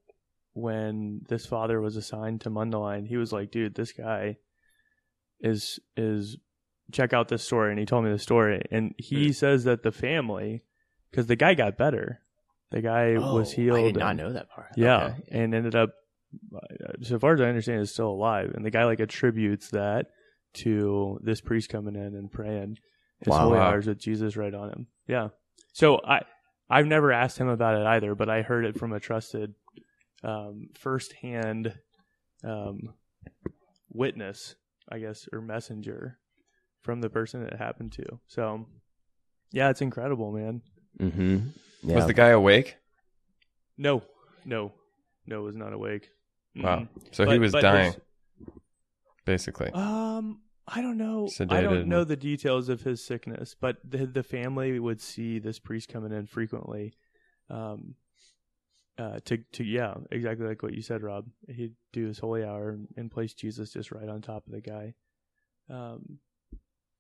when 0.53 1.23
this 1.29 1.47
father 1.47 1.81
was 1.81 1.97
assigned 1.97 2.41
to 2.43 2.51
Mundelein, 2.51 3.07
he 3.07 3.17
was 3.17 3.33
like, 3.33 3.51
"Dude, 3.51 3.75
this 3.75 3.93
guy 3.93 4.37
is 5.41 5.79
is 5.97 6.39
check 6.93 7.13
out 7.13 7.29
this 7.29 7.43
story," 7.43 7.71
and 7.71 7.79
he 7.79 7.87
told 7.87 8.05
me 8.05 8.11
the 8.11 8.19
story, 8.19 8.63
and 8.71 8.95
he 8.99 9.27
Hmm. 9.27 9.33
says 9.33 9.65
that 9.65 9.83
the 9.83 9.93
family, 9.93 10.63
because 11.11 11.27
the 11.27 11.37
guy 11.37 11.55
got 11.55 11.77
better, 11.77 12.21
the 12.71 12.81
guy 12.81 13.15
was 13.19 13.53
Oh, 13.53 13.57
healed. 13.57 13.79
I 13.79 13.83
did 13.83 13.97
not 13.97 14.11
and- 14.11 14.19
know 14.19 14.33
that 14.33 14.49
part. 14.51 14.73
yeah, 14.77 15.07
Okay. 15.19 15.23
and 15.31 15.55
ended 15.55 15.75
up, 15.75 15.91
uh, 16.55 16.93
so 17.03 17.19
far 17.19 17.35
as 17.35 17.41
I 17.41 17.49
understand, 17.49 17.81
is 17.81 17.93
still 17.93 18.11
alive. 18.11 18.53
And 18.55 18.65
the 18.65 18.71
guy 18.71 18.85
like 18.85 19.01
attributes 19.01 19.71
that 19.71 20.11
to 20.55 21.19
this 21.23 21.41
priest 21.41 21.69
coming 21.71 21.97
in 21.97 22.15
and 22.15 22.31
praying 22.33 22.79
his 23.21 23.29
Wow. 23.29 23.39
holy 23.49 23.59
hours 23.59 23.87
with 23.87 23.99
Jesus 23.99 24.37
right 24.37 24.55
on 24.55 24.71
him. 24.71 24.87
Yeah. 25.07 25.29
So 25.73 26.01
I, 26.05 26.23
I've 26.69 26.87
never 26.87 27.13
asked 27.13 27.39
him 27.39 27.49
about 27.49 27.81
it 27.81 27.87
either, 27.87 28.15
but 28.15 28.29
I 28.29 28.43
heard 28.43 28.65
it 28.65 28.79
from 28.79 28.93
a 28.93 29.01
trusted, 29.01 29.55
um, 30.23 30.69
firsthand, 30.75 31.79
um, 32.45 32.95
witness, 33.91 34.57
I 34.89 34.99
guess, 34.99 35.29
or 35.33 35.41
messenger 35.41 36.19
from 36.83 37.01
the 37.01 37.11
person 37.11 37.43
it 37.43 37.57
happened 37.57 37.93
to. 37.93 38.21
So, 38.27 38.67
yeah, 39.53 39.71
it's 39.71 39.83
incredible, 39.83 40.33
man. 40.33 40.63
Mm-hmm. 41.01 41.39
Yeah. 41.83 41.95
Was 41.95 42.07
the 42.07 42.15
guy 42.15 42.29
awake? 42.29 42.77
No, 43.79 44.03
no, 44.45 44.73
no, 45.27 45.43
was 45.43 45.55
not 45.55 45.73
awake. 45.73 46.09
Wow. 46.57 46.81
Mm-mm. 46.81 46.89
So 47.13 47.31
he 47.31 47.39
was 47.39 47.53
dying, 47.53 47.95
basically. 49.25 49.71
Um, 49.73 50.41
I 50.69 50.83
don't 50.83 50.99
know. 50.99 51.29
I 51.49 51.61
don't 51.61 51.87
know 51.87 52.03
the 52.05 52.17
details 52.17 52.69
of 52.69 52.83
his 52.83 53.05
sickness, 53.05 53.55
but 53.59 53.77
the 53.85 54.07
the 54.07 54.23
family 54.23 54.79
would 54.81 55.01
see 55.01 55.39
this 55.39 55.59
priest 55.59 55.89
coming 55.89 56.13
in 56.13 56.27
frequently. 56.27 56.95
Um, 57.49 57.95
uh, 58.99 59.21
to 59.27 59.39
to 59.53 59.65
yeah, 59.65 59.95
exactly 60.11 60.47
like 60.47 60.63
what 60.63 60.75
you 60.75 60.83
said, 60.83 61.03
Rob. 61.03 61.27
He'd 61.49 61.75
do 61.93 62.07
his 62.07 62.19
holy 62.19 62.43
hour 62.45 62.71
and, 62.71 62.89
and 62.97 63.11
place 63.11 63.35
Jesus 63.35 63.73
just 63.73 63.93
right 63.93 64.09
on 64.09 64.23
top 64.23 64.47
of 64.47 64.53
the 64.53 64.61
guy. 64.61 64.95
Um, 65.71 66.19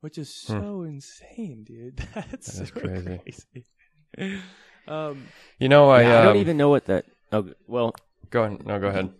which 0.00 0.18
is 0.18 0.32
Hmm. 0.46 0.60
so 0.60 0.82
insane, 0.82 1.64
dude. 1.64 1.96
That's 2.14 2.52
That 2.54 2.62
is 2.62 2.68
so 2.68 2.80
crazy. 2.80 3.20
crazy. 3.24 4.40
um, 4.88 5.26
You 5.58 5.68
know, 5.68 5.90
I, 5.90 6.02
Yeah, 6.02 6.20
I 6.20 6.22
don't 6.22 6.36
um, 6.36 6.36
even 6.36 6.56
know 6.56 6.68
what 6.68 6.84
that. 6.86 7.06
Oh, 7.32 7.50
well, 7.66 7.94
Go 8.30 8.44
ahead. 8.44 8.66
No, 8.66 8.78
go 8.78 8.88
ahead. 8.88 9.10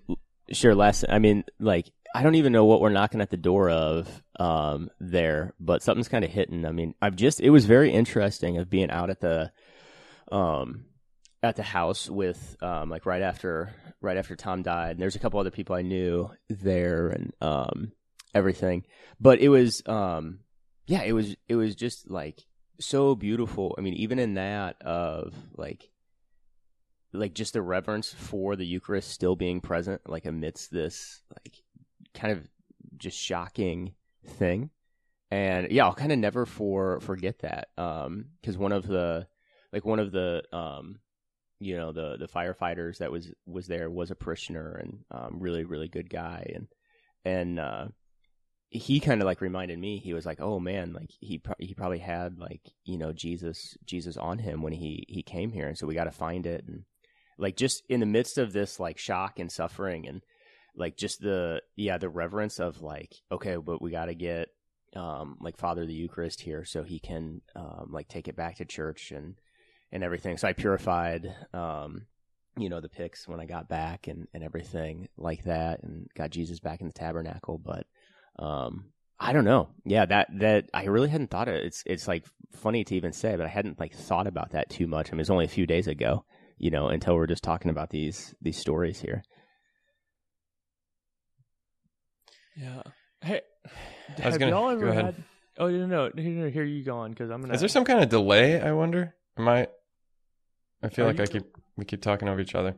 sure. 0.53 0.75
Last, 0.75 1.05
I 1.09 1.19
mean, 1.19 1.45
like, 1.59 1.91
I 2.16 2.22
don't 2.22 2.37
even 2.37 2.55
know 2.55 2.64
what 2.64 2.81
we're 2.81 2.88
knocking 2.88 3.20
at 3.20 3.29
the 3.29 3.37
door 3.37 3.68
of 3.68 4.22
um, 4.40 4.88
there, 4.98 5.52
but 5.61 5.83
something's 5.83 6.09
kind 6.09 6.24
of 6.24 6.31
hitting. 6.31 6.64
I 6.64 6.72
mean, 6.72 6.94
I've 7.02 7.14
just. 7.14 7.42
It 7.42 7.50
was 7.50 7.66
very 7.66 7.92
interesting 7.92 8.57
of 8.57 8.70
being 8.70 8.90
out 8.90 9.11
at 9.11 9.20
the, 9.20 9.52
um, 10.33 10.87
at 11.42 11.57
the 11.57 11.62
house 11.62 12.09
with 12.09 12.57
um, 12.62 12.88
like 12.88 13.05
right 13.05 13.20
after 13.20 13.74
right 14.00 14.16
after 14.16 14.35
Tom 14.35 14.62
died. 14.62 14.92
And 14.92 14.98
there's 14.98 15.14
a 15.14 15.18
couple 15.18 15.38
other 15.38 15.50
people 15.50 15.76
I 15.76 15.83
knew 15.83 16.31
there 16.48 17.09
and 17.09 17.35
um, 17.42 17.92
everything, 18.35 18.87
but 19.20 19.38
it 19.40 19.50
was 19.50 19.83
um, 19.85 20.38
yeah, 20.87 21.02
it 21.02 21.12
was 21.12 21.37
it 21.48 21.57
was 21.57 21.74
just 21.74 22.11
like 22.11 22.46
so 22.81 23.14
beautiful. 23.14 23.74
I 23.76 23.83
mean, 23.83 23.92
even 23.92 24.18
in 24.18 24.35
that 24.35 24.81
of 24.81 25.35
like 25.55 25.90
like 27.12 27.35
just 27.35 27.52
the 27.52 27.61
reverence 27.61 28.14
for 28.14 28.57
the 28.57 28.64
Eucharist 28.64 29.11
still 29.11 29.37
being 29.37 29.61
present, 29.61 30.00
like 30.09 30.24
amidst 30.24 30.70
this 30.70 31.20
like 31.31 31.57
kind 32.16 32.33
of 32.33 32.48
just 32.96 33.18
shocking 33.18 33.94
thing. 34.26 34.70
And 35.31 35.70
yeah, 35.70 35.85
I'll 35.85 35.94
kind 35.94 36.12
of 36.12 36.18
never 36.18 36.46
for 36.46 37.00
forget 37.00 37.40
that. 37.40 37.68
Um, 37.76 38.26
cause 38.44 38.57
one 38.57 38.72
of 38.72 38.87
the, 38.87 39.26
like 39.72 39.85
one 39.85 39.98
of 39.98 40.11
the, 40.12 40.42
um, 40.52 41.00
you 41.61 41.76
know, 41.76 41.92
the, 41.92 42.16
the 42.18 42.29
firefighters 42.29 42.98
that 42.98 43.12
was, 43.12 43.31
was 43.46 43.66
there 43.66 43.90
was 43.90 44.11
a 44.11 44.14
parishioner 44.14 44.72
and, 44.72 44.98
um, 45.11 45.38
really, 45.38 45.64
really 45.64 45.88
good 45.88 46.11
guy. 46.11 46.50
And, 46.55 46.66
and, 47.24 47.61
uh, 47.61 47.87
he 48.70 48.98
kind 48.98 49.20
of 49.22 49.26
like 49.26 49.40
reminded 49.40 49.79
me, 49.79 49.98
he 49.98 50.12
was 50.12 50.26
like, 50.26 50.40
oh 50.40 50.59
man, 50.59 50.92
like 50.92 51.11
he, 51.20 51.38
pro- 51.38 51.55
he 51.59 51.74
probably 51.74 52.00
had 52.00 52.38
like, 52.38 52.62
you 52.85 52.98
know, 52.98 53.12
Jesus, 53.12 53.76
Jesus 53.85 54.16
on 54.16 54.38
him 54.38 54.62
when 54.62 54.72
he, 54.72 55.05
he 55.09 55.22
came 55.22 55.52
here. 55.52 55.68
And 55.68 55.79
so 55.79 55.87
we 55.87 55.94
got 55.94 56.05
to 56.05 56.11
find 56.11 56.46
it. 56.46 56.64
And, 56.66 56.85
like 57.38 57.57
just 57.57 57.83
in 57.88 58.00
the 58.00 58.07
midst 58.07 58.38
of 58.38 58.52
this 58.52 58.81
like 58.81 58.98
shock 58.98 59.38
and 59.38 59.52
suffering 59.52 60.09
and 60.09 60.22
like 60.77 60.97
just 60.97 61.21
the 61.21 61.61
yeah 61.75 61.99
the 61.99 62.09
reverence 62.09 62.59
of 62.59 62.83
like 62.83 63.15
okay 63.33 63.57
but 63.57 63.81
we 63.81 63.91
got 63.91 64.07
to 64.07 64.15
get 64.15 64.49
um 64.95 65.37
like 65.41 65.57
father 65.57 65.87
the 65.87 65.93
eucharist 65.93 66.41
here 66.41 66.65
so 66.65 66.83
he 66.83 66.99
can 66.99 67.41
um 67.55 67.89
like 67.91 68.09
take 68.09 68.29
it 68.29 68.37
back 68.37 68.57
to 68.57 68.65
church 68.65 69.11
and 69.11 69.35
and 69.93 70.05
everything 70.05 70.37
so 70.37 70.49
i 70.49 70.53
purified 70.53 71.35
um 71.53 72.07
you 72.59 72.69
know 72.69 72.81
the 72.81 72.89
pyx 72.89 73.27
when 73.29 73.41
i 73.41 73.45
got 73.45 73.69
back 73.69 74.07
and 74.07 74.27
and 74.33 74.43
everything 74.43 75.09
like 75.17 75.45
that 75.45 75.83
and 75.83 76.09
got 76.15 76.31
jesus 76.31 76.61
back 76.61 76.81
in 76.81 76.87
the 76.87 76.93
tabernacle 76.93 77.59
but 77.59 77.87
um 78.39 78.87
I 79.19 79.33
don't 79.33 79.45
know. 79.45 79.69
Yeah, 79.85 80.05
that 80.07 80.29
that 80.41 80.69
I 80.75 80.85
really 80.85 81.09
hadn't 81.09 81.31
thought 81.31 81.49
of 81.49 81.55
it. 81.55 81.65
It's 81.65 81.83
it's 81.87 82.07
like 82.07 82.27
funny 82.53 82.85
to 82.85 82.95
even 82.95 83.12
say, 83.12 83.35
but 83.37 83.47
I 83.47 83.49
hadn't 83.49 83.81
like 83.81 83.95
thought 83.95 84.27
about 84.27 84.51
that 84.51 84.69
too 84.69 84.87
much. 84.87 85.09
I 85.09 85.12
mean, 85.12 85.21
it's 85.21 85.31
only 85.31 85.47
a 85.47 85.49
few 85.49 85.67
days 85.67 85.87
ago, 85.87 86.25
you 86.59 86.71
know, 86.71 86.89
until 86.89 87.15
we're 87.15 87.27
just 87.27 87.43
talking 87.43 87.71
about 87.71 87.91
these 87.91 88.35
these 88.43 88.59
stories 88.59 89.01
here. 89.01 89.23
Yeah. 92.57 92.83
Hey, 93.23 93.40
I 93.66 93.71
was 94.16 94.23
have 94.35 94.38
gonna- 94.38 94.51
y'all 94.53 94.62
go 94.62 94.69
ever 94.71 94.88
ahead. 94.88 95.05
had? 95.07 95.14
Oh 95.59 95.69
no, 95.69 95.87
no, 95.87 96.11
no, 96.14 96.23
no, 96.23 96.49
here 96.51 96.64
you 96.64 96.85
go 96.85 96.99
on 96.99 97.11
because 97.11 97.31
I'm 97.31 97.40
gonna. 97.40 97.55
Is 97.55 97.61
there 97.61 97.69
some 97.69 97.85
kind 97.85 98.03
of 98.03 98.09
delay? 98.09 98.61
I 98.61 98.73
wonder. 98.73 99.14
Am 99.38 99.49
I? 99.49 99.69
I 100.83 100.88
feel 100.90 101.07
Are 101.07 101.09
like 101.09 101.19
you- 101.19 101.23
I 101.25 101.27
keep 101.27 101.45
we 101.77 101.85
keep 101.85 102.03
talking 102.03 102.29
over 102.29 102.40
each 102.40 102.55
other. 102.55 102.77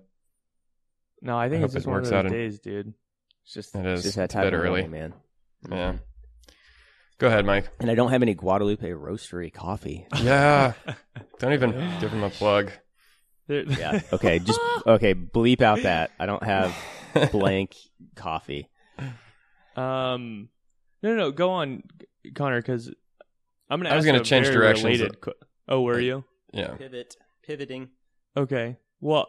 No, 1.20 1.36
I 1.36 1.48
think 1.48 1.62
I 1.62 1.64
it's 1.64 1.74
hope 1.74 1.78
just 1.78 1.86
it 1.86 1.90
one 1.90 1.96
of 1.98 2.00
works 2.02 2.10
those 2.10 2.16
out 2.18 2.26
in- 2.26 2.32
days, 2.32 2.60
dude. 2.60 2.94
It's 3.44 3.54
just 3.54 3.74
It 3.74 3.84
it's 3.86 4.02
just 4.04 4.16
that 4.16 4.24
It's 4.24 4.34
a 4.34 4.36
type 4.38 4.44
bit 4.46 4.54
of 4.54 4.60
early. 4.60 4.82
morning, 4.86 4.90
man. 4.90 5.14
Yeah. 5.70 5.76
Mm-hmm. 5.92 5.96
Go 7.18 7.26
ahead, 7.26 7.44
Mike. 7.44 7.68
And 7.80 7.90
I 7.90 7.96
don't 7.96 8.10
have 8.12 8.22
any 8.22 8.34
Guadalupe 8.34 8.88
roastery 8.90 9.52
coffee. 9.52 10.06
Yeah. 10.22 10.74
Don't 11.40 11.52
even 11.52 11.72
give 12.00 12.12
him 12.12 12.22
a 12.22 12.30
plug. 12.30 12.70
There- 13.48 13.64
Yeah. 13.64 14.00
Okay. 14.12 14.38
Just 14.38 14.60
okay. 14.86 15.14
Bleep 15.14 15.60
out 15.60 15.82
that 15.82 16.12
I 16.20 16.26
don't 16.26 16.44
have 16.44 16.76
blank 17.32 17.74
coffee. 18.14 18.68
Um, 19.78 20.48
no, 21.02 21.10
no, 21.10 21.16
no, 21.16 21.30
go 21.30 21.50
on, 21.50 21.82
Connor, 22.34 22.60
because 22.60 22.92
I'm 23.70 23.80
gonna. 23.80 23.90
I 23.90 23.96
was 23.96 24.04
gonna 24.04 24.24
change 24.24 24.46
very 24.46 24.56
directions. 24.56 24.84
related 24.84 25.20
qu- 25.20 25.32
oh, 25.68 25.82
were 25.82 26.00
you? 26.00 26.24
Yeah. 26.52 26.74
Pivot. 26.74 27.16
Pivoting. 27.42 27.88
Okay. 28.36 28.76
Well, 29.00 29.28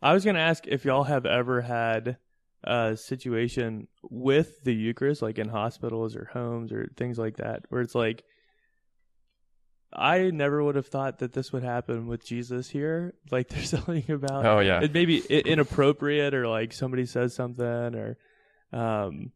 I 0.00 0.12
was 0.14 0.24
gonna 0.24 0.38
ask 0.38 0.66
if 0.66 0.84
y'all 0.84 1.04
have 1.04 1.26
ever 1.26 1.60
had 1.62 2.18
a 2.64 2.96
situation 2.96 3.88
with 4.02 4.62
the 4.62 4.74
Eucharist, 4.74 5.22
like 5.22 5.38
in 5.38 5.48
hospitals 5.48 6.14
or 6.14 6.26
homes 6.32 6.70
or 6.72 6.88
things 6.96 7.18
like 7.18 7.36
that, 7.38 7.64
where 7.68 7.80
it's 7.80 7.94
like. 7.94 8.24
I 9.94 10.30
never 10.30 10.64
would 10.64 10.76
have 10.76 10.86
thought 10.86 11.18
that 11.18 11.34
this 11.34 11.52
would 11.52 11.62
happen 11.64 12.06
with 12.06 12.24
Jesus 12.24 12.70
here. 12.70 13.12
Like, 13.30 13.48
there's 13.50 13.68
something 13.68 14.10
about 14.10 14.46
Oh 14.46 14.60
yeah. 14.60 14.80
it 14.80 14.94
may 14.94 15.04
be 15.04 15.18
inappropriate 15.28 16.32
or 16.32 16.48
like 16.48 16.72
somebody 16.72 17.04
says 17.04 17.34
something 17.34 17.66
or 17.94 18.16
um 18.72 19.32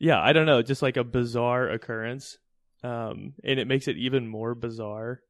yeah 0.00 0.20
i 0.20 0.32
don't 0.32 0.46
know 0.46 0.62
just 0.62 0.82
like 0.82 0.96
a 0.96 1.04
bizarre 1.04 1.68
occurrence 1.68 2.38
um 2.82 3.34
and 3.44 3.60
it 3.60 3.68
makes 3.68 3.86
it 3.86 3.96
even 3.96 4.26
more 4.26 4.54
bizarre 4.56 5.20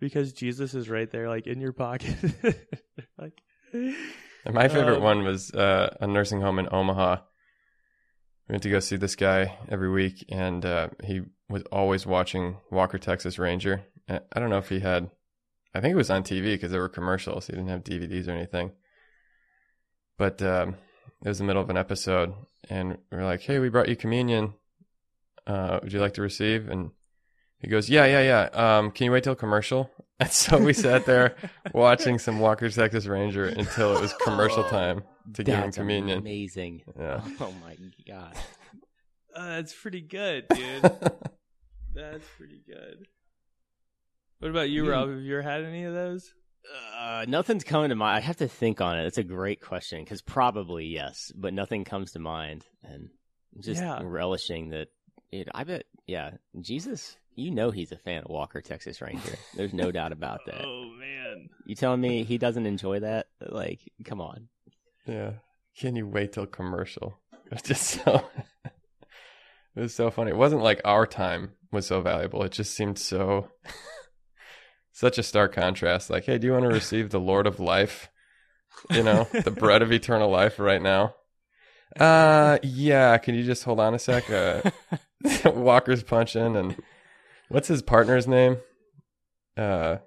because 0.00 0.32
jesus 0.34 0.74
is 0.74 0.90
right 0.90 1.10
there 1.10 1.28
like 1.28 1.46
in 1.46 1.60
your 1.60 1.72
pocket 1.72 2.16
like 3.18 3.40
my 4.52 4.68
favorite 4.68 4.98
Um, 4.98 5.02
one 5.02 5.24
was 5.24 5.50
uh, 5.52 5.96
a 6.00 6.06
nursing 6.06 6.40
home 6.40 6.58
in 6.58 6.68
Omaha. 6.70 7.16
We 8.48 8.52
went 8.52 8.62
to 8.62 8.70
go 8.70 8.80
see 8.80 8.96
this 8.96 9.16
guy 9.16 9.58
every 9.68 9.90
week, 9.90 10.24
and 10.28 10.64
uh, 10.64 10.88
he 11.04 11.22
was 11.48 11.62
always 11.72 12.06
watching 12.06 12.58
Walker 12.70 12.98
Texas 12.98 13.38
Ranger. 13.38 13.84
I 14.08 14.38
don't 14.38 14.50
know 14.50 14.58
if 14.58 14.68
he 14.68 14.80
had, 14.80 15.10
I 15.74 15.80
think 15.80 15.92
it 15.92 15.96
was 15.96 16.10
on 16.10 16.22
TV 16.22 16.54
because 16.54 16.70
there 16.70 16.80
were 16.80 16.88
commercials. 16.88 17.48
He 17.48 17.54
didn't 17.54 17.68
have 17.68 17.82
DVDs 17.82 18.28
or 18.28 18.32
anything. 18.32 18.70
But 20.16 20.40
um, 20.42 20.76
it 21.24 21.28
was 21.28 21.38
the 21.38 21.44
middle 21.44 21.62
of 21.62 21.70
an 21.70 21.76
episode, 21.76 22.34
and 22.70 22.98
we 23.10 23.18
are 23.18 23.24
like, 23.24 23.40
"Hey, 23.42 23.58
we 23.58 23.68
brought 23.68 23.88
you 23.88 23.96
communion. 23.96 24.54
Uh, 25.46 25.80
would 25.82 25.92
you 25.92 26.00
like 26.00 26.14
to 26.14 26.22
receive?" 26.22 26.68
And 26.68 26.90
he 27.58 27.68
goes, 27.68 27.88
"Yeah, 27.88 28.04
yeah, 28.06 28.20
yeah. 28.52 28.78
Um, 28.78 28.90
can 28.90 29.04
you 29.06 29.12
wait 29.12 29.24
till 29.24 29.34
commercial?" 29.34 29.90
And 30.18 30.30
so 30.32 30.56
we 30.56 30.72
sat 30.72 31.04
there 31.04 31.36
watching 31.74 32.18
some 32.18 32.40
Walker 32.40 32.70
Texas 32.70 33.04
Ranger 33.04 33.44
until 33.48 33.94
it 33.94 34.00
was 34.00 34.14
commercial 34.24 34.64
time 34.64 35.02
to 35.34 35.44
give 35.44 35.54
him 35.54 35.60
That's 35.64 35.76
communion. 35.76 36.18
amazing. 36.20 36.80
Yeah. 36.98 37.20
Oh 37.40 37.52
my 37.62 37.76
god. 38.08 38.34
uh, 39.34 39.46
that's 39.56 39.74
pretty 39.74 40.00
good 40.00 40.46
dude 40.48 40.82
that's 41.94 42.26
pretty 42.38 42.62
good 42.66 43.06
what 44.38 44.50
about 44.50 44.70
you 44.70 44.84
You- 44.84 44.90
rob 44.90 45.10
have 45.10 45.20
you 45.20 45.34
ever 45.34 45.42
had 45.42 45.64
any 45.64 45.84
of 45.84 45.92
those 45.92 46.32
Uh, 46.98 47.24
nothing's 47.28 47.64
coming 47.64 47.90
to 47.90 47.94
mind. 47.94 48.16
I 48.16 48.20
have 48.20 48.38
to 48.38 48.48
think 48.48 48.80
on 48.80 48.98
it. 48.98 49.06
It's 49.06 49.18
a 49.18 49.22
great 49.22 49.60
question 49.60 50.02
because 50.02 50.22
probably 50.22 50.86
yes, 50.86 51.32
but 51.34 51.54
nothing 51.54 51.84
comes 51.84 52.12
to 52.12 52.18
mind. 52.18 52.64
And 52.82 53.10
I'm 53.54 53.62
just 53.62 53.80
Yeah. 53.82 54.00
relishing 54.02 54.70
that. 54.70 54.88
It, 55.32 55.48
I 55.54 55.64
bet, 55.64 55.84
yeah, 56.06 56.32
Jesus. 56.60 57.16
You 57.34 57.50
know 57.50 57.70
he's 57.70 57.92
a 57.92 57.96
fan 57.98 58.22
of 58.24 58.30
Walker 58.30 58.60
Texas 58.62 59.00
Ranger. 59.02 59.36
There's 59.54 59.74
no 59.74 59.90
doubt 59.92 60.12
about 60.12 60.40
that. 60.46 60.64
oh 60.66 60.90
man 60.98 61.48
You 61.66 61.74
telling 61.74 62.00
me 62.00 62.24
he 62.24 62.38
doesn't 62.38 62.64
enjoy 62.64 63.00
that? 63.00 63.26
Like, 63.46 63.80
come 64.04 64.20
on. 64.20 64.48
Yeah. 65.06 65.32
Can 65.78 65.96
you 65.96 66.06
wait 66.06 66.32
till 66.32 66.46
commercial? 66.46 67.18
It 67.46 67.52
was 67.52 67.62
just 67.62 67.82
so. 68.02 68.24
it 68.64 69.80
was 69.80 69.94
so 69.94 70.10
funny. 70.10 70.30
It 70.32 70.36
wasn't 70.36 70.62
like 70.62 70.80
our 70.84 71.06
time 71.06 71.52
was 71.70 71.86
so 71.86 72.00
valuable. 72.00 72.42
It 72.42 72.50
just 72.52 72.74
seemed 72.74 72.98
so. 72.98 73.48
Such 74.96 75.18
a 75.18 75.22
stark 75.22 75.52
contrast. 75.52 76.08
Like, 76.08 76.24
hey, 76.24 76.38
do 76.38 76.46
you 76.46 76.54
want 76.54 76.62
to 76.64 76.70
receive 76.70 77.10
the 77.10 77.20
Lord 77.20 77.46
of 77.46 77.60
Life? 77.60 78.08
You 78.90 79.02
know, 79.02 79.28
the 79.44 79.50
bread 79.50 79.82
of 79.82 79.92
eternal 79.92 80.30
life 80.30 80.58
right 80.58 80.80
now. 80.80 81.14
Uh, 82.00 82.56
yeah. 82.62 83.18
Can 83.18 83.34
you 83.34 83.44
just 83.44 83.62
hold 83.64 83.78
on 83.78 83.92
a 83.92 83.98
sec? 83.98 84.30
Uh, 84.30 84.62
Walker's 85.50 86.02
punching, 86.02 86.56
and 86.56 86.76
what's 87.50 87.68
his 87.68 87.82
partner's 87.82 88.26
name? 88.26 88.56
Uh, 89.54 89.98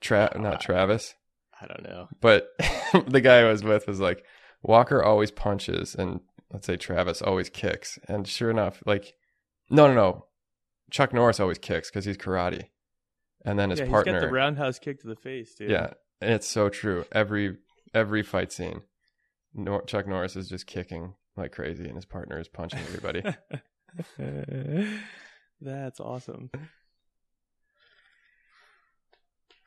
Tra- 0.00 0.38
not 0.38 0.62
Travis. 0.62 1.14
I 1.60 1.66
don't 1.66 1.82
know. 1.82 2.08
But 2.22 2.48
the 3.06 3.20
guy 3.20 3.40
I 3.40 3.50
was 3.50 3.62
with 3.62 3.86
was 3.86 4.00
like, 4.00 4.24
Walker 4.62 5.02
always 5.02 5.30
punches, 5.30 5.94
and 5.94 6.20
let's 6.50 6.66
say 6.66 6.76
Travis 6.76 7.20
always 7.20 7.50
kicks. 7.50 7.98
And 8.08 8.26
sure 8.26 8.50
enough, 8.50 8.82
like, 8.86 9.12
no, 9.68 9.86
no, 9.86 9.94
no, 9.94 10.26
Chuck 10.90 11.12
Norris 11.12 11.40
always 11.40 11.58
kicks 11.58 11.90
because 11.90 12.06
he's 12.06 12.16
karate, 12.16 12.68
and 13.44 13.58
then 13.58 13.70
his 13.70 13.80
yeah, 13.80 13.86
partner, 13.88 14.12
he's 14.12 14.20
got 14.22 14.26
the 14.26 14.32
roundhouse 14.32 14.78
kick 14.78 15.00
to 15.00 15.06
the 15.06 15.16
face 15.16 15.54
dude 15.54 15.70
yeah, 15.70 15.92
and 16.20 16.32
it's 16.32 16.48
so 16.48 16.68
true. 16.68 17.04
Every 17.12 17.56
every 17.92 18.22
fight 18.22 18.52
scene, 18.52 18.82
Nor- 19.54 19.82
Chuck 19.82 20.06
Norris 20.06 20.36
is 20.36 20.48
just 20.48 20.66
kicking 20.66 21.14
like 21.36 21.52
crazy, 21.52 21.84
and 21.86 21.96
his 21.96 22.04
partner 22.04 22.38
is 22.38 22.48
punching 22.48 22.80
everybody. 22.80 23.22
That's 25.60 26.00
awesome. 26.00 26.50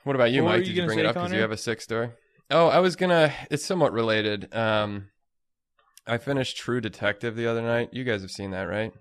What 0.04 0.16
about 0.16 0.32
you, 0.32 0.44
What 0.44 0.52
Mike? 0.52 0.60
you 0.60 0.66
Did 0.68 0.76
you 0.76 0.86
bring 0.86 0.98
say, 1.00 1.04
it 1.04 1.08
up 1.08 1.16
because 1.16 1.34
you 1.34 1.40
have 1.42 1.52
a 1.52 1.58
sick 1.58 1.82
story? 1.82 2.10
Oh, 2.50 2.68
I 2.68 2.80
was 2.80 2.96
gonna. 2.96 3.34
It's 3.52 3.66
somewhat 3.66 3.92
related. 3.92 4.54
Um, 4.56 5.10
I 6.06 6.18
finished 6.18 6.56
True 6.58 6.80
Detective 6.80 7.36
the 7.36 7.48
other 7.48 7.62
night. 7.62 7.90
You 7.92 8.06
guys 8.06 8.22
have 8.22 8.32
seen 8.32 8.52
that, 8.52 8.64
right? 8.64 8.94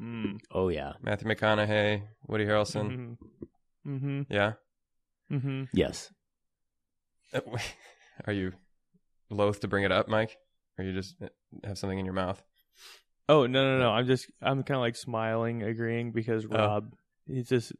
Mm. 0.00 0.38
Oh 0.52 0.68
yeah, 0.68 0.92
Matthew 1.02 1.28
McConaughey, 1.28 2.02
Woody 2.28 2.46
Harrelson. 2.46 2.90
Mm-hmm. 2.90 3.44
Mm-hmm. 3.86 4.22
Yeah. 4.32 4.52
Mm-hmm. 5.30 5.64
yes. 5.72 6.10
Are 8.26 8.32
you 8.32 8.52
loath 9.30 9.60
to 9.60 9.68
bring 9.68 9.84
it 9.84 9.92
up, 9.92 10.08
Mike? 10.08 10.36
Or 10.78 10.84
you 10.84 10.92
just 10.92 11.16
have 11.64 11.78
something 11.78 11.98
in 11.98 12.04
your 12.04 12.14
mouth? 12.14 12.42
Oh 13.28 13.46
no 13.46 13.64
no 13.64 13.78
no! 13.78 13.90
I'm 13.90 14.06
just 14.06 14.30
I'm 14.42 14.62
kind 14.64 14.76
of 14.76 14.82
like 14.82 14.96
smiling, 14.96 15.62
agreeing 15.62 16.12
because 16.12 16.44
Oh. 16.44 16.56
Rob, 16.56 16.92
he's 17.26 17.48
just 17.48 17.72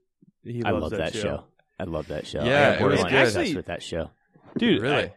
he 0.43 0.63
I 0.65 0.71
loves 0.71 0.83
love 0.83 0.91
that, 0.93 1.15
show. 1.15 1.45
I 1.79 1.85
love 1.85 2.07
that 2.09 2.27
show. 2.27 2.43
Yeah, 2.45 2.71
I 2.71 2.73
it 2.75 2.79
got 2.79 2.91
was 2.91 3.03
good. 3.05 3.13
Actually- 3.13 3.55
with 3.57 3.67
that 3.67 3.83
show. 3.83 4.11
dude. 4.57 4.83
really? 4.83 5.05
I- 5.05 5.15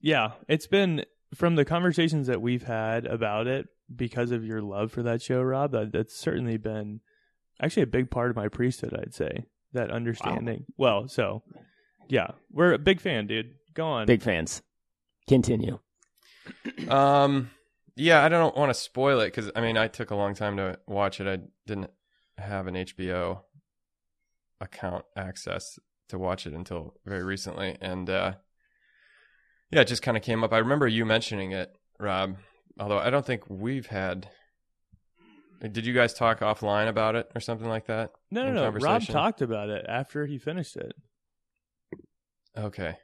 yeah, 0.00 0.32
it's 0.48 0.66
been 0.66 1.04
from 1.34 1.54
the 1.54 1.64
conversations 1.64 2.26
that 2.26 2.42
we've 2.42 2.64
had 2.64 3.06
about 3.06 3.46
it 3.46 3.68
because 3.94 4.32
of 4.32 4.44
your 4.44 4.60
love 4.60 4.90
for 4.90 5.04
that 5.04 5.22
show, 5.22 5.40
Rob. 5.40 5.70
That, 5.72 5.92
that's 5.92 6.18
certainly 6.18 6.56
been 6.56 7.00
actually 7.60 7.84
a 7.84 7.86
big 7.86 8.10
part 8.10 8.30
of 8.30 8.36
my 8.36 8.48
priesthood. 8.48 8.94
I'd 9.00 9.14
say 9.14 9.44
that 9.72 9.90
understanding. 9.90 10.64
Well, 10.76 11.08
so 11.08 11.42
yeah, 12.08 12.32
we're 12.50 12.74
a 12.74 12.78
big 12.78 13.00
fan, 13.00 13.26
dude. 13.26 13.54
Go 13.74 13.86
on. 13.86 14.06
Big 14.06 14.22
fans. 14.22 14.62
Continue. 15.28 15.78
um, 16.88 17.50
yeah, 17.96 18.24
I 18.24 18.28
don't 18.28 18.56
want 18.56 18.70
to 18.70 18.74
spoil 18.74 19.20
it 19.20 19.26
because 19.26 19.50
I 19.54 19.60
mean, 19.60 19.76
I 19.76 19.88
took 19.88 20.10
a 20.10 20.16
long 20.16 20.34
time 20.34 20.56
to 20.56 20.78
watch 20.86 21.20
it. 21.20 21.26
I 21.26 21.38
didn't 21.66 21.90
have 22.38 22.66
an 22.66 22.74
HBO 22.74 23.40
account 24.60 25.04
access 25.16 25.78
to 26.08 26.18
watch 26.18 26.46
it 26.46 26.52
until 26.52 26.94
very 27.04 27.22
recently, 27.22 27.76
and 27.80 28.08
uh, 28.08 28.34
yeah, 29.70 29.80
it 29.80 29.88
just 29.88 30.02
kind 30.02 30.16
of 30.16 30.22
came 30.22 30.44
up. 30.44 30.52
I 30.52 30.58
remember 30.58 30.86
you 30.86 31.04
mentioning 31.04 31.52
it, 31.52 31.76
Rob. 31.98 32.36
Although 32.78 32.98
I 32.98 33.10
don't 33.10 33.26
think 33.26 33.48
we've 33.48 33.86
had. 33.86 34.28
Did 35.70 35.86
you 35.86 35.94
guys 35.94 36.12
talk 36.12 36.40
offline 36.40 36.88
about 36.88 37.14
it 37.14 37.30
or 37.34 37.40
something 37.40 37.68
like 37.68 37.86
that? 37.86 38.10
no, 38.30 38.44
no, 38.44 38.52
no. 38.52 38.68
Rob 38.70 39.02
talked 39.06 39.42
about 39.42 39.68
it 39.70 39.86
after 39.88 40.26
he 40.26 40.38
finished 40.38 40.76
it. 40.76 40.92
Okay, 42.56 42.94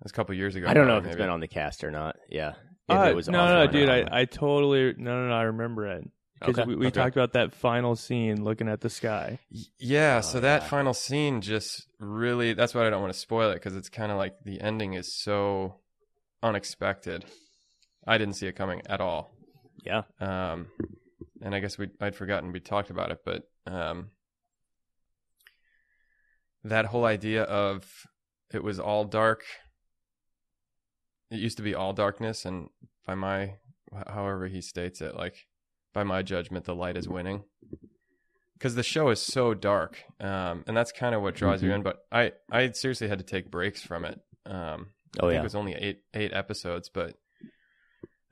that's 0.00 0.12
a 0.12 0.14
couple 0.14 0.34
years 0.34 0.54
ago. 0.56 0.66
I 0.68 0.74
don't 0.74 0.86
know 0.86 0.94
now, 0.94 0.98
if 1.00 1.06
it's 1.06 1.16
been 1.16 1.30
on 1.30 1.40
the 1.40 1.48
cast 1.48 1.82
or 1.84 1.90
not. 1.90 2.16
Yeah. 2.28 2.54
If 2.88 2.96
Uh, 2.96 3.02
it 3.10 3.14
was 3.16 3.28
no, 3.28 3.46
no, 3.46 3.66
offline 3.66 3.68
or 3.68 3.72
dude. 3.72 3.88
I, 3.88 3.98
online. 4.00 4.12
I 4.12 4.24
totally 4.26 4.94
no, 4.96 5.22
no, 5.22 5.28
no. 5.28 5.34
I 5.34 5.42
remember 5.44 5.86
it 5.86 6.10
because 6.40 6.58
Okay, 6.58 6.66
we, 6.68 6.76
we 6.76 6.86
okay. 6.88 7.00
talked 7.00 7.16
about 7.16 7.32
that 7.34 7.54
final 7.54 7.96
scene 7.96 8.42
looking 8.44 8.68
at 8.68 8.80
the 8.80 8.90
sky. 8.90 9.38
Yeah, 9.78 10.18
Oh, 10.18 10.26
so 10.26 10.40
that 10.40 10.62
yeah. 10.62 10.68
final 10.68 10.94
scene 10.94 11.40
just 11.40 11.86
really 11.98 12.52
that's 12.52 12.74
why 12.74 12.86
I 12.86 12.90
don't 12.90 13.00
want 13.00 13.12
to 13.12 13.18
spoil 13.18 13.50
it 13.50 13.54
because 13.54 13.76
it's 13.76 13.88
kind 13.88 14.10
of 14.12 14.18
like 14.18 14.34
the 14.44 14.60
ending 14.60 14.94
is 14.94 15.14
so 15.14 15.76
unexpected. 16.42 17.24
I 18.06 18.18
didn't 18.18 18.34
see 18.34 18.46
it 18.46 18.56
coming 18.56 18.82
at 18.88 19.00
all. 19.00 19.34
Yeah. 19.84 20.02
Um 20.20 20.66
and 21.42 21.54
I 21.54 21.60
guess 21.60 21.78
we 21.78 21.88
I'd 22.00 22.14
forgotten 22.16 22.52
we 22.52 22.60
talked 22.60 22.90
about 22.90 23.10
it, 23.10 23.18
but 23.24 23.42
um 23.66 24.10
that 26.64 26.86
whole 26.86 27.04
idea 27.04 27.44
of 27.44 27.86
it 28.52 28.62
was 28.62 28.78
all 28.80 29.04
dark. 29.04 29.44
It 31.30 31.38
used 31.38 31.58
to 31.58 31.62
be 31.62 31.74
all 31.74 31.92
darkness, 31.92 32.44
and 32.44 32.68
by 33.06 33.14
my, 33.14 33.54
however 34.06 34.46
he 34.48 34.60
states 34.60 35.00
it, 35.00 35.14
like 35.14 35.46
by 35.92 36.02
my 36.04 36.22
judgment, 36.22 36.64
the 36.64 36.74
light 36.74 36.96
is 36.96 37.08
winning. 37.08 37.44
Because 38.54 38.74
the 38.74 38.82
show 38.82 39.10
is 39.10 39.20
so 39.20 39.54
dark, 39.54 40.02
um, 40.20 40.64
and 40.66 40.76
that's 40.76 40.90
kind 40.90 41.14
of 41.14 41.22
what 41.22 41.36
draws 41.36 41.62
you 41.62 41.70
Mhm. 41.70 41.74
in. 41.76 41.82
But 41.84 41.98
I, 42.10 42.32
I 42.50 42.70
seriously 42.72 43.06
had 43.08 43.18
to 43.18 43.24
take 43.24 43.50
breaks 43.50 43.82
from 43.82 44.04
it. 44.04 44.20
Um, 44.46 44.88
Oh 45.20 45.26
I 45.26 45.30
think 45.30 45.34
yeah. 45.34 45.40
it 45.40 45.44
was 45.44 45.54
only 45.54 45.74
eight 45.74 46.02
eight 46.14 46.32
episodes, 46.34 46.88
but 46.88 47.14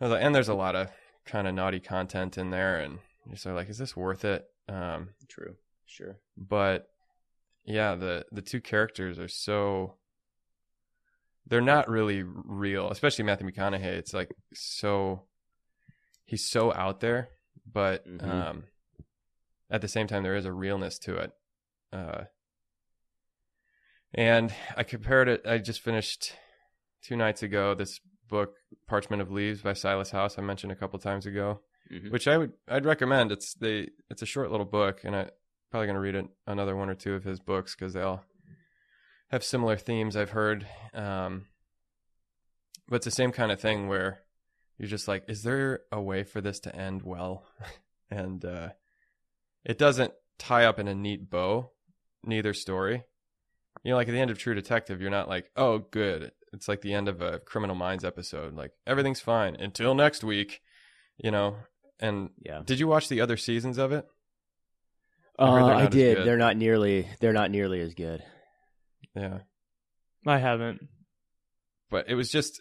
I 0.01 0.05
was 0.05 0.11
like, 0.13 0.23
and 0.23 0.35
there's 0.35 0.49
a 0.49 0.55
lot 0.55 0.75
of 0.75 0.91
kind 1.27 1.47
of 1.49 1.55
naughty 1.55 1.81
content 1.81 2.39
in 2.39 2.51
there, 2.51 2.79
and 2.81 2.99
you're 3.27 3.37
sort 3.37 3.53
of 3.53 3.57
like, 3.59 3.69
is 3.69 3.79
this 3.79 3.97
worth 3.97 4.25
it? 4.25 4.45
Um, 4.69 5.11
True. 5.29 5.57
Sure. 5.85 6.19
but 6.37 6.89
yeah, 7.65 7.95
the 7.95 8.27
the 8.33 8.43
two 8.43 8.61
characters 8.61 9.19
are 9.19 9.29
so 9.29 9.95
they're 11.47 11.61
not 11.61 11.89
really 11.89 12.23
real, 12.25 12.91
especially 12.91 13.25
Matthew 13.25 13.49
McConaughey. 13.49 13.85
It's 13.85 14.13
like 14.15 14.31
so 14.55 15.23
he's 16.25 16.49
so 16.49 16.73
out 16.73 17.01
there, 17.01 17.29
but 17.73 18.05
Mhm. 18.07 18.25
um, 18.29 18.65
at 19.71 19.81
the 19.81 19.89
same 19.89 20.07
time, 20.09 20.23
there 20.25 20.35
is 20.37 20.45
a 20.45 20.53
realness 20.53 20.99
to 21.01 21.17
it. 21.17 21.33
Uh, 21.93 22.25
and 24.15 24.53
I 24.77 24.83
compared 24.83 25.29
it. 25.29 25.47
I 25.47 25.59
just 25.59 25.81
finished 25.81 26.33
two 27.03 27.17
nights 27.17 27.43
ago 27.43 27.75
this 27.75 28.01
book, 28.29 28.55
Parchment 28.87 29.23
of 29.23 29.31
Leaves 29.31 29.63
by 29.63 29.73
Silas 29.73 30.11
House. 30.11 30.39
I 30.39 30.43
mentioned 30.43 30.73
a 30.73 30.77
couple 30.77 30.99
times 30.99 31.27
ago 31.27 31.61
Mhm. 31.91 32.11
which 32.11 32.27
I 32.27 32.37
would 32.37 32.53
I'd 32.67 32.85
recommend. 32.85 33.31
It's 33.31 33.55
they 33.55 33.91
it's 34.11 34.23
a 34.23 34.27
short 34.27 34.51
little 34.51 34.67
book, 34.67 35.05
and 35.05 35.15
I 35.15 35.31
probably 35.71 35.87
gonna 35.87 36.01
read 36.01 36.17
it, 36.17 36.27
another 36.47 36.75
one 36.75 36.89
or 36.91 36.95
two 36.97 37.15
of 37.15 37.23
his 37.25 37.39
books 37.39 37.75
because 37.77 37.93
they 37.93 38.03
all 38.03 38.25
have 39.31 39.45
similar 39.45 39.77
themes. 39.77 40.17
I've 40.17 40.31
heard, 40.31 40.67
um, 40.95 41.47
but 42.89 42.97
it's 42.97 43.05
the 43.05 43.11
same 43.11 43.31
kind 43.33 43.53
of 43.53 43.61
thing 43.61 43.87
where 43.89 44.21
you're 44.79 44.89
just 44.89 45.09
like, 45.09 45.25
is 45.29 45.43
there 45.43 45.83
a 45.93 46.01
way 46.01 46.23
for 46.25 46.41
this 46.41 46.59
to 46.61 46.75
end 46.75 47.03
well? 47.03 47.47
and 48.11 48.45
uh, 48.45 48.71
it 49.65 49.79
doesn't 49.79 50.13
tie 50.39 50.65
up 50.65 50.79
in 50.79 50.87
a 50.89 50.95
neat 50.95 51.29
bow, 51.31 51.71
neither 52.25 52.53
story. 52.53 53.05
You 53.83 53.91
know, 53.93 53.97
like 53.97 54.09
at 54.09 54.13
the 54.13 54.21
end 54.21 54.31
of 54.31 54.39
True 54.39 54.55
Detective, 54.55 55.01
you're 55.01 55.11
not 55.11 55.29
like, 55.29 55.51
oh, 55.57 55.79
good. 55.79 56.33
It's 56.53 56.69
like 56.69 56.81
the 56.81 56.95
end 56.95 57.09
of 57.09 57.21
a 57.21 57.39
Criminal 57.39 57.77
Minds 57.77 58.05
episode. 58.05 58.55
Like 58.55 58.73
everything's 58.87 59.21
fine 59.21 59.57
until 59.57 59.95
next 59.95 60.25
week. 60.25 60.61
You 61.19 61.31
know, 61.31 61.57
and 62.01 62.31
Yeah. 62.43 62.63
did 62.65 62.79
you 62.79 62.87
watch 62.87 63.09
the 63.09 63.21
other 63.21 63.37
seasons 63.37 63.79
of 63.79 63.93
it? 63.93 64.07
I 65.39 65.45
Uh, 65.45 65.67
I 65.67 65.87
did. 65.87 66.27
They're 66.27 66.37
not 66.37 66.57
nearly. 66.57 67.09
They're 67.21 67.33
not 67.33 67.51
nearly 67.51 67.81
as 67.81 67.95
good. 67.95 68.23
Yeah, 69.15 69.41
I 70.27 70.39
haven't. 70.39 70.89
but 71.91 72.09
it 72.09 72.15
was 72.15 72.31
just 72.31 72.61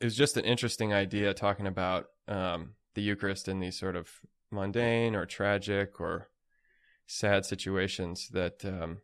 it 0.00 0.04
was 0.04 0.16
just 0.16 0.36
an 0.36 0.44
interesting 0.44 0.92
idea 0.94 1.34
talking 1.34 1.66
about 1.66 2.06
um, 2.26 2.74
the 2.94 3.02
Eucharist 3.02 3.48
in 3.48 3.60
these 3.60 3.78
sort 3.78 3.96
of 3.96 4.08
mundane 4.50 5.14
or 5.14 5.26
tragic 5.26 6.00
or 6.00 6.28
sad 7.06 7.44
situations. 7.44 8.28
That 8.32 8.64
um, 8.64 8.98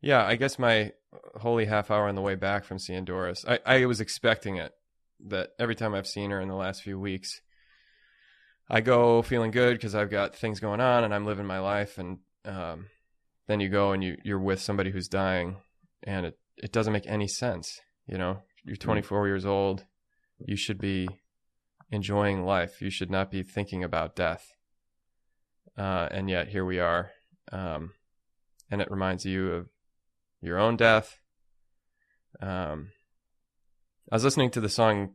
yeah, 0.00 0.24
I 0.24 0.36
guess 0.36 0.58
my 0.58 0.92
holy 1.36 1.64
half 1.66 1.90
hour 1.90 2.08
on 2.08 2.14
the 2.14 2.22
way 2.22 2.34
back 2.34 2.64
from 2.64 2.78
seeing 2.78 3.04
Doris, 3.04 3.44
I, 3.46 3.58
I 3.64 3.86
was 3.86 4.00
expecting 4.00 4.56
it. 4.56 4.72
That 5.26 5.50
every 5.58 5.74
time 5.74 5.94
I've 5.94 6.06
seen 6.06 6.30
her 6.30 6.40
in 6.40 6.46
the 6.46 6.54
last 6.54 6.82
few 6.82 6.96
weeks, 6.98 7.40
I 8.70 8.80
go 8.80 9.20
feeling 9.22 9.50
good 9.50 9.72
because 9.72 9.96
I've 9.96 10.10
got 10.10 10.36
things 10.36 10.60
going 10.60 10.80
on 10.80 11.02
and 11.02 11.12
I'm 11.12 11.26
living 11.26 11.46
my 11.46 11.58
life, 11.58 11.98
and 11.98 12.18
um, 12.44 12.86
then 13.48 13.58
you 13.58 13.68
go 13.68 13.90
and 13.92 14.04
you 14.04 14.16
you're 14.22 14.38
with 14.38 14.60
somebody 14.60 14.92
who's 14.92 15.08
dying, 15.08 15.56
and 16.04 16.26
it 16.26 16.38
it 16.56 16.72
doesn't 16.72 16.92
make 16.92 17.06
any 17.08 17.26
sense. 17.26 17.80
You 18.06 18.16
know, 18.16 18.42
you're 18.64 18.76
24 18.76 19.26
years 19.26 19.44
old, 19.44 19.84
you 20.38 20.56
should 20.56 20.78
be 20.78 21.08
enjoying 21.90 22.44
life. 22.44 22.80
You 22.80 22.90
should 22.90 23.10
not 23.10 23.30
be 23.30 23.42
thinking 23.42 23.82
about 23.82 24.14
death. 24.14 24.52
Uh, 25.76 26.08
and 26.10 26.28
yet 26.30 26.48
here 26.48 26.64
we 26.64 26.78
are, 26.78 27.10
um, 27.52 27.92
and 28.70 28.80
it 28.80 28.90
reminds 28.90 29.24
you 29.24 29.52
of 29.52 29.68
your 30.40 30.58
own 30.58 30.76
death. 30.76 31.18
Um, 32.40 32.90
I 34.10 34.16
was 34.16 34.24
listening 34.24 34.50
to 34.50 34.60
the 34.60 34.68
song 34.68 35.14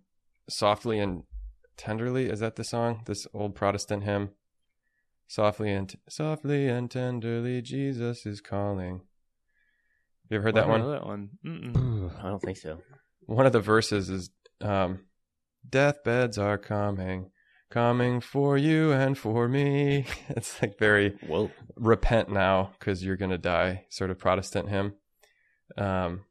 "Softly 0.49 0.99
and 0.99 1.23
Tenderly." 1.77 2.29
Is 2.29 2.39
that 2.39 2.55
the 2.55 2.63
song? 2.63 3.03
This 3.05 3.25
old 3.33 3.55
Protestant 3.55 4.03
hymn. 4.03 4.31
Softly 5.27 5.71
and 5.71 5.93
softly 6.09 6.67
and 6.67 6.91
tenderly, 6.91 7.61
Jesus 7.61 8.25
is 8.25 8.41
calling. 8.41 9.01
You 10.29 10.37
ever 10.37 10.43
heard 10.43 10.55
that 10.55 10.67
one? 10.67 10.81
know 10.81 10.91
That 10.91 11.05
one. 11.05 11.29
I 12.19 12.23
don't 12.29 12.41
think 12.41 12.57
so. 12.57 12.79
One 13.25 13.45
of 13.45 13.53
the 13.53 13.59
verses 13.59 14.09
is, 14.09 14.29
um, 14.61 15.05
"Deathbeds 15.67 16.37
are 16.37 16.57
coming, 16.57 17.31
coming 17.69 18.19
for 18.19 18.57
you 18.57 18.91
and 18.91 19.17
for 19.17 19.47
me." 19.47 20.05
It's 20.29 20.61
like 20.61 20.77
very 20.77 21.17
Whoa. 21.27 21.51
repent 21.75 22.29
now 22.29 22.73
because 22.77 23.03
you're 23.03 23.17
gonna 23.17 23.37
die 23.37 23.85
sort 23.89 24.11
of 24.11 24.19
Protestant 24.19 24.69
hymn. 24.69 24.93
Um, 25.77 26.25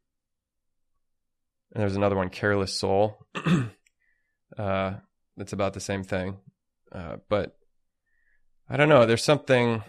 and 1.73 1.81
there's 1.83 1.97
another 1.97 2.17
one, 2.17 2.29
"Careless 2.31 2.79
Soul." 2.79 3.27
uh, 4.59 4.95
it's 5.37 5.53
about 5.53 5.73
the 5.75 5.81
same 5.81 6.05
thing, 6.05 6.39
uh, 6.93 7.17
but 7.29 7.57
I 8.69 8.77
don't 8.77 8.89
know. 8.89 9.07
There's 9.07 9.25
something 9.25 9.83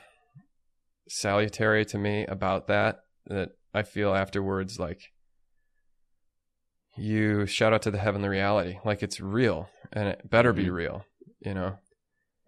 salutary 1.08 1.86
to 1.86 1.98
me 1.98 2.26
about 2.26 2.68
that 2.68 3.02
that 3.28 3.52
I 3.74 3.84
feel 3.84 4.14
afterwards 4.14 4.80
like 4.80 5.12
you 6.96 7.46
shout 7.46 7.74
out 7.74 7.82
to 7.84 7.92
the 7.92 7.98
heavenly 7.98 8.30
reality 8.30 8.78
like 8.86 9.02
it's 9.04 9.20
real 9.20 9.70
and 9.92 10.08
it 10.08 10.30
better 10.30 10.54
be 10.54 10.66
Mhm. 10.66 10.74
real 10.74 11.06
you 11.40 11.54
know 11.54 11.78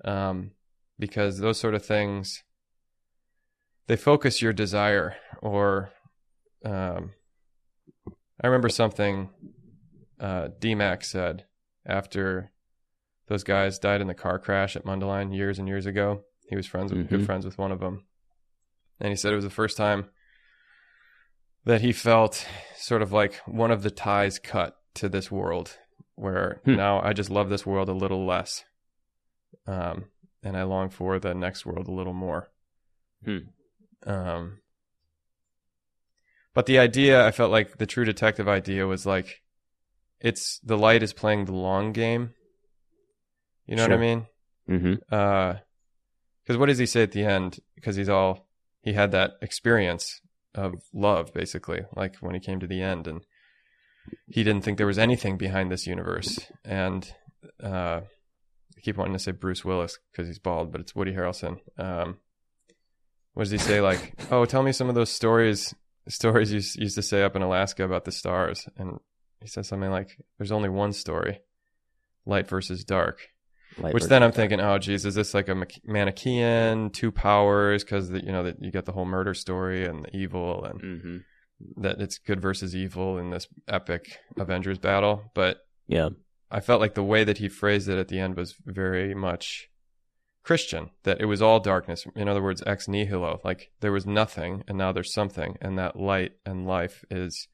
um 0.03 0.51
because 0.99 1.39
those 1.39 1.59
sort 1.59 1.73
of 1.73 1.85
things 1.85 2.43
they 3.87 3.95
focus 3.95 4.41
your 4.41 4.53
desire 4.53 5.15
or 5.41 5.91
um 6.65 7.11
i 8.41 8.47
remember 8.47 8.69
something 8.69 9.29
uh 10.19 10.47
dmac 10.59 11.03
said 11.03 11.45
after 11.85 12.51
those 13.27 13.43
guys 13.43 13.79
died 13.79 14.01
in 14.01 14.07
the 14.07 14.13
car 14.13 14.37
crash 14.39 14.75
at 14.75 14.83
Mundelein 14.85 15.33
years 15.35 15.57
and 15.59 15.67
years 15.67 15.85
ago 15.85 16.23
he 16.49 16.55
was 16.55 16.65
friends 16.67 16.91
with 16.91 17.09
good 17.09 17.21
Mhm. 17.21 17.25
friends 17.25 17.45
with 17.45 17.57
one 17.57 17.71
of 17.71 17.79
them 17.79 18.05
and 18.99 19.09
he 19.09 19.15
said 19.15 19.31
it 19.31 19.35
was 19.37 19.45
the 19.45 19.49
first 19.51 19.77
time 19.77 20.09
that 21.65 21.81
he 21.81 21.91
felt 21.91 22.45
sort 22.77 23.01
of 23.01 23.11
like 23.11 23.35
one 23.45 23.71
of 23.71 23.81
the 23.83 23.89
ties 23.91 24.37
cut 24.39 24.77
to 24.95 25.09
this 25.09 25.31
world 25.31 25.77
where 26.15 26.61
Hmm. 26.65 26.75
now 26.75 27.01
I 27.01 27.13
just 27.13 27.29
love 27.31 27.49
this 27.49 27.65
world 27.65 27.89
a 27.89 27.93
little 27.93 28.25
less. 28.25 28.63
Um, 29.67 30.05
and 30.43 30.55
I 30.55 30.63
long 30.63 30.89
for 30.89 31.19
the 31.19 31.33
next 31.33 31.65
world 31.65 31.87
a 31.87 31.91
little 31.91 32.13
more. 32.13 32.51
Hmm. 33.25 33.37
Um, 34.05 34.59
but 36.55 36.65
the 36.65 36.79
idea, 36.79 37.23
I 37.25 37.29
felt 37.31 37.51
like 37.51 37.77
the 37.77 37.85
true 37.85 38.05
detective 38.05 38.47
idea 38.47 38.87
was 38.87 39.05
like, 39.05 39.41
it's 40.19 40.59
the 40.63 40.77
light 40.77 41.03
is 41.03 41.13
playing 41.13 41.45
the 41.45 41.53
long 41.53 41.91
game. 41.93 42.33
You 43.67 43.75
know 43.75 43.83
what 43.83 43.91
I 43.91 43.95
Sure. 43.95 43.99
mean? 44.01 44.25
Mm-hmm. 44.69 44.93
Uh, 45.13 45.53
because 46.43 46.57
what 46.57 46.67
does 46.67 46.77
he 46.79 46.85
say 46.87 47.03
at 47.03 47.11
the 47.11 47.23
end? 47.23 47.59
Because 47.75 47.95
he's 47.95 48.09
all 48.09 48.47
he 48.81 48.93
had 48.93 49.11
that 49.11 49.33
experience 49.41 50.21
of 50.53 50.75
love, 50.93 51.33
basically, 51.33 51.81
like 51.95 52.15
when 52.17 52.33
he 52.35 52.39
came 52.39 52.59
to 52.59 52.67
the 52.67 52.81
end, 52.81 53.07
and 53.07 53.25
he 54.27 54.43
didn't 54.43 54.63
think 54.63 54.77
there 54.77 54.87
was 54.87 54.99
anything 54.99 55.37
behind 55.37 55.71
this 55.71 55.85
universe. 55.87 56.39
And 56.63 57.11
uh, 57.63 58.01
I 58.77 58.81
keep 58.81 58.97
wanting 58.97 59.13
to 59.13 59.19
say 59.19 59.31
Bruce 59.31 59.65
Willis 59.65 59.97
because 60.11 60.27
he's 60.27 60.39
bald, 60.39 60.71
but 60.71 60.81
it's 60.81 60.95
Woody 60.95 61.13
Harrelson. 61.13 61.57
Um, 61.77 62.17
what 63.33 63.43
does 63.43 63.51
he 63.51 63.57
say? 63.57 63.81
Like, 63.81 64.13
oh, 64.31 64.45
tell 64.45 64.63
me 64.63 64.71
some 64.71 64.87
of 64.87 64.95
those 64.95 65.09
stories, 65.11 65.73
stories 66.07 66.51
you 66.51 66.61
used 66.81 66.95
to 66.95 67.01
say 67.01 67.23
up 67.23 67.35
in 67.35 67.41
Alaska 67.41 67.83
about 67.83 68.05
the 68.05 68.11
stars, 68.11 68.67
and 68.77 68.99
he 69.41 69.47
says 69.47 69.67
something 69.67 69.91
like, 69.91 70.17
"There's 70.37 70.51
only 70.51 70.69
one 70.69 70.93
story, 70.93 71.39
light 72.25 72.47
versus 72.47 72.83
dark." 72.83 73.19
Which 73.93 74.03
then 74.05 74.23
I'm 74.23 74.31
thinking, 74.31 74.61
oh, 74.61 74.77
geez, 74.77 75.05
is 75.05 75.15
this 75.15 75.33
like 75.33 75.49
a 75.49 75.65
Manichaean, 75.83 76.91
two 76.91 77.11
powers? 77.11 77.83
Because 77.83 78.09
you 78.09 78.31
know 78.31 78.43
that 78.43 78.61
you 78.61 78.71
get 78.71 78.85
the 78.85 78.93
whole 78.93 79.05
murder 79.05 79.33
story 79.33 79.85
and 79.85 80.05
the 80.05 80.15
evil, 80.15 80.63
and 80.63 80.81
Mm-hmm. 80.81 81.81
that 81.81 81.99
it's 81.99 82.17
good 82.17 82.39
versus 82.41 82.75
evil 82.75 83.17
in 83.17 83.31
this 83.31 83.47
epic 83.67 84.17
Avengers 84.37 84.77
battle. 84.77 85.23
But 85.33 85.57
Yeah. 85.87 86.09
I 86.51 86.59
felt 86.61 86.79
like 86.79 86.93
the 86.93 87.03
way 87.03 87.23
that 87.23 87.39
he 87.39 87.49
phrased 87.49 87.89
it 87.89 87.97
at 87.97 88.07
the 88.07 88.19
end 88.19 88.37
was 88.37 88.55
very 88.65 89.13
much 89.15 89.67
Christian. 90.45 90.91
That 91.03 91.19
it 91.19 91.25
was 91.25 91.41
all 91.41 91.59
darkness. 91.59 92.05
In 92.15 92.29
other 92.29 92.41
words, 92.41 92.63
ex 92.65 92.87
nihilo. 92.87 93.41
Like 93.43 93.71
there 93.81 93.91
was 93.91 94.05
nothing, 94.05 94.63
and 94.67 94.77
now 94.77 94.91
there's 94.91 95.13
something, 95.13 95.57
and 95.59 95.77
that 95.77 95.99
light 95.99 96.33
and 96.45 96.65
life 96.65 97.03
is 97.09 97.47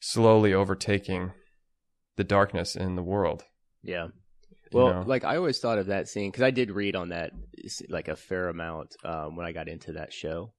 slowly 0.00 0.52
overtaking 0.52 1.32
the 2.16 2.24
darkness 2.24 2.74
in 2.74 2.96
the 2.96 3.02
world. 3.02 3.44
Yeah. 3.82 4.06
you 4.06 4.78
Well, 4.78 4.94
know? 4.94 5.04
like 5.06 5.24
I 5.24 5.36
always 5.36 5.58
thought 5.60 5.78
of 5.78 5.86
that 5.86 6.08
scene 6.08 6.30
because 6.30 6.42
I 6.42 6.50
did 6.50 6.70
read 6.70 6.96
on 6.96 7.10
that 7.10 7.32
like 7.88 8.08
a 8.08 8.16
fair 8.16 8.48
amount 8.48 8.96
um, 9.04 9.36
when 9.36 9.46
I 9.46 9.52
got 9.52 9.68
into 9.68 9.92
that 9.92 10.12
show, 10.12 10.52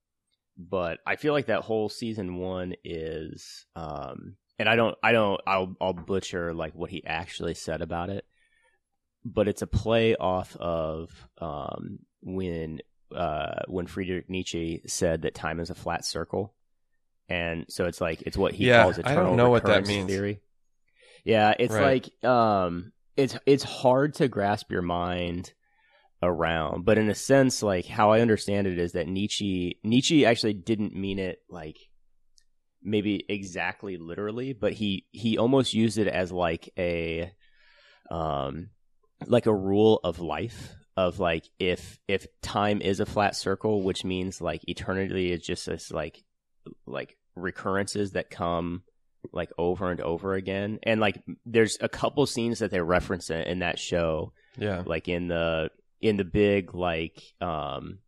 but 0.56 0.98
I 1.06 1.16
feel 1.16 1.32
like 1.32 1.46
that 1.46 1.62
whole 1.62 1.88
season 1.88 2.36
one 2.36 2.74
is, 2.84 3.66
um, 3.76 4.36
and 4.58 4.68
I 4.68 4.76
don't, 4.76 4.96
I 5.02 5.12
don't, 5.12 5.40
I'll, 5.46 5.74
I'll 5.80 5.92
butcher 5.92 6.54
like 6.54 6.74
what 6.74 6.90
he 6.90 7.04
actually 7.04 7.54
said 7.54 7.82
about 7.82 8.08
it, 8.10 8.24
but 9.24 9.48
it's 9.48 9.62
a 9.62 9.66
play 9.66 10.14
off 10.16 10.56
of 10.56 11.10
um, 11.38 12.00
when 12.22 12.80
uh, 13.14 13.62
when 13.68 13.86
Friedrich 13.86 14.28
Nietzsche 14.28 14.82
said 14.86 15.22
that 15.22 15.34
time 15.34 15.60
is 15.60 15.70
a 15.70 15.74
flat 15.74 16.04
circle, 16.04 16.54
and 17.28 17.66
so 17.68 17.86
it's 17.86 18.00
like 18.00 18.22
it's 18.22 18.36
what 18.36 18.54
he 18.54 18.66
Yeah, 18.66 18.82
calls 18.82 18.98
I 18.98 19.02
eternal 19.02 19.22
don't 19.30 19.36
know 19.36 19.50
what 19.50 19.66
that 19.66 19.86
means. 19.86 20.10
theory. 20.10 20.40
Yeah, 21.24 21.54
it's 21.58 21.74
Right. 21.74 22.06
like 22.06 22.28
um, 22.28 22.92
it's 23.16 23.36
it's 23.46 23.62
hard 23.64 24.14
to 24.14 24.28
grasp 24.28 24.70
your 24.70 24.82
mind 24.82 25.52
around, 26.22 26.84
but 26.84 26.98
in 26.98 27.08
a 27.08 27.14
sense, 27.14 27.62
like 27.62 27.86
how 27.86 28.12
I 28.12 28.20
understand 28.20 28.66
it 28.66 28.78
is 28.78 28.92
that 28.92 29.08
Nietzsche 29.08 29.78
Nietzsche 29.82 30.26
actually 30.26 30.54
didn't 30.54 30.94
mean 30.94 31.18
it 31.18 31.38
like 31.48 31.78
maybe 32.82 33.24
exactly 33.28 33.96
literally, 33.96 34.52
but 34.52 34.74
he 34.74 35.06
he 35.12 35.38
almost 35.38 35.72
used 35.72 35.98
it 35.98 36.08
as 36.08 36.30
like 36.30 36.68
a 36.78 37.32
um 38.10 38.68
like 39.26 39.46
a 39.46 39.54
rule 39.54 40.00
of 40.04 40.18
life 40.20 40.74
of 40.96 41.18
like 41.18 41.44
if 41.58 41.98
if 42.08 42.26
time 42.42 42.80
is 42.80 43.00
a 43.00 43.06
flat 43.06 43.34
circle, 43.36 43.82
which 43.82 44.04
means 44.04 44.40
like 44.40 44.62
eternity 44.68 45.32
is 45.32 45.40
just 45.40 45.66
this 45.66 45.90
like 45.90 46.22
like 46.86 47.16
recurrences 47.34 48.12
that 48.12 48.30
come 48.30 48.82
like 49.32 49.50
over 49.58 49.90
and 49.90 50.00
over 50.00 50.34
again. 50.34 50.78
And 50.82 51.00
like 51.00 51.22
there's 51.46 51.76
a 51.80 51.88
couple 51.88 52.26
scenes 52.26 52.58
that 52.60 52.70
they 52.70 52.80
reference 52.80 53.30
it 53.30 53.46
in 53.46 53.60
that 53.60 53.78
show 53.78 54.32
Yeah. 54.56 54.82
like 54.86 55.08
in 55.08 55.28
the 55.28 55.70
in 56.00 56.16
the 56.16 56.24
big 56.24 56.74
like 56.74 57.20
um 57.40 57.98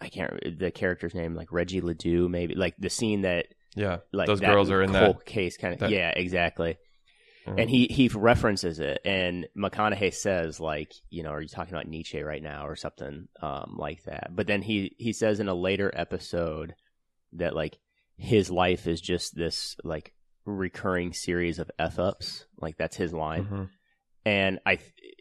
I 0.00 0.08
can't 0.08 0.32
re- 0.32 0.56
the 0.58 0.70
character's 0.70 1.14
name 1.14 1.34
like 1.34 1.52
Reggie 1.52 1.80
Ledoux 1.80 2.28
maybe 2.28 2.54
like 2.54 2.74
the 2.78 2.90
scene 2.90 3.22
that 3.22 3.46
Yeah. 3.76 3.98
like 4.12 4.26
Those 4.26 4.40
girls 4.40 4.70
are 4.70 4.82
in 4.82 4.92
that. 4.92 5.24
case 5.24 5.56
kind 5.56 5.72
of 5.74 5.80
that- 5.80 5.90
yeah 5.90 6.10
exactly 6.14 6.76
Mhm. 7.46 7.60
and 7.60 7.70
he 7.70 7.86
he 7.86 8.08
references 8.08 8.80
it. 8.80 9.00
And 9.04 9.46
McConaughey 9.56 10.12
says 10.12 10.60
like 10.60 10.92
you 11.10 11.22
know 11.22 11.30
are 11.30 11.40
you 11.40 11.48
talking 11.48 11.72
about 11.74 11.86
Nietzsche 11.88 12.22
right 12.22 12.42
now? 12.42 12.66
or 12.66 12.76
something 12.76 13.28
um 13.40 13.76
like 13.78 14.04
that. 14.04 14.30
But 14.34 14.46
then 14.46 14.62
he 14.62 14.94
he 14.98 15.12
says 15.12 15.40
in 15.40 15.48
a 15.48 15.54
later 15.54 15.90
episode 15.94 16.74
that 17.34 17.54
like 17.54 17.78
his 18.16 18.50
life 18.50 18.86
is 18.86 19.00
just 19.00 19.34
this 19.36 19.76
like 19.84 20.12
recurring 20.44 21.12
series 21.12 21.58
of 21.58 21.70
f 21.78 21.98
ups 21.98 22.46
like 22.60 22.76
that's 22.76 22.96
his 22.96 23.12
line. 23.12 23.44
Mhm. 23.44 23.68
and 24.24 24.58
I 24.66 24.78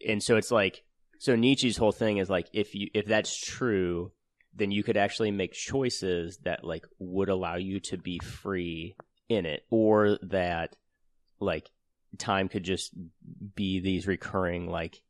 and 0.08 0.22
so 0.24 0.38
it's 0.38 0.52
like 0.52 0.84
so 1.20 1.36
Nietzsche's 1.36 1.78
whole 1.78 1.92
thing 1.92 2.18
is 2.18 2.30
like 2.30 2.48
if 2.54 2.76
you 2.76 2.90
if 2.94 3.06
that's 3.06 3.36
true, 3.40 4.12
then 4.54 4.72
you 4.72 4.84
could 4.84 4.98
actually 4.98 5.32
make 5.32 5.54
choices 5.54 6.38
that 6.44 6.64
like 6.64 6.86
would 7.00 7.30
allow 7.30 7.56
you 7.56 7.80
to 7.82 7.98
be 7.98 8.20
free 8.20 8.96
in 9.30 9.46
it, 9.46 9.64
or 9.70 10.18
that 10.24 10.76
like 11.40 11.70
time 12.16 12.50
could 12.50 12.64
just 12.64 12.94
be 13.56 13.80
these 13.80 14.08
recurring 14.08 14.70
like 14.70 15.02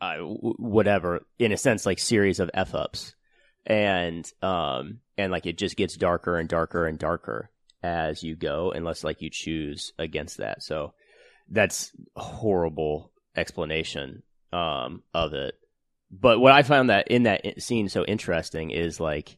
uh, 0.00 0.18
whatever 0.18 1.20
in 1.38 1.52
a 1.52 1.56
sense 1.56 1.84
like 1.84 1.98
series 1.98 2.38
of 2.40 2.50
f 2.54 2.74
ups 2.74 3.14
and 3.66 4.30
um 4.42 5.00
and 5.16 5.32
like 5.32 5.46
it 5.46 5.58
just 5.58 5.76
gets 5.76 5.96
darker 5.96 6.38
and 6.38 6.48
darker 6.48 6.86
and 6.86 6.98
darker 6.98 7.50
as 7.82 8.22
you 8.22 8.34
go 8.34 8.72
unless 8.72 9.04
like 9.04 9.22
you 9.22 9.30
choose 9.30 9.92
against 9.98 10.38
that. 10.38 10.62
So 10.62 10.94
that's 11.50 11.92
a 12.16 12.20
horrible 12.20 13.12
explanation 13.36 14.22
um 14.52 15.02
of 15.14 15.34
it. 15.34 15.54
But 16.10 16.38
what 16.38 16.52
i 16.52 16.62
found 16.62 16.90
that 16.90 17.08
in 17.08 17.24
that 17.24 17.62
scene 17.62 17.88
so 17.88 18.04
interesting 18.04 18.70
is 18.70 18.98
like 18.98 19.36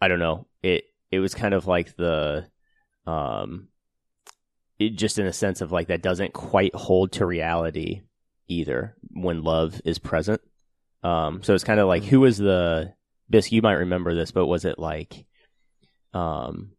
i 0.00 0.08
don't 0.08 0.18
know 0.18 0.46
it 0.62 0.84
it 1.12 1.20
was 1.20 1.34
kind 1.34 1.54
of 1.54 1.66
like 1.68 1.96
the 1.96 2.46
um 3.06 3.68
it 4.78 4.90
just 4.90 5.18
in 5.18 5.26
a 5.26 5.32
sense 5.32 5.60
of 5.60 5.72
like 5.72 5.88
that 5.88 6.02
doesn't 6.02 6.32
quite 6.32 6.74
hold 6.74 7.12
to 7.12 7.26
reality 7.26 8.02
either 8.48 8.96
when 9.10 9.42
love 9.42 9.80
is 9.84 9.98
present. 9.98 10.40
Um 11.02 11.42
so 11.42 11.54
it's 11.54 11.64
kind 11.64 11.80
of 11.80 11.88
like 11.88 12.04
who 12.04 12.20
was 12.20 12.38
the 12.38 12.94
Bisk, 13.28 13.50
you 13.50 13.62
might 13.62 13.72
remember 13.72 14.14
this 14.14 14.30
but 14.30 14.46
was 14.46 14.64
it 14.64 14.78
like 14.78 15.26
um 16.14 16.72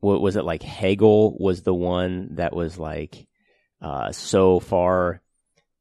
what 0.00 0.20
was 0.20 0.36
it 0.36 0.44
like 0.44 0.62
hegel 0.62 1.36
was 1.38 1.62
the 1.62 1.74
one 1.74 2.36
that 2.36 2.54
was 2.54 2.78
like 2.78 3.26
uh 3.80 4.12
so 4.12 4.60
far 4.60 5.20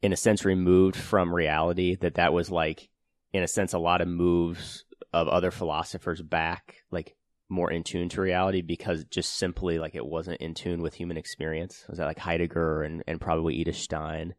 in 0.01 0.13
a 0.13 0.17
sense 0.17 0.45
removed 0.45 0.95
from 0.95 1.33
reality 1.33 1.95
that 1.95 2.15
that 2.15 2.33
was 2.33 2.49
like 2.49 2.89
in 3.33 3.43
a 3.43 3.47
sense 3.47 3.73
a 3.73 3.79
lot 3.79 4.01
of 4.01 4.07
moves 4.07 4.85
of 5.13 5.27
other 5.27 5.51
philosophers 5.51 6.21
back 6.21 6.75
like 6.91 7.15
more 7.49 7.71
in 7.71 7.83
tune 7.83 8.09
to 8.09 8.21
reality 8.21 8.61
because 8.61 9.03
just 9.05 9.33
simply 9.35 9.77
like 9.77 9.95
it 9.95 10.05
wasn't 10.05 10.39
in 10.41 10.53
tune 10.53 10.81
with 10.81 10.93
human 10.93 11.17
experience 11.17 11.85
was 11.87 11.99
that 11.99 12.05
like 12.05 12.17
heidegger 12.17 12.81
and, 12.83 13.03
and 13.07 13.21
probably 13.21 13.55
edith 13.55 13.75
stein 13.75 14.33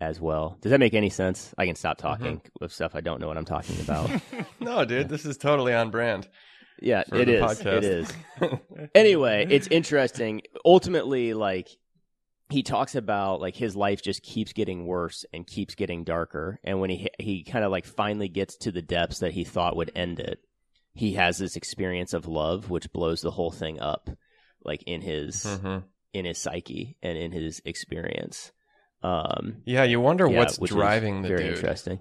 as 0.00 0.20
well 0.20 0.56
does 0.60 0.70
that 0.70 0.78
make 0.80 0.94
any 0.94 1.10
sense 1.10 1.54
i 1.58 1.66
can 1.66 1.74
stop 1.74 1.98
mm-hmm. 1.98 2.08
talking 2.08 2.42
with 2.60 2.72
stuff 2.72 2.94
i 2.94 3.00
don't 3.00 3.20
know 3.20 3.26
what 3.26 3.36
i'm 3.36 3.44
talking 3.44 3.78
about 3.80 4.08
no, 4.60 4.84
dude, 4.84 5.08
this 5.08 5.24
is 5.24 5.36
totally 5.36 5.74
on 5.74 5.90
brand. 5.90 6.28
yeah 6.80 7.02
For 7.08 7.16
it 7.16 7.26
the 7.26 7.36
is 7.36 7.42
podcast. 7.42 7.78
it 7.78 7.84
is 7.84 8.12
anyway, 8.94 9.46
it's 9.48 9.68
interesting. 9.68 10.42
Ultimately, 10.64 11.34
like 11.34 11.68
he 12.50 12.62
talks 12.62 12.94
about 12.94 13.40
like 13.40 13.56
his 13.56 13.74
life 13.76 14.02
just 14.02 14.22
keeps 14.22 14.52
getting 14.52 14.86
worse 14.86 15.24
and 15.32 15.46
keeps 15.46 15.74
getting 15.74 16.04
darker. 16.04 16.58
And 16.64 16.80
when 16.80 16.90
he 16.90 17.08
he 17.18 17.44
kind 17.44 17.64
of 17.64 17.70
like 17.70 17.86
finally 17.86 18.28
gets 18.28 18.56
to 18.58 18.72
the 18.72 18.82
depths 18.82 19.20
that 19.20 19.32
he 19.32 19.44
thought 19.44 19.76
would 19.76 19.92
end 19.94 20.20
it, 20.20 20.38
he 20.94 21.14
has 21.14 21.38
this 21.38 21.56
experience 21.56 22.12
of 22.12 22.26
love 22.26 22.68
which 22.70 22.92
blows 22.92 23.20
the 23.22 23.30
whole 23.30 23.50
thing 23.50 23.80
up, 23.80 24.10
like 24.64 24.82
in 24.84 25.00
his 25.00 25.44
Mhm. 25.44 25.84
in 26.12 26.24
his 26.26 26.38
psyche 26.38 26.98
and 27.02 27.16
in 27.16 27.32
his 27.32 27.62
experience. 27.64 28.52
Um, 29.02 29.62
Yeah, 29.64 29.84
you 29.84 30.00
wonder 30.00 30.28
yeah, 30.28 30.38
what's 30.38 30.58
driving 30.58 31.22
the 31.22 31.28
very 31.28 31.44
dude. 31.44 31.54
interesting. 31.56 32.00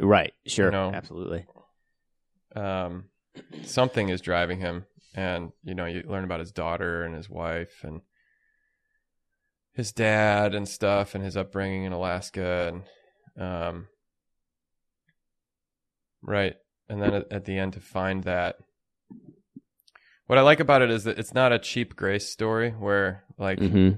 Right. 0.00 0.32
Sure. 0.46 0.70
know. 0.70 0.90
Absolutely. 0.92 1.46
um, 2.56 3.10
something 3.64 4.08
is 4.10 4.20
driving 4.20 4.60
him 4.60 4.86
and 5.14 5.52
you 5.64 5.74
know 5.74 5.86
you 5.86 6.02
learn 6.06 6.22
about 6.24 6.38
his 6.40 6.52
daughter 6.52 7.02
and 7.04 7.14
his 7.14 7.28
wife 7.28 7.82
and 7.82 8.00
his 9.72 9.92
dad 9.92 10.54
and 10.54 10.68
stuff 10.68 11.14
and 11.16 11.24
his 11.24 11.36
upbringing 11.36 11.82
in 11.82 11.92
alaska 11.92 12.82
and 13.36 13.42
um, 13.44 13.88
right 16.22 16.54
and 16.88 17.00
then 17.02 17.14
at, 17.14 17.32
at 17.32 17.44
the 17.44 17.56
end 17.58 17.72
to 17.72 17.80
find 17.80 18.24
that 18.24 18.56
what 20.26 20.38
i 20.38 20.42
like 20.42 20.60
about 20.60 20.82
it 20.82 20.90
is 20.90 21.04
that 21.04 21.18
it's 21.18 21.34
not 21.34 21.52
a 21.52 21.58
cheap 21.58 21.96
grace 21.96 22.28
story 22.28 22.70
where 22.70 23.24
like 23.38 23.58
hmm 23.58 23.90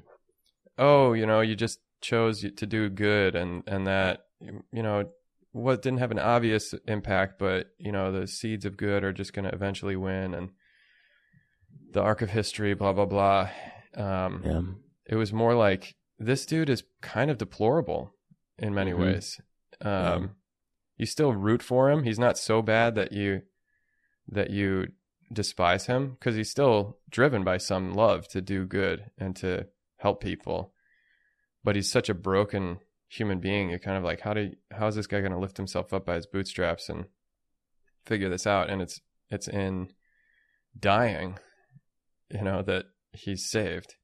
oh, 0.78 1.14
you 1.14 1.24
know, 1.24 1.40
you 1.40 1.56
just 1.56 1.80
chose 2.02 2.42
to 2.42 2.66
do 2.66 2.90
good 2.90 3.34
and 3.34 3.62
and 3.66 3.86
that 3.86 4.26
you 4.72 4.82
know 4.82 5.08
what 5.52 5.80
didn't 5.80 6.00
have 6.00 6.10
an 6.10 6.18
obvious 6.18 6.74
impact, 6.86 7.38
but 7.38 7.68
you 7.78 7.90
know 7.90 8.12
the 8.12 8.26
seeds 8.26 8.66
of 8.66 8.76
good 8.76 9.02
are 9.02 9.12
just 9.12 9.32
going 9.32 9.46
to 9.46 9.54
eventually 9.54 9.96
win, 9.96 10.34
and 10.34 10.50
the 11.92 12.02
arc 12.02 12.20
of 12.20 12.28
history, 12.30 12.74
blah 12.74 12.92
blah 12.92 13.06
blah. 13.06 13.48
Um, 13.96 14.42
Yeah. 14.44 14.60
It 15.08 15.16
was 15.16 15.32
more 15.32 15.54
like 15.54 15.94
this 16.18 16.44
dude 16.44 16.68
is 16.68 16.84
kind 17.00 17.30
of 17.30 17.38
deplorable 17.38 18.12
in 18.58 18.74
many 18.74 18.92
Mhm. 18.92 18.98
ways. 18.98 19.40
Um, 19.80 19.90
Yeah. 19.90 20.26
You 20.96 21.06
still 21.06 21.32
root 21.32 21.62
for 21.62 21.90
him. 21.90 22.04
He's 22.04 22.18
not 22.18 22.38
so 22.38 22.62
bad 22.62 22.94
that 22.94 23.12
you 23.12 23.42
that 24.28 24.50
you 24.50 24.88
despise 25.32 25.86
him 25.86 26.16
because 26.18 26.36
he's 26.36 26.50
still 26.50 26.98
driven 27.10 27.44
by 27.44 27.58
some 27.58 27.92
love 27.92 28.26
to 28.28 28.40
do 28.40 28.66
good 28.66 29.10
and 29.18 29.36
to 29.36 29.66
help 29.98 30.20
people. 30.20 30.72
But 31.62 31.76
he's 31.76 31.90
such 31.90 32.08
a 32.08 32.14
broken 32.14 32.78
human 33.08 33.40
being. 33.40 33.70
You're 33.70 33.78
kind 33.78 33.96
of 33.96 34.04
like, 34.04 34.20
how 34.20 34.34
do 34.34 34.52
how 34.70 34.86
is 34.86 34.94
this 34.94 35.06
guy 35.06 35.20
going 35.20 35.32
to 35.32 35.38
lift 35.38 35.56
himself 35.56 35.92
up 35.92 36.06
by 36.06 36.14
his 36.14 36.26
bootstraps 36.26 36.88
and 36.88 37.06
figure 38.04 38.28
this 38.28 38.46
out? 38.46 38.70
And 38.70 38.80
it's 38.80 39.00
it's 39.30 39.48
in 39.48 39.88
dying, 40.78 41.38
you 42.30 42.42
know, 42.42 42.62
that 42.62 42.86
he's 43.12 43.50
saved. 43.50 43.96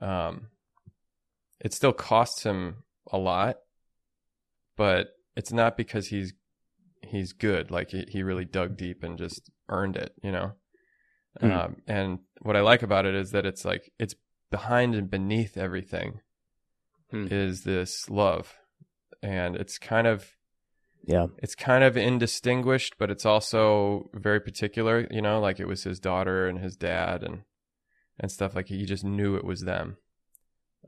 Um, 0.00 0.48
it 1.60 1.74
still 1.74 1.92
costs 1.92 2.42
him 2.42 2.84
a 3.10 3.18
lot, 3.18 3.56
but 4.76 5.08
it's 5.36 5.52
not 5.52 5.76
because 5.76 6.08
he's 6.08 6.32
he's 7.02 7.32
good. 7.32 7.70
Like 7.70 7.90
he, 7.90 8.04
he 8.08 8.22
really 8.22 8.44
dug 8.44 8.76
deep 8.76 9.02
and 9.02 9.18
just 9.18 9.50
earned 9.68 9.96
it, 9.96 10.12
you 10.22 10.32
know. 10.32 10.52
Hmm. 11.40 11.50
Um, 11.52 11.76
and 11.86 12.18
what 12.42 12.56
I 12.56 12.60
like 12.60 12.82
about 12.82 13.06
it 13.06 13.14
is 13.14 13.30
that 13.30 13.46
it's 13.46 13.64
like 13.64 13.90
it's 13.98 14.14
behind 14.50 14.94
and 14.94 15.10
beneath 15.10 15.56
everything 15.56 16.20
Hmm. 17.10 17.26
is 17.30 17.64
this 17.64 18.08
love, 18.08 18.54
and 19.22 19.56
it's 19.56 19.78
kind 19.78 20.06
of 20.06 20.36
Yeah. 21.04 21.26
it's 21.38 21.54
kind 21.56 21.82
of 21.82 21.96
indistinguished, 21.96 22.94
but 22.98 23.10
it's 23.10 23.26
also 23.26 24.10
very 24.14 24.40
particular. 24.40 25.08
You 25.10 25.22
know, 25.22 25.40
like 25.40 25.58
it 25.58 25.66
was 25.66 25.82
his 25.84 25.98
daughter 25.98 26.46
and 26.46 26.58
his 26.60 26.76
dad 26.76 27.22
and 27.24 27.42
and 28.18 28.30
stuff. 28.30 28.54
Like 28.54 28.66
he 28.68 28.84
just 28.84 29.02
knew 29.04 29.34
it 29.36 29.44
was 29.44 29.62
them. 29.62 29.96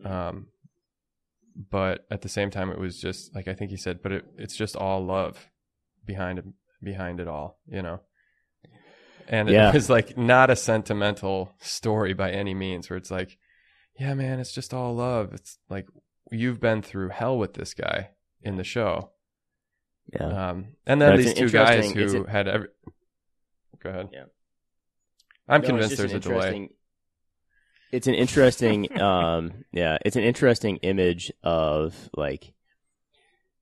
Um, 0.05 0.49
but 1.71 2.07
at 2.11 2.23
the 2.23 2.29
same 2.29 2.51
time, 2.51 2.71
it 2.71 2.79
was 2.79 3.01
just 3.01 3.35
like 3.35 3.49
I 3.49 3.55
think 3.55 3.71
he 3.71 3.77
said, 3.77 4.03
but 4.03 4.13
it, 4.13 4.25
it's 4.39 4.57
just 4.57 4.77
all 4.77 5.05
love 5.05 5.49
behind 6.07 6.39
it, 6.39 6.45
behind 6.83 7.21
it 7.21 7.29
all. 7.29 7.59
You 7.67 7.83
know, 7.83 8.01
and 9.29 9.49
Yeah. 9.49 9.69
it 9.71 9.75
was 9.75 9.91
like 9.91 10.17
not 10.17 10.51
a 10.51 10.57
sentimental 10.57 11.55
story 11.61 12.13
by 12.15 12.31
any 12.31 12.55
means. 12.55 12.89
Where 12.91 12.97
it's 12.97 13.11
like, 13.11 13.39
yeah, 13.99 14.15
man, 14.15 14.41
it's 14.41 14.53
just 14.53 14.73
all 14.75 14.95
love. 14.95 15.33
It's 15.35 15.59
like 15.69 15.87
you've 16.31 16.61
been 16.61 16.83
through 16.83 17.11
hell 17.11 17.39
with 17.39 17.55
this 17.55 17.75
guy 17.75 18.11
in 18.43 18.57
the 18.57 18.65
show. 18.65 19.11
Yeah. 20.13 20.51
Um, 20.51 20.67
and 20.87 21.01
then 21.01 21.11
No, 21.11 21.17
these 21.17 21.35
two 21.35 21.49
guys 21.49 21.91
who 21.93 22.25
a- 22.25 22.31
had 22.31 22.49
every. 22.49 22.69
Go 23.83 23.91
ahead. 23.91 24.09
Yeah. 24.13 24.25
I'm 25.49 25.61
No, 25.63 25.67
convinced 25.69 25.97
there's 25.97 26.13
an 26.13 26.17
a 26.19 26.21
delay. 26.21 26.69
It's 27.93 28.07
an 28.07 28.15
interesting, 28.15 29.01
um, 29.01 29.53
yeah, 29.71 29.99
it's 30.05 30.17
an 30.17 30.25
interesting 30.25 30.79
image 30.79 31.31
of 31.45 32.09
like, 32.17 32.55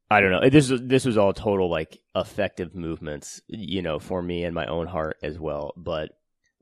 I 0.08 0.20
don't 0.20 0.30
know. 0.30 0.48
This 0.48 0.70
was 0.70 0.80
this 0.82 1.04
was 1.04 1.18
all 1.18 1.32
total 1.32 1.68
like 1.70 1.98
effective 2.16 2.74
movements, 2.74 3.42
you 3.48 3.82
know, 3.82 3.98
for 3.98 4.22
me 4.22 4.44
and 4.44 4.54
my 4.54 4.66
own 4.66 4.86
heart 4.86 5.18
as 5.22 5.38
well. 5.38 5.72
But 5.76 6.10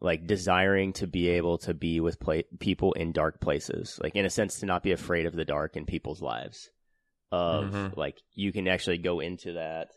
like 0.01 0.27
desiring 0.27 0.93
to 0.95 1.07
be 1.07 1.29
able 1.31 1.59
to 1.59 1.75
be 1.75 2.01
with 2.01 2.21
pla 2.21 2.41
people 2.59 2.93
in 2.93 3.13
dark 3.13 3.41
places, 3.41 3.99
like 4.03 4.17
in 4.17 4.25
a 4.27 4.31
sense, 4.31 4.61
to 4.61 4.67
not 4.67 4.83
be 4.83 4.93
afraid 4.93 5.27
of 5.27 5.35
the 5.35 5.45
dark 5.45 5.77
in 5.77 5.87
people's 5.87 6.23
lives. 6.23 6.71
Of 7.31 7.73
Mhm. 7.73 7.97
like 7.97 8.17
you 8.35 8.53
can 8.53 8.69
actually 8.69 8.99
go 8.99 9.21
into 9.21 9.55
that, 9.55 9.89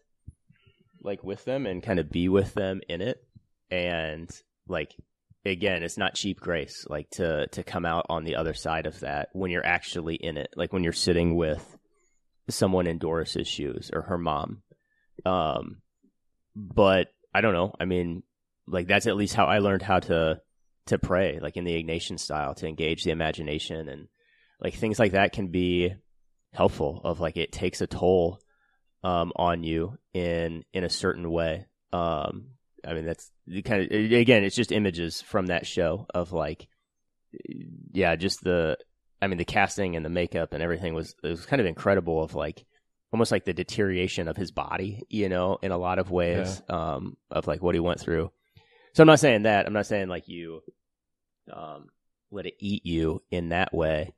like 1.01 1.23
with 1.23 1.45
them 1.45 1.65
and 1.65 1.83
kind 1.83 1.99
of 1.99 2.09
be 2.09 2.27
with 2.29 2.53
them 2.53 2.81
in 2.89 3.01
it, 3.01 3.23
and 3.69 4.29
like 4.67 4.95
again, 5.45 5.83
it's 5.83 5.97
not 5.97 6.15
cheap 6.15 6.39
grace, 6.39 6.85
like 6.89 7.09
to 7.11 7.47
to 7.47 7.63
come 7.63 7.85
out 7.85 8.05
on 8.09 8.23
the 8.23 8.35
other 8.35 8.53
side 8.53 8.85
of 8.85 8.99
that 9.01 9.29
when 9.33 9.51
you're 9.51 9.65
actually 9.65 10.15
in 10.15 10.37
it, 10.37 10.53
like 10.55 10.73
when 10.73 10.83
you're 10.83 10.93
sitting 10.93 11.35
with 11.35 11.77
someone 12.49 12.87
in 12.87 12.97
Doris's 12.97 13.47
shoes 13.47 13.89
or 13.93 14.03
her 14.03 14.17
mom. 14.17 14.61
Um, 15.25 15.81
but 16.55 17.07
I 17.33 17.41
don't 17.41 17.53
know. 17.53 17.73
I 17.79 17.85
mean, 17.85 18.23
like 18.67 18.87
that's 18.87 19.07
at 19.07 19.15
least 19.15 19.35
how 19.35 19.45
I 19.45 19.59
learned 19.59 19.81
how 19.81 19.99
to 19.99 20.41
to 20.87 20.99
pray, 20.99 21.39
like 21.39 21.57
in 21.57 21.63
the 21.63 21.81
Ignatian 21.83 22.19
style, 22.19 22.55
to 22.55 22.67
engage 22.67 23.03
the 23.03 23.11
imagination 23.11 23.87
and 23.87 24.07
like 24.59 24.75
things 24.75 24.99
like 24.99 25.13
that 25.13 25.33
can 25.33 25.47
be 25.47 25.93
helpful. 26.53 27.01
Of 27.03 27.19
like 27.19 27.37
it 27.37 27.51
takes 27.51 27.81
a 27.81 27.87
toll 27.87 28.39
um, 29.03 29.31
on 29.35 29.63
you 29.63 29.97
in 30.13 30.63
in 30.73 30.83
a 30.83 30.89
certain 30.89 31.29
way. 31.31 31.65
Um, 31.93 32.51
I 32.85 32.93
mean, 32.93 33.05
that's 33.05 33.31
the 33.47 33.61
kind 33.61 33.83
of 33.83 33.91
again, 33.91 34.43
it's 34.43 34.55
just 34.55 34.71
images 34.71 35.21
from 35.21 35.47
that 35.47 35.67
show 35.67 36.07
of 36.13 36.31
like, 36.31 36.67
yeah, 37.91 38.15
just 38.15 38.43
the, 38.43 38.77
I 39.21 39.27
mean, 39.27 39.37
the 39.37 39.45
casting 39.45 39.95
and 39.95 40.05
the 40.05 40.09
makeup 40.09 40.53
and 40.53 40.63
everything 40.63 40.93
was 40.93 41.15
it 41.23 41.27
was 41.27 41.45
kind 41.45 41.59
of 41.59 41.65
incredible. 41.65 42.23
Of 42.23 42.33
like, 42.35 42.65
almost 43.13 43.31
like 43.31 43.45
the 43.45 43.53
deterioration 43.53 44.27
of 44.27 44.37
his 44.37 44.51
body, 44.51 45.03
you 45.09 45.29
know, 45.29 45.57
in 45.61 45.71
a 45.71 45.77
lot 45.77 45.99
of 45.99 46.11
ways, 46.11 46.61
um, 46.69 47.17
of 47.29 47.47
like 47.47 47.61
what 47.61 47.75
he 47.75 47.79
went 47.79 47.99
through. 47.99 48.31
So 48.93 49.03
I'm 49.03 49.07
not 49.07 49.19
saying 49.19 49.43
that. 49.43 49.67
I'm 49.67 49.73
not 49.73 49.85
saying 49.85 50.09
like 50.09 50.27
you, 50.27 50.61
um, 51.51 51.87
let 52.31 52.45
it 52.45 52.55
eat 52.59 52.85
you 52.85 53.21
in 53.31 53.49
that 53.49 53.73
way. 53.73 54.13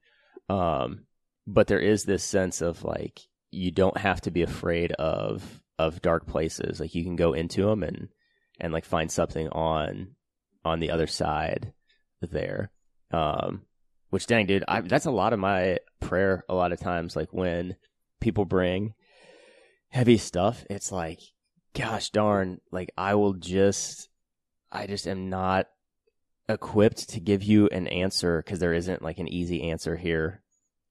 Um, 0.50 1.06
but 1.46 1.68
there 1.68 1.80
is 1.80 2.04
this 2.04 2.24
sense 2.24 2.62
of 2.62 2.84
like 2.84 3.22
you 3.52 3.72
don't 3.72 3.98
have 3.98 4.22
to 4.22 4.32
be 4.32 4.42
afraid 4.42 4.92
of 4.94 5.62
of 5.78 6.02
dark 6.02 6.28
places. 6.28 6.80
Like 6.80 6.96
you 6.96 7.04
can 7.04 7.16
go 7.16 7.34
into 7.34 7.66
them 7.66 7.84
and 7.84 8.10
and 8.60 8.74
like 8.74 8.86
find 8.86 9.12
something 9.12 9.50
on 9.50 10.16
on 10.66 10.80
the 10.80 10.92
other 10.92 11.08
side 11.08 11.74
there. 12.22 12.72
Um, 13.12 13.64
which 14.10 14.28
dang, 14.28 14.46
dude, 14.46 14.64
I, 14.68 14.82
that's 14.82 15.06
a 15.06 15.12
lot 15.12 15.34
of 15.34 15.40
my 15.40 15.80
prayer. 16.00 16.44
A 16.48 16.54
lot 16.54 16.72
of 16.72 16.80
times, 16.80 17.16
like 17.16 17.34
when 17.34 17.76
people 18.22 18.46
bring 18.46 18.94
heavy 19.90 20.18
stuff, 20.18 20.66
it's 20.70 20.92
like, 20.92 21.20
gosh 21.74 22.10
darn, 22.12 22.62
like 22.72 22.92
I 22.98 23.16
will 23.16 23.34
just, 23.34 24.10
I 24.72 24.88
just 24.88 25.08
am 25.08 25.30
not 25.30 25.68
equipped 26.48 27.10
to 27.10 27.20
give 27.20 27.44
you 27.44 27.68
an 27.70 27.88
answer 27.88 28.42
because 28.44 28.60
there 28.60 28.74
isn't 28.74 29.02
like 29.02 29.20
an 29.20 29.28
easy 29.28 29.70
answer 29.70 29.96
here. 29.96 30.42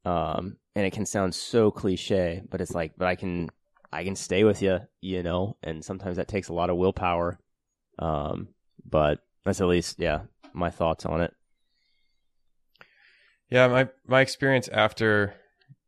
Um, 0.05 0.57
and 0.75 0.85
it 0.85 0.93
can 0.93 1.07
sound 1.07 1.35
so 1.35 1.71
cliche, 1.71 2.43
but 2.51 2.61
it's 2.61 2.75
like, 2.75 2.93
but 2.97 3.07
I 3.07 3.15
can, 3.15 3.51
I 3.93 4.05
can 4.05 4.17
stay 4.17 4.43
with 4.45 4.63
you, 4.63 4.81
you 5.01 5.23
know, 5.23 5.57
and 5.63 5.85
sometimes 5.85 6.17
that 6.17 6.29
takes 6.29 6.49
a 6.49 6.55
lot 6.55 6.71
of 6.71 6.77
willpower. 6.77 7.39
Um, 7.99 8.49
but 8.85 9.21
that's 9.45 9.61
at 9.61 9.67
least, 9.67 9.97
yeah, 9.99 10.23
my 10.53 10.71
thoughts 10.71 11.07
on 11.07 11.21
it. 11.21 11.35
Yeah, 13.51 13.69
my 13.69 13.89
my 14.07 14.23
experience 14.23 14.69
after 14.69 15.35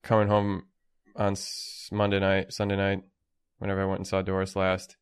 coming 0.03 0.29
home 0.29 0.65
on 1.17 1.35
Monday 1.91 2.21
night, 2.21 2.53
Sunday 2.53 2.77
night, 2.77 3.05
whenever 3.59 3.83
I 3.83 3.87
went 3.87 4.01
and 4.01 4.07
saw 4.07 4.21
Doris 4.21 4.55
last, 4.55 4.97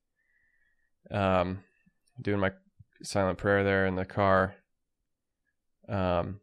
um, 1.10 1.64
doing 2.20 2.38
my 2.38 2.52
silent 3.02 3.38
prayer 3.38 3.64
there 3.64 3.86
in 3.86 3.96
the 3.96 4.04
car. 4.04 4.54
Um, 5.88 6.40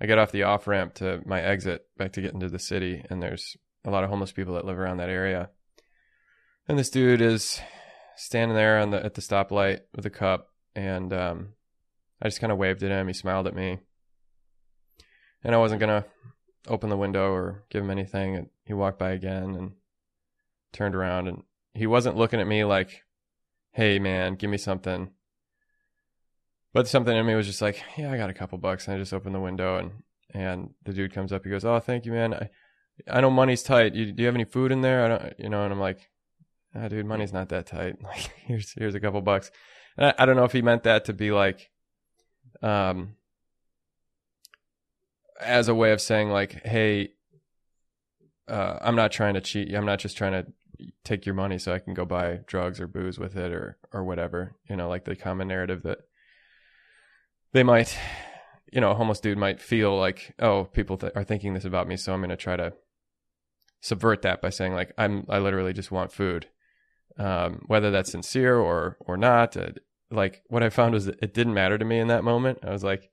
I 0.00 0.06
get 0.06 0.18
off 0.18 0.30
the 0.30 0.44
off 0.44 0.66
ramp 0.68 0.94
to 0.94 1.22
my 1.26 1.40
exit 1.40 1.86
back 1.96 2.12
to 2.12 2.22
get 2.22 2.34
into 2.34 2.48
the 2.48 2.58
city, 2.58 3.04
and 3.10 3.22
there's 3.22 3.56
a 3.84 3.90
lot 3.90 4.04
of 4.04 4.10
homeless 4.10 4.32
people 4.32 4.54
that 4.54 4.64
live 4.64 4.78
around 4.78 4.98
that 4.98 5.08
area. 5.08 5.50
And 6.68 6.78
this 6.78 6.90
dude 6.90 7.20
is 7.20 7.60
standing 8.16 8.56
there 8.56 8.78
on 8.78 8.90
the 8.90 9.04
at 9.04 9.14
the 9.14 9.20
stoplight 9.20 9.80
with 9.94 10.06
a 10.06 10.10
cup, 10.10 10.48
and 10.74 11.12
um, 11.12 11.48
I 12.20 12.28
just 12.28 12.40
kind 12.40 12.52
of 12.52 12.58
waved 12.58 12.82
at 12.82 12.90
him. 12.90 13.06
He 13.06 13.12
smiled 13.12 13.46
at 13.46 13.54
me 13.54 13.78
and 15.46 15.54
I 15.54 15.58
wasn't 15.58 15.80
gonna 15.80 16.04
open 16.66 16.90
the 16.90 16.96
window 16.96 17.30
or 17.30 17.64
give 17.70 17.84
him 17.84 17.90
anything. 17.90 18.34
And 18.34 18.48
he 18.64 18.72
walked 18.72 18.98
by 18.98 19.10
again 19.12 19.54
and 19.54 19.72
turned 20.72 20.96
around, 20.96 21.28
and 21.28 21.44
he 21.72 21.86
wasn't 21.86 22.16
looking 22.16 22.40
at 22.40 22.48
me 22.48 22.64
like, 22.64 23.04
"Hey, 23.70 24.00
man, 24.00 24.34
give 24.34 24.50
me 24.50 24.58
something." 24.58 25.12
But 26.72 26.88
something 26.88 27.16
in 27.16 27.24
me 27.24 27.36
was 27.36 27.46
just 27.46 27.62
like, 27.62 27.80
"Yeah, 27.96 28.12
I 28.12 28.16
got 28.16 28.28
a 28.28 28.34
couple 28.34 28.58
bucks." 28.58 28.86
And 28.86 28.96
I 28.96 28.98
just 28.98 29.14
opened 29.14 29.36
the 29.36 29.40
window, 29.40 29.76
and 29.76 30.02
and 30.34 30.74
the 30.84 30.92
dude 30.92 31.14
comes 31.14 31.32
up. 31.32 31.44
He 31.44 31.50
goes, 31.50 31.64
"Oh, 31.64 31.78
thank 31.78 32.04
you, 32.06 32.12
man. 32.12 32.34
I 32.34 32.50
I 33.08 33.20
know 33.20 33.30
money's 33.30 33.62
tight. 33.62 33.94
You, 33.94 34.12
do 34.12 34.22
you 34.22 34.26
have 34.26 34.34
any 34.34 34.44
food 34.44 34.72
in 34.72 34.80
there? 34.80 35.04
I 35.04 35.08
don't, 35.08 35.34
you 35.38 35.48
know." 35.48 35.62
And 35.62 35.72
I'm 35.72 35.80
like, 35.80 36.10
"Ah, 36.76 36.88
dude, 36.88 37.06
money's 37.06 37.32
not 37.32 37.48
that 37.48 37.66
tight. 37.66 37.96
Like, 38.02 38.30
here's 38.36 38.72
here's 38.72 38.94
a 38.94 39.00
couple 39.00 39.20
bucks." 39.22 39.50
And 39.96 40.06
I, 40.06 40.14
I 40.18 40.26
don't 40.26 40.36
know 40.36 40.44
if 40.44 40.52
he 40.52 40.62
meant 40.62 40.82
that 40.84 41.06
to 41.06 41.12
be 41.12 41.30
like, 41.30 41.70
um 42.62 43.16
as 45.40 45.68
a 45.68 45.74
way 45.74 45.92
of 45.92 46.00
saying 46.00 46.30
like, 46.30 46.64
hey, 46.64 47.10
uh, 48.48 48.78
I'm 48.80 48.96
not 48.96 49.12
trying 49.12 49.34
to 49.34 49.40
cheat 49.40 49.68
you. 49.68 49.76
I'm 49.76 49.86
not 49.86 49.98
just 49.98 50.16
trying 50.16 50.32
to 50.32 50.46
take 51.04 51.26
your 51.26 51.34
money 51.34 51.58
so 51.58 51.72
I 51.72 51.78
can 51.78 51.94
go 51.94 52.04
buy 52.04 52.40
drugs 52.46 52.80
or 52.80 52.86
booze 52.86 53.18
with 53.18 53.36
it 53.36 53.52
or 53.52 53.78
or 53.92 54.04
whatever. 54.04 54.56
You 54.68 54.76
know, 54.76 54.88
like 54.88 55.04
the 55.04 55.16
common 55.16 55.48
narrative 55.48 55.82
that 55.82 55.98
they 57.52 57.62
might, 57.62 57.96
you 58.72 58.80
know, 58.80 58.92
a 58.92 58.94
homeless 58.94 59.20
dude 59.20 59.38
might 59.38 59.60
feel 59.60 59.96
like, 59.96 60.34
oh, 60.38 60.64
people 60.64 60.96
th- 60.96 61.12
are 61.14 61.24
thinking 61.24 61.54
this 61.54 61.64
about 61.64 61.88
me, 61.88 61.96
so 61.96 62.12
I'm 62.12 62.20
going 62.20 62.30
to 62.30 62.36
try 62.36 62.56
to 62.56 62.74
subvert 63.80 64.22
that 64.22 64.40
by 64.40 64.50
saying 64.50 64.74
like, 64.74 64.92
I'm 64.98 65.26
I 65.28 65.38
literally 65.38 65.72
just 65.72 65.90
want 65.90 66.12
food, 66.12 66.48
um, 67.18 67.62
whether 67.66 67.90
that's 67.90 68.12
sincere 68.12 68.56
or 68.56 68.96
or 69.00 69.16
not. 69.16 69.56
Uh, 69.56 69.70
like 70.10 70.42
what 70.48 70.62
I 70.62 70.70
found 70.70 70.94
was 70.94 71.06
that 71.06 71.18
it 71.22 71.34
didn't 71.34 71.54
matter 71.54 71.76
to 71.76 71.84
me 71.84 71.98
in 71.98 72.08
that 72.08 72.24
moment. 72.24 72.58
I 72.62 72.70
was 72.70 72.84
like 72.84 73.10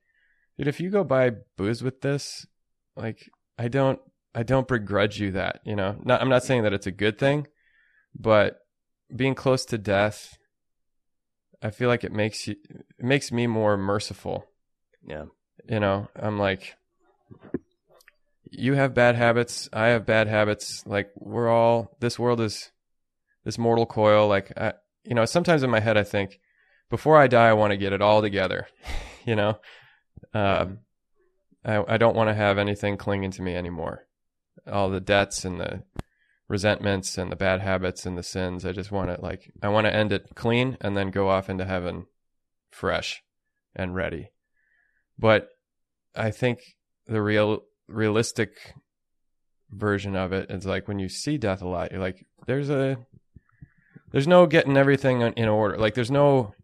dude 0.56 0.68
if 0.68 0.80
you 0.80 0.90
go 0.90 1.04
buy 1.04 1.30
booze 1.56 1.82
with 1.82 2.00
this 2.00 2.46
like 2.96 3.30
i 3.58 3.68
don't 3.68 3.98
i 4.34 4.42
don't 4.42 4.68
begrudge 4.68 5.20
you 5.20 5.32
that 5.32 5.60
you 5.64 5.74
know 5.76 5.96
not, 6.04 6.20
i'm 6.20 6.28
not 6.28 6.44
saying 6.44 6.62
that 6.62 6.72
it's 6.72 6.86
a 6.86 6.92
good 6.92 7.18
thing 7.18 7.46
but 8.18 8.58
being 9.14 9.34
close 9.34 9.64
to 9.64 9.78
death 9.78 10.38
i 11.62 11.70
feel 11.70 11.88
like 11.88 12.04
it 12.04 12.12
makes 12.12 12.46
you 12.46 12.56
it 12.70 13.04
makes 13.04 13.32
me 13.32 13.46
more 13.46 13.76
merciful 13.76 14.46
Yeah. 15.06 15.24
you 15.68 15.80
know 15.80 16.08
i'm 16.16 16.38
like 16.38 16.76
you 18.50 18.74
have 18.74 18.94
bad 18.94 19.16
habits 19.16 19.68
i 19.72 19.88
have 19.88 20.06
bad 20.06 20.28
habits 20.28 20.84
like 20.86 21.10
we're 21.16 21.48
all 21.48 21.96
this 22.00 22.18
world 22.18 22.40
is 22.40 22.70
this 23.44 23.58
mortal 23.58 23.86
coil 23.86 24.28
like 24.28 24.52
I, 24.56 24.72
you 25.04 25.14
know 25.14 25.24
sometimes 25.24 25.62
in 25.62 25.70
my 25.70 25.80
head 25.80 25.96
i 25.96 26.02
think 26.02 26.40
before 26.90 27.16
i 27.16 27.26
die 27.26 27.48
i 27.48 27.52
want 27.52 27.72
to 27.72 27.76
get 27.76 27.92
it 27.92 28.02
all 28.02 28.22
together 28.22 28.66
you 29.24 29.36
know 29.36 29.58
um, 30.32 30.80
I, 31.64 31.94
I 31.94 31.96
don't 31.96 32.16
want 32.16 32.28
to 32.28 32.34
have 32.34 32.58
anything 32.58 32.96
clinging 32.96 33.30
to 33.32 33.42
me 33.42 33.54
anymore. 33.54 34.06
All 34.70 34.90
the 34.90 35.00
debts 35.00 35.44
and 35.44 35.60
the 35.60 35.82
resentments 36.48 37.16
and 37.16 37.32
the 37.32 37.36
bad 37.36 37.60
habits 37.60 38.06
and 38.06 38.18
the 38.18 38.22
sins. 38.22 38.64
I 38.64 38.72
just 38.72 38.92
want 38.92 39.10
to 39.10 39.20
like 39.20 39.52
I 39.62 39.68
want 39.68 39.86
to 39.86 39.94
end 39.94 40.12
it 40.12 40.34
clean 40.34 40.76
and 40.80 40.96
then 40.96 41.10
go 41.10 41.28
off 41.28 41.48
into 41.48 41.64
heaven 41.64 42.06
fresh 42.70 43.22
and 43.74 43.94
ready. 43.94 44.30
But 45.18 45.48
I 46.14 46.30
think 46.30 46.60
the 47.06 47.22
real 47.22 47.62
realistic 47.88 48.74
version 49.70 50.16
of 50.16 50.32
it 50.32 50.50
is 50.50 50.66
like 50.66 50.88
when 50.88 50.98
you 50.98 51.08
see 51.08 51.38
death 51.38 51.62
a 51.62 51.68
lot, 51.68 51.92
you're 51.92 52.00
like, 52.00 52.26
there's 52.46 52.70
a 52.70 52.98
there's 54.14 54.28
no 54.28 54.46
getting 54.46 54.76
everything 54.76 55.22
in 55.22 55.48
order. 55.48 55.76
Like 55.76 55.94
there's 55.94 56.10
no 56.10 56.54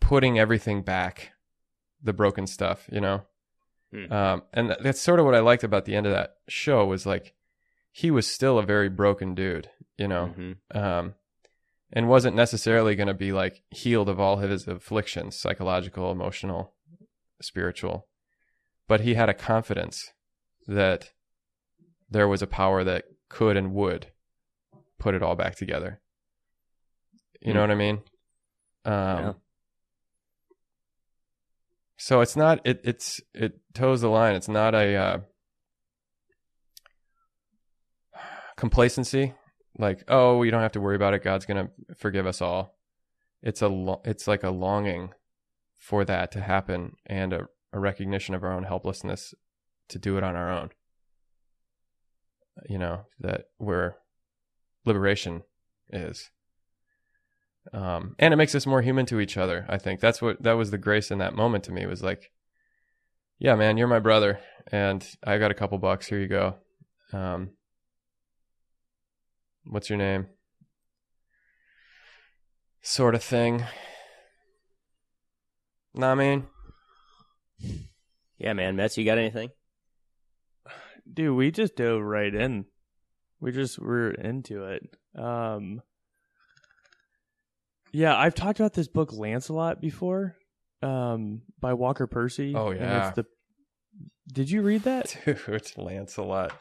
putting 0.00 0.38
everything 0.38 0.80
back 0.80 1.32
the 2.02 2.14
broken 2.14 2.46
stuff, 2.46 2.88
you 2.90 2.98
know? 2.98 3.24
Hmm. 3.92 4.10
Um, 4.10 4.42
and 4.54 4.74
that's 4.82 5.02
sort 5.02 5.20
of 5.20 5.26
what 5.26 5.34
I 5.34 5.40
liked 5.40 5.64
about 5.64 5.84
the 5.84 5.94
end 5.94 6.06
of 6.06 6.12
that 6.12 6.36
show 6.48 6.86
was 6.86 7.04
like, 7.04 7.34
he 7.92 8.10
was 8.10 8.26
still 8.26 8.58
a 8.58 8.62
very 8.62 8.88
broken 8.88 9.34
dude, 9.34 9.68
you 9.98 10.08
know? 10.08 10.34
Mhm. 10.34 10.56
Um, 10.74 11.14
and 11.92 12.08
wasn't 12.08 12.36
necessarily 12.36 12.96
going 12.96 13.08
to 13.08 13.12
be 13.12 13.32
like 13.32 13.62
healed 13.68 14.08
of 14.08 14.18
all 14.18 14.38
his 14.38 14.66
afflictions, 14.66 15.36
psychological, 15.36 16.10
emotional, 16.10 16.72
spiritual. 17.42 18.06
But 18.88 19.02
he 19.02 19.12
had 19.12 19.28
a 19.28 19.34
confidence 19.34 20.14
that 20.66 21.10
there 22.08 22.26
was 22.26 22.40
a 22.40 22.46
power 22.46 22.82
that 22.82 23.04
could 23.28 23.58
and 23.58 23.74
would 23.74 24.06
put 24.98 25.14
it 25.14 25.22
all 25.22 25.36
back 25.36 25.54
together. 25.54 26.00
You 27.40 27.54
know 27.54 27.60
Hmm. 27.60 27.68
what 27.68 27.70
I 27.70 27.74
mean? 27.74 28.02
Um, 28.84 28.92
Yeah. 28.94 29.32
So 31.96 32.20
it's 32.22 32.34
not 32.36 32.60
it 32.66 32.80
it's 32.84 33.20
it 33.34 33.60
toes 33.74 34.00
the 34.00 34.08
line. 34.08 34.34
It's 34.34 34.48
not 34.48 34.74
a 34.74 34.96
uh, 34.96 35.18
complacency 38.56 39.34
like 39.78 40.02
oh 40.08 40.38
we 40.38 40.50
don't 40.50 40.62
have 40.62 40.72
to 40.72 40.80
worry 40.80 40.96
about 40.96 41.14
it. 41.14 41.22
God's 41.22 41.46
gonna 41.46 41.70
forgive 41.98 42.26
us 42.26 42.40
all. 42.42 42.78
It's 43.42 43.62
a 43.62 43.68
lo- 43.68 44.02
it's 44.04 44.26
like 44.26 44.42
a 44.42 44.50
longing 44.50 45.12
for 45.78 46.04
that 46.04 46.30
to 46.32 46.40
happen 46.40 46.96
and 47.06 47.32
a, 47.32 47.48
a 47.72 47.78
recognition 47.78 48.34
of 48.34 48.42
our 48.44 48.52
own 48.52 48.64
helplessness 48.64 49.34
to 49.88 49.98
do 49.98 50.16
it 50.18 50.24
on 50.24 50.36
our 50.36 50.50
own. 50.50 50.70
You 52.68 52.78
know 52.78 53.06
that 53.20 53.46
where 53.58 53.96
liberation 54.84 55.42
is 55.90 56.30
um, 57.72 58.14
and 58.18 58.32
it 58.32 58.36
makes 58.36 58.54
us 58.54 58.66
more 58.66 58.82
human 58.82 59.06
to 59.06 59.20
each 59.20 59.36
other. 59.36 59.66
I 59.68 59.78
think 59.78 60.00
that's 60.00 60.20
what 60.20 60.42
that 60.42 60.52
was 60.52 60.70
the 60.70 60.78
grace 60.78 61.10
in 61.10 61.18
that 61.18 61.34
moment 61.34 61.64
to 61.64 61.72
me 61.72 61.86
was 61.86 62.02
like, 62.02 62.30
yeah, 63.38 63.54
man, 63.54 63.76
you're 63.76 63.86
my 63.86 63.98
brother, 63.98 64.40
and 64.70 65.06
I 65.24 65.38
got 65.38 65.50
a 65.50 65.54
couple 65.54 65.78
bucks. 65.78 66.06
Here 66.06 66.20
you 66.20 66.28
go. 66.28 66.56
Um, 67.12 67.50
what's 69.64 69.88
your 69.88 69.98
name? 69.98 70.26
Sort 72.82 73.14
of 73.14 73.22
thing. 73.22 73.64
Nah, 75.94 76.12
I 76.12 76.14
mean, 76.14 76.46
Yeah, 78.38 78.54
man. 78.54 78.76
Metz, 78.76 78.96
you 78.96 79.04
got 79.04 79.18
anything? 79.18 79.50
Dude, 81.12 81.36
we 81.36 81.50
just 81.50 81.76
dove 81.76 82.00
right 82.02 82.34
in. 82.34 82.64
We 83.40 83.52
just 83.52 83.78
were 83.78 84.12
into 84.12 84.64
it. 84.64 84.88
Um 85.14 85.82
Yeah, 87.92 88.16
I've 88.16 88.34
talked 88.34 88.60
about 88.60 88.74
this 88.74 88.88
book 88.88 89.12
Lancelot 89.12 89.80
before. 89.80 90.36
Um 90.82 91.42
by 91.60 91.74
Walker 91.74 92.06
Percy. 92.06 92.54
Oh, 92.56 92.68
and 92.70 92.80
yeah. 92.80 93.08
it's 93.08 93.16
the 93.16 93.26
Did 94.32 94.50
you 94.50 94.62
read 94.62 94.84
that? 94.84 95.14
dude, 95.24 95.72
Lancelot. 95.76 96.52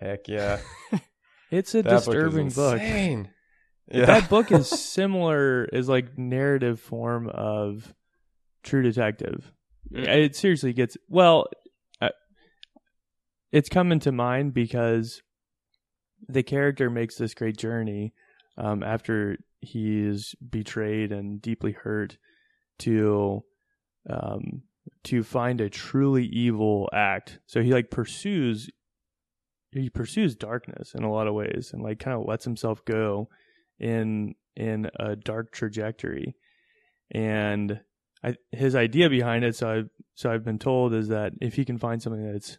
Heck 0.00 0.28
yeah, 0.28 0.60
It's 1.50 1.74
a 1.74 1.82
that 1.82 1.90
disturbing 1.90 2.48
book. 2.48 2.54
book. 2.54 2.74
Is 2.76 2.82
insane. 2.82 3.30
Yeah, 3.92 4.06
That 4.06 4.30
book 4.30 4.52
is 4.52 4.68
similar 4.92 5.64
is 5.64 5.88
like 5.88 6.16
narrative 6.16 6.78
form 6.80 7.28
of 7.28 7.92
True 8.62 8.82
Detective. 8.82 9.52
Mm. 9.92 10.06
It 10.06 10.36
seriously 10.36 10.72
gets 10.72 10.96
well. 11.08 11.48
Uh, 12.00 12.10
it's 13.50 13.68
coming 13.68 13.98
to 14.00 14.12
mind 14.12 14.54
because 14.54 15.22
the 16.28 16.44
character 16.44 16.88
makes 16.88 17.16
this 17.16 17.34
great 17.34 17.56
journey 17.56 18.12
um, 18.56 18.82
after 18.84 19.36
he 19.60 20.06
is 20.06 20.34
betrayed 20.48 21.12
and 21.12 21.40
deeply 21.40 21.72
hurt 21.72 22.18
to 22.80 23.44
um, 24.08 24.62
to 25.04 25.22
find 25.22 25.60
a 25.60 25.70
truly 25.70 26.24
evil 26.26 26.88
act. 26.92 27.38
So 27.46 27.62
he 27.62 27.72
like 27.72 27.90
pursues 27.90 28.70
he 29.72 29.88
pursues 29.88 30.34
darkness 30.34 30.94
in 30.94 31.04
a 31.04 31.12
lot 31.12 31.28
of 31.28 31.34
ways 31.34 31.70
and 31.72 31.82
like 31.82 31.98
kind 31.98 32.20
of 32.20 32.26
lets 32.26 32.44
himself 32.44 32.84
go 32.84 33.28
in 33.78 34.34
in 34.56 34.90
a 34.98 35.14
dark 35.16 35.52
trajectory 35.52 36.34
and 37.12 37.80
I, 38.22 38.34
his 38.50 38.74
idea 38.74 39.08
behind 39.08 39.44
it 39.44 39.54
so 39.54 39.68
I 39.68 39.82
so 40.14 40.30
I've 40.30 40.44
been 40.44 40.58
told 40.58 40.92
is 40.92 41.08
that 41.08 41.32
if 41.40 41.54
he 41.54 41.64
can 41.64 41.78
find 41.78 42.02
something 42.02 42.32
that's 42.32 42.58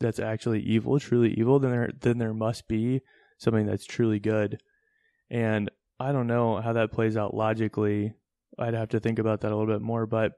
that's 0.00 0.18
actually 0.18 0.60
evil 0.60 0.98
truly 0.98 1.34
evil 1.34 1.58
then 1.58 1.70
there 1.70 1.90
then 2.00 2.18
there 2.18 2.34
must 2.34 2.68
be 2.68 3.02
something 3.38 3.66
that's 3.66 3.84
truly 3.84 4.18
good 4.18 4.60
and 5.30 5.70
I 5.98 6.12
don't 6.12 6.26
know 6.26 6.60
how 6.60 6.74
that 6.74 6.92
plays 6.92 7.16
out 7.16 7.34
logically. 7.34 8.14
I'd 8.58 8.74
have 8.74 8.90
to 8.90 9.00
think 9.00 9.18
about 9.18 9.40
that 9.40 9.52
a 9.52 9.56
little 9.56 9.72
bit 9.72 9.82
more 9.82 10.06
but 10.06 10.32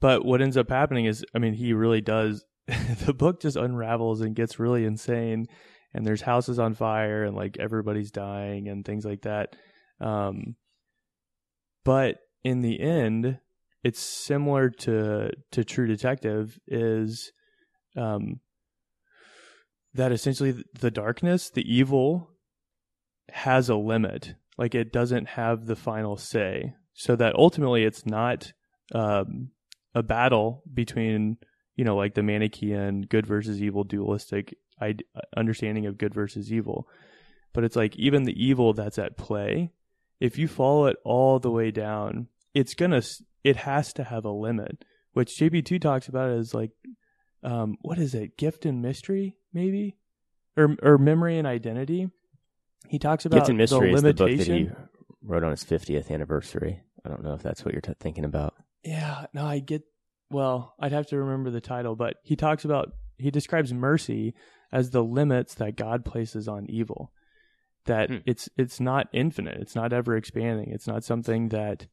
but 0.00 0.24
what 0.24 0.40
ends 0.40 0.56
up 0.56 0.70
happening 0.70 1.06
is 1.06 1.24
I 1.34 1.38
mean 1.38 1.54
he 1.54 1.72
really 1.72 2.00
does 2.00 2.44
the 3.04 3.14
book 3.14 3.40
just 3.40 3.56
unravels 3.56 4.20
and 4.20 4.34
gets 4.34 4.58
really 4.58 4.84
insane 4.84 5.46
and 5.94 6.06
there's 6.06 6.22
houses 6.22 6.58
on 6.58 6.74
fire 6.74 7.24
and 7.24 7.36
like 7.36 7.56
everybody's 7.58 8.10
dying 8.10 8.68
and 8.68 8.84
things 8.84 9.04
like 9.04 9.22
that. 9.22 9.56
Um 10.00 10.56
but 11.84 12.18
in 12.44 12.60
the 12.60 12.80
end 12.80 13.38
it's 13.82 14.00
similar 14.00 14.70
to 14.70 15.30
to 15.52 15.64
true 15.64 15.86
detective 15.86 16.58
is 16.66 17.32
um 17.96 18.40
that 19.94 20.12
essentially 20.12 20.62
the 20.78 20.90
darkness 20.90 21.50
the 21.50 21.62
evil 21.62 22.30
has 23.30 23.68
a 23.68 23.76
limit 23.76 24.34
like 24.58 24.74
it 24.74 24.92
doesn't 24.92 25.28
have 25.28 25.66
the 25.66 25.76
final 25.76 26.16
say. 26.16 26.74
So 26.92 27.14
that 27.16 27.36
ultimately 27.36 27.84
it's 27.84 28.04
not 28.04 28.52
um 28.94 29.50
a 29.94 30.02
battle 30.02 30.62
between 30.72 31.38
you 31.76 31.84
know 31.84 31.96
like 31.96 32.14
the 32.14 32.20
manichean 32.22 33.08
good 33.08 33.26
versus 33.26 33.62
evil 33.62 33.84
dualistic 33.84 34.56
ide- 34.80 35.04
understanding 35.36 35.86
of 35.86 35.96
good 35.96 36.12
versus 36.12 36.52
evil. 36.52 36.88
But 37.54 37.64
it's 37.64 37.76
like 37.76 37.96
even 37.96 38.24
the 38.24 38.44
evil 38.44 38.74
that's 38.74 38.98
at 38.98 39.16
play 39.16 39.70
if 40.20 40.36
you 40.36 40.48
follow 40.48 40.86
it 40.86 40.96
all 41.04 41.38
the 41.38 41.50
way 41.50 41.70
down 41.70 42.26
it's 42.52 42.74
gonna 42.74 43.02
it 43.44 43.56
has 43.56 43.92
to 43.94 44.04
have 44.04 44.24
a 44.24 44.30
limit. 44.30 44.84
Which 45.12 45.36
jp2 45.38 45.80
talks 45.80 46.08
about 46.08 46.30
as 46.30 46.52
like 46.52 46.72
um 47.44 47.76
what 47.82 47.98
is 47.98 48.14
it? 48.14 48.36
Gift 48.36 48.66
and 48.66 48.82
mystery 48.82 49.36
maybe? 49.52 49.96
Or 50.56 50.74
or 50.82 50.98
memory 50.98 51.38
and 51.38 51.46
identity 51.46 52.10
he 52.88 52.98
talks 52.98 53.24
about 53.26 53.36
Gift 53.38 53.48
and 53.50 53.58
Mystery 53.58 53.90
the 53.90 53.96
is 53.96 54.02
the 54.02 54.14
book 54.14 54.36
that 54.36 54.46
he 54.46 54.70
wrote 55.22 55.44
on 55.44 55.50
his 55.50 55.64
50th 55.64 56.10
anniversary. 56.10 56.80
I 57.04 57.08
don't 57.08 57.22
know 57.22 57.34
if 57.34 57.42
that's 57.42 57.64
what 57.64 57.72
you're 57.74 57.80
t- 57.80 57.92
thinking 58.00 58.24
about. 58.24 58.54
Yeah, 58.84 59.26
no, 59.32 59.44
I 59.46 59.58
get. 59.60 59.82
Well, 60.30 60.74
I'd 60.80 60.92
have 60.92 61.06
to 61.08 61.18
remember 61.18 61.50
the 61.50 61.60
title, 61.60 61.96
but 61.96 62.16
he 62.22 62.36
talks 62.36 62.64
about 62.64 62.92
he 63.16 63.30
describes 63.30 63.72
mercy 63.72 64.34
as 64.72 64.90
the 64.90 65.02
limits 65.02 65.54
that 65.54 65.76
God 65.76 66.04
places 66.04 66.48
on 66.48 66.66
evil. 66.68 67.12
That 67.86 68.10
Hmm. 68.10 68.16
it's 68.26 68.48
it's 68.56 68.80
not 68.80 69.08
infinite. 69.12 69.60
It's 69.60 69.74
not 69.74 69.92
ever 69.92 70.16
expanding. 70.16 70.70
It's 70.70 70.86
not 70.86 71.04
something 71.04 71.48
that 71.48 71.86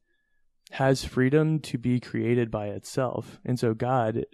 has 0.72 1.04
freedom 1.04 1.60
to 1.60 1.78
be 1.78 2.00
created 2.00 2.50
by 2.50 2.68
itself. 2.68 3.40
And 3.44 3.58
so 3.58 3.72
God, 3.72 4.24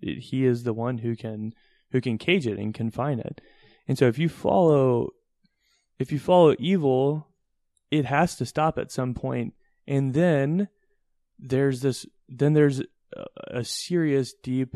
it, 0.00 0.18
he 0.18 0.44
is 0.44 0.64
the 0.64 0.72
one 0.74 0.98
who 0.98 1.14
can 1.14 1.52
who 1.92 2.00
can 2.00 2.18
cage 2.18 2.46
it 2.46 2.58
and 2.58 2.74
confine 2.74 3.20
it. 3.20 3.40
And 3.86 3.96
so 3.96 4.06
if 4.08 4.18
you 4.18 4.28
follow 4.28 5.10
if 5.98 6.12
you 6.12 6.18
follow 6.18 6.54
evil, 6.58 7.28
it 7.90 8.06
has 8.06 8.36
to 8.36 8.46
stop 8.46 8.78
at 8.78 8.90
some 8.90 9.14
point. 9.14 9.54
And 9.86 10.14
then 10.14 10.68
there's 11.38 11.80
this 11.80 12.06
then 12.28 12.54
there's 12.54 12.80
a, 12.80 13.24
a 13.48 13.64
serious 13.64 14.32
deep 14.42 14.74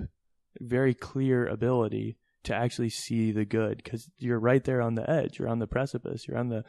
very 0.61 0.95
clear 0.95 1.47
ability 1.47 2.19
to 2.45 2.55
actually 2.55 2.91
see 2.91 3.33
the 3.33 3.45
good 3.45 3.85
cuz 3.85 4.11
you're 4.19 4.39
right 4.39 4.65
there 4.65 4.83
on 4.83 4.95
the 4.95 5.09
edge. 5.09 5.39
You're 5.39 5.49
on 5.49 5.59
the 5.59 5.67
precipice. 5.67 6.27
You're 6.27 6.39
on 6.39 6.49
the 6.49 6.65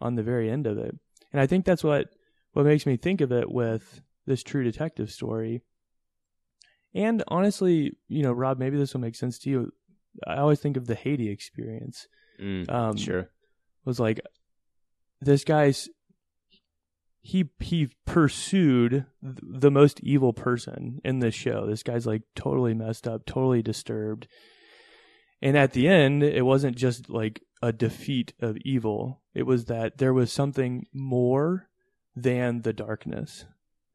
on 0.00 0.14
the 0.14 0.22
very 0.22 0.50
end 0.50 0.66
of 0.66 0.78
it. 0.78 0.96
And 1.32 1.40
i 1.40 1.46
think 1.46 1.64
that's 1.64 1.84
what 1.84 2.08
what 2.52 2.66
makes 2.66 2.86
me 2.86 2.96
think 2.96 3.20
of 3.20 3.30
it 3.32 3.50
with 3.50 4.02
this 4.26 4.42
true 4.42 4.64
detective 4.64 5.10
story. 5.10 5.62
And 6.94 7.22
honestly 7.28 7.96
you 8.08 8.22
know 8.22 8.32
rob 8.32 8.58
maybe 8.58 8.78
this 8.78 8.94
will 8.94 9.00
make 9.00 9.16
sense 9.16 9.38
to 9.40 9.50
you. 9.50 9.72
I 10.26 10.36
always 10.36 10.60
think 10.60 10.76
of 10.76 10.86
the 10.86 10.94
haiti 10.94 11.28
experience. 11.28 12.08
Mm, 12.40 12.70
um 12.70 12.96
sure. 12.96 13.30
Was 13.84 14.00
like 14.00 14.20
this 15.20 15.44
guy's 15.44 15.88
he 17.22 17.50
he 17.60 17.90
pursued 18.06 19.06
the 19.22 19.70
most 19.70 20.00
evil 20.00 20.32
person 20.32 21.00
in 21.04 21.18
this 21.18 21.34
show. 21.34 21.66
This 21.66 21.82
guy's 21.82 22.06
like 22.06 22.22
totally 22.34 22.74
messed 22.74 23.06
up, 23.06 23.26
totally 23.26 23.62
disturbed. 23.62 24.26
And 25.42 25.56
at 25.56 25.72
the 25.72 25.88
end, 25.88 26.22
it 26.22 26.44
wasn't 26.44 26.76
just 26.76 27.08
like 27.08 27.42
a 27.62 27.72
defeat 27.72 28.32
of 28.40 28.56
evil. 28.58 29.22
It 29.34 29.44
was 29.44 29.66
that 29.66 29.98
there 29.98 30.14
was 30.14 30.32
something 30.32 30.86
more 30.92 31.68
than 32.16 32.62
the 32.62 32.72
darkness. 32.72 33.44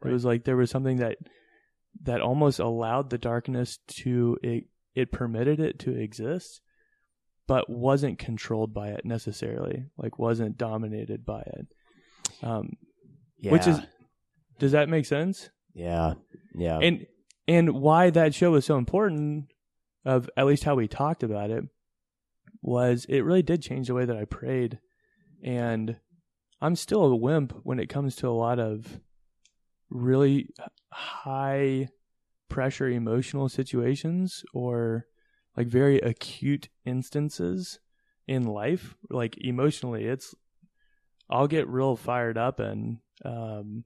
It 0.04 0.12
was 0.12 0.26
like 0.26 0.44
there 0.44 0.58
was 0.58 0.70
something 0.70 0.98
that 0.98 1.18
that 2.02 2.22
almost 2.22 2.60
allowed 2.60 3.10
the 3.10 3.18
darkness 3.18 3.80
to 3.88 4.38
it, 4.44 4.66
it 4.94 5.12
permitted 5.12 5.60
it 5.60 5.80
to 5.80 5.96
exist 5.96 6.62
but 7.48 7.70
wasn't 7.70 8.18
controlled 8.20 8.74
by 8.74 8.90
it 8.90 9.06
necessarily 9.06 9.86
like 9.98 10.18
wasn't 10.20 10.58
dominated 10.58 11.26
by 11.26 11.42
it 11.42 11.68
um 12.44 12.74
Yeah. 13.40 13.52
which 13.52 13.68
is 13.68 13.80
does 14.60 14.72
that 14.72 14.90
make 14.90 15.06
sense 15.06 15.50
yeah. 15.74 16.14
Yeah. 16.54 16.80
and 16.80 17.06
and 17.48 17.74
why 17.74 18.10
that 18.10 18.34
show 18.34 18.52
was 18.52 18.66
so 18.66 18.78
important 18.78 19.52
of 20.06 20.30
at 20.38 20.46
least 20.46 20.64
how 20.64 20.76
we 20.76 20.88
talked 20.88 21.22
about 21.24 21.50
it 21.52 21.64
was 22.62 23.06
it 23.10 23.22
really 23.22 23.44
did 23.44 23.62
change 23.62 23.88
the 23.88 23.94
way 23.94 24.06
that 24.06 24.16
I 24.18 24.26
prayed 24.26 24.80
and 25.44 25.98
I'm 26.62 26.76
still 26.76 27.04
a 27.04 27.16
wimp 27.16 27.54
when 27.64 27.80
it 27.80 27.90
comes 27.90 28.16
to 28.18 28.28
a 28.30 28.32
lot 28.32 28.58
of 28.60 29.00
really 29.90 30.50
high 30.92 31.90
pressure 32.50 32.88
emotional 32.90 33.50
situations 33.50 34.44
or 34.54 35.06
like 35.56 35.68
very 35.68 36.00
acute 36.00 36.70
instances 36.86 37.80
in 38.28 38.44
life. 38.44 38.96
Like 39.10 39.38
emotionally, 39.40 40.06
it's 40.06 40.36
I'll 41.30 41.48
get 41.48 41.68
real 41.68 41.96
fired 41.96 42.38
up 42.38 42.60
and 42.60 43.00
um, 43.24 43.86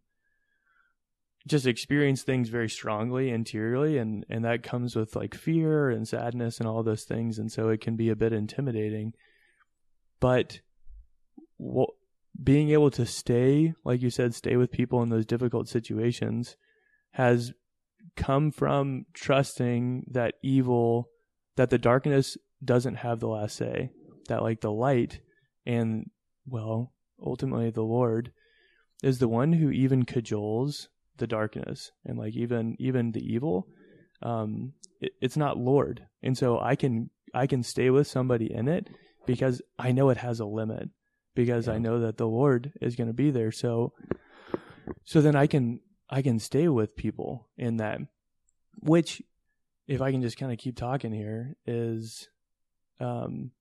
just 1.47 1.65
experience 1.65 2.23
things 2.23 2.49
very 2.49 2.69
strongly 2.69 3.29
interiorly 3.29 3.97
and 3.97 4.25
and 4.29 4.45
that 4.45 4.63
comes 4.63 4.95
with 4.95 5.15
like 5.15 5.33
fear 5.33 5.89
and 5.89 6.07
sadness 6.07 6.59
and 6.59 6.67
all 6.67 6.83
those 6.83 7.03
things 7.03 7.39
and 7.39 7.51
so 7.51 7.69
it 7.69 7.81
can 7.81 7.95
be 7.95 8.09
a 8.09 8.15
bit 8.15 8.33
intimidating 8.33 9.13
but 10.19 10.59
being 12.41 12.69
able 12.69 12.91
to 12.91 13.05
stay 13.05 13.73
like 13.83 14.01
you 14.01 14.09
said 14.09 14.33
stay 14.35 14.57
with 14.57 14.71
people 14.71 15.01
in 15.01 15.09
those 15.09 15.25
difficult 15.25 15.67
situations 15.67 16.55
has 17.11 17.53
come 18.15 18.51
from 18.51 19.05
trusting 19.13 20.03
that 20.11 20.35
evil 20.43 21.09
that 21.59 21.69
the 21.69 21.77
darkness 21.77 22.37
doesn't 22.63 22.95
have 22.95 23.19
the 23.19 23.27
last 23.27 23.57
say 23.57 23.89
that 24.29 24.41
like 24.41 24.61
the 24.61 24.71
light 24.71 25.19
and 25.65 26.09
well 26.47 26.93
ultimately 27.21 27.69
the 27.69 27.83
lord 27.83 28.31
is 29.03 29.19
the 29.19 29.27
one 29.27 29.51
who 29.51 29.69
even 29.69 30.05
cajoles 30.05 30.87
the 31.17 31.27
darkness 31.27 31.91
and 32.05 32.17
like 32.17 32.33
even 32.33 32.77
even 32.79 33.11
the 33.11 33.19
evil 33.19 33.67
um 34.21 34.71
it, 35.01 35.11
it's 35.19 35.35
not 35.35 35.57
lord. 35.57 36.05
And 36.23 36.37
so 36.37 36.61
i 36.61 36.77
can 36.77 37.09
i 37.33 37.45
can 37.45 37.61
stay 37.61 37.89
with 37.89 38.07
somebody 38.07 38.53
in 38.53 38.69
it 38.69 38.87
because 39.25 39.61
i 39.77 39.91
know 39.91 40.11
it 40.11 40.17
has 40.17 40.39
a 40.39 40.45
limit 40.45 40.87
because 41.35 41.67
i 41.67 41.77
know 41.77 41.99
that 41.99 42.15
the 42.15 42.27
lord 42.27 42.71
is 42.79 42.95
going 42.95 43.07
to 43.07 43.13
be 43.13 43.31
there. 43.31 43.51
So 43.51 43.91
so 45.03 45.19
then 45.19 45.35
i 45.35 45.45
can 45.45 45.81
i 46.09 46.21
can 46.21 46.39
stay 46.39 46.69
with 46.69 46.95
people 46.95 47.49
in 47.57 47.77
that 47.77 47.99
which 48.81 49.21
if 49.89 50.01
i 50.01 50.11
can 50.11 50.21
just 50.21 50.37
kind 50.37 50.51
of 50.51 50.57
keep 50.57 50.77
talking 50.77 51.11
here 51.11 51.55
is 51.65 52.29
um 52.99 53.51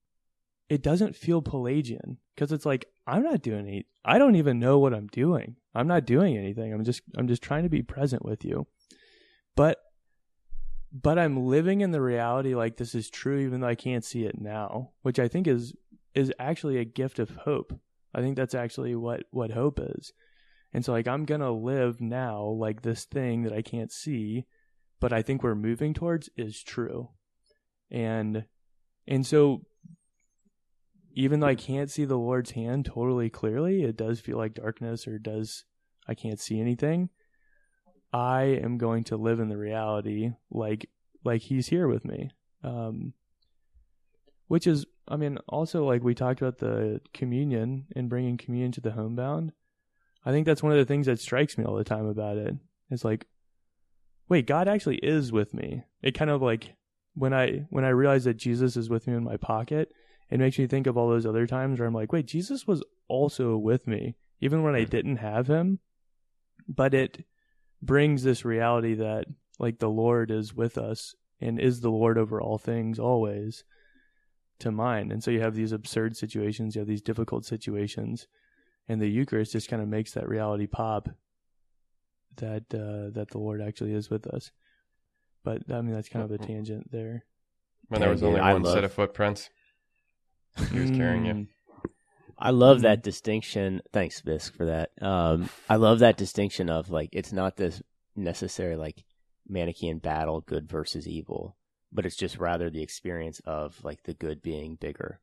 it 0.69 0.83
doesn't 0.83 1.17
feel 1.17 1.41
pelagian 1.43 2.19
because 2.35 2.53
it's 2.53 2.67
like 2.67 2.87
i'm 3.07 3.23
not 3.23 3.43
doing 3.43 3.67
any 3.67 3.87
i 4.05 4.19
don't 4.19 4.37
even 4.37 4.61
know 4.61 4.79
what 4.79 4.95
i'm 4.95 5.09
doing. 5.09 5.57
I'm 5.75 5.87
not 5.87 6.07
doing 6.07 6.37
anything. 6.37 6.73
I'm 6.73 6.85
just 6.85 7.03
i'm 7.17 7.29
just 7.29 7.43
trying 7.43 7.63
to 7.63 7.69
be 7.69 7.83
present 7.83 8.25
with 8.25 8.45
you. 8.45 8.67
But 9.55 9.79
but 10.91 11.19
i'm 11.19 11.47
living 11.47 11.83
in 11.83 11.91
the 11.91 12.01
reality 12.01 12.55
like 12.55 12.77
this 12.77 12.95
is 12.95 13.11
true 13.11 13.39
even 13.39 13.61
though 13.61 13.69
i 13.69 13.75
can't 13.75 14.05
see 14.05 14.25
it 14.25 14.41
now 14.41 14.93
which 15.03 15.19
i 15.19 15.29
think 15.29 15.47
is 15.47 15.75
is 16.15 16.33
actually 16.39 16.79
a 16.79 16.85
gift 16.85 17.19
of 17.19 17.31
hope. 17.31 17.79
I 18.15 18.23
think 18.23 18.37
that's 18.37 18.55
actually 18.55 18.95
what 18.97 19.25
what 19.31 19.51
hope 19.53 19.79
is. 19.81 20.13
And 20.73 20.85
so 20.85 20.93
like 20.93 21.07
i'm 21.07 21.25
gonna 21.25 21.53
live 21.53 22.01
now 22.01 22.43
like 22.43 22.83
this 22.83 23.05
thing 23.05 23.43
that 23.45 23.53
i 23.53 23.63
can't 23.63 23.93
see 23.93 24.47
but 25.01 25.13
i 25.13 25.23
think 25.23 25.43
we're 25.43 25.55
moving 25.55 25.95
towards 25.95 26.29
is 26.37 26.63
true 26.63 27.09
and 27.91 28.45
and 29.07 29.27
so 29.27 29.63
even 31.19 31.41
though 31.41 31.49
I 31.49 31.57
can't 31.57 31.91
see 31.91 32.05
the 32.05 32.17
Lord's 32.17 32.53
hand 32.53 32.85
totally 32.85 33.29
clearly, 33.29 33.83
it 33.83 33.97
does 33.97 34.21
feel 34.21 34.37
like 34.37 34.55
darkness 34.55 35.09
or 35.09 35.19
does 35.19 35.65
I 36.07 36.15
can't 36.15 36.39
see 36.39 36.61
anything. 36.61 37.11
I 38.13 38.43
am 38.43 38.79
going 38.79 39.03
to 39.05 39.17
live 39.17 39.41
in 39.41 39.49
the 39.49 39.57
reality 39.57 40.31
like 40.51 40.89
like 41.25 41.43
he's 41.43 41.67
here 41.67 41.89
with 41.89 42.05
me. 42.05 42.31
Um 42.63 43.15
which 44.47 44.69
is 44.69 44.87
I 45.09 45.17
mean 45.17 45.39
also 45.49 45.85
like 45.85 46.05
we 46.05 46.15
talked 46.15 46.41
about 46.41 46.59
the 46.59 47.01
communion 47.13 47.87
and 47.97 48.09
bringing 48.09 48.37
communion 48.37 48.71
to 48.73 48.81
the 48.81 48.93
homebound. 48.93 49.53
I 50.25 50.31
think 50.31 50.47
that's 50.47 50.63
one 50.63 50.73
of 50.73 50.79
the 50.79 50.85
things 50.85 51.07
that 51.07 51.19
strikes 51.19 51.59
me 51.59 51.65
all 51.65 51.75
the 51.75 51.83
time 51.83 52.07
about 52.07 52.37
it. 52.37 52.55
It's 52.91 53.05
like 53.05 53.27
wait, 54.29 54.47
God 54.47 54.69
actually 54.69 54.99
is 54.99 55.33
with 55.33 55.55
me. 55.55 55.85
It 56.03 56.13
kind 56.13 56.31
of 56.31 56.43
like 56.43 56.75
when 57.15 57.35
I 57.35 57.67
when 57.71 57.85
I 57.85 57.91
realize 57.91 58.25
that 58.25 58.37
Jesus 58.37 58.77
is 58.77 58.89
with 58.89 59.07
me 59.07 59.15
in 59.15 59.25
my 59.25 59.37
pocket, 59.37 59.93
it 60.31 60.39
makes 60.39 60.59
me 60.59 60.67
think 60.67 60.87
of 60.87 60.97
all 60.97 61.09
those 61.09 61.27
other 61.27 61.47
times 61.47 61.79
where 61.79 61.89
I'm 61.89 61.95
like, 61.95 62.13
wait, 62.13 62.27
Jesus 62.27 62.67
was 62.67 62.83
also 63.09 63.57
with 63.57 63.87
me, 63.87 64.17
even 64.41 64.63
when 64.63 64.75
I 64.75 64.85
didn't 64.85 65.17
have 65.17 65.49
him. 65.49 65.81
But 66.69 66.95
it 66.95 67.25
brings 67.81 68.23
this 68.23 68.45
reality 68.45 68.95
that, 68.95 69.25
like, 69.59 69.79
the 69.79 69.89
Lord 69.89 70.31
is 70.31 70.55
with 70.55 70.77
us 70.77 71.15
and 71.41 71.59
is 71.59 71.81
the 71.81 71.91
Lord 71.91 72.19
over 72.19 72.41
all 72.41 72.59
things 72.59 72.99
always 72.99 73.65
to 74.59 74.71
mind. 74.71 75.13
And 75.13 75.25
so 75.25 75.31
you 75.31 75.41
have 75.41 75.55
these 75.55 75.73
absurd 75.73 76.17
situations, 76.17 76.75
you 76.75 76.81
have 76.81 76.89
these 76.89 77.01
difficult 77.01 77.47
situations, 77.47 78.27
and 78.89 79.01
the 79.01 79.09
Eucharist 79.09 79.53
just 79.53 79.71
kind 79.71 79.81
of 79.81 79.89
makes 79.89 80.13
that 80.13 80.29
reality 80.29 80.67
pop 80.67 81.09
that 82.37 82.65
uh, 82.73 83.11
that 83.15 83.29
the 83.31 83.39
Lord 83.39 83.61
actually 83.61 83.95
is 83.95 84.11
with 84.11 84.27
us. 84.27 84.51
But 85.45 85.63
I 85.71 85.81
mean, 85.81 85.93
that's 85.93 86.09
kind 86.09 86.25
of 86.25 86.31
a 86.31 86.39
tangent 86.39 86.91
there. 86.91 87.25
When 87.89 88.01
there 88.01 88.11
was 88.11 88.23
only 88.23 88.41
I 88.41 88.53
one 88.53 88.63
love- 88.63 88.75
set 88.75 88.85
of 88.85 88.93
footprints, 88.93 89.51
he 90.71 90.79
was 90.79 90.91
carrying 90.91 91.25
you. 91.27 91.33
Mm. 91.33 91.49
I 92.41 92.51
love 92.51 92.83
that 92.83 93.03
distinction. 93.03 93.83
Thanks, 93.93 94.21
Bisk, 94.21 94.55
for 94.55 94.67
that. 94.67 94.91
Um, 95.03 95.49
I 95.69 95.75
love 95.77 95.99
that 96.01 96.17
distinction 96.17 96.71
of 96.71 96.89
like 96.91 97.09
it's 97.13 97.33
not 97.33 97.57
this 97.57 97.83
necessary 98.15 98.77
like 98.77 99.05
Manichaean 99.49 99.99
battle, 99.99 100.41
good 100.41 100.69
versus 100.69 101.09
evil, 101.09 101.57
but 101.93 102.07
it's 102.07 102.17
just 102.17 102.39
rather 102.39 102.71
the 102.71 102.83
experience 102.83 103.41
of 103.45 103.83
like 103.83 104.05
the 104.05 104.15
good 104.15 104.43
being 104.43 104.77
bigger 104.77 105.21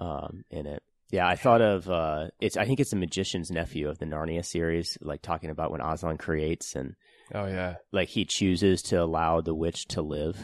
um, 0.00 0.44
in 0.50 0.66
it. 0.66 0.82
Yeah, 1.10 1.26
I 1.28 1.36
thought 1.36 1.60
of 1.60 1.88
uh, 1.88 2.28
it's. 2.40 2.56
I 2.56 2.64
think 2.64 2.80
it's 2.80 2.90
the 2.90 2.96
magician's 2.96 3.50
nephew 3.50 3.88
of 3.88 3.98
the 3.98 4.06
Narnia 4.06 4.44
series, 4.44 4.98
like 5.00 5.22
talking 5.22 5.50
about 5.50 5.70
when 5.70 5.80
Aslan 5.80 6.16
creates 6.16 6.74
and 6.74 6.96
Oh 7.32 7.46
yeah, 7.46 7.76
like 7.92 8.08
he 8.08 8.24
chooses 8.24 8.82
to 8.82 8.96
allow 8.96 9.40
the 9.40 9.54
witch 9.54 9.86
to 9.88 10.02
live 10.02 10.38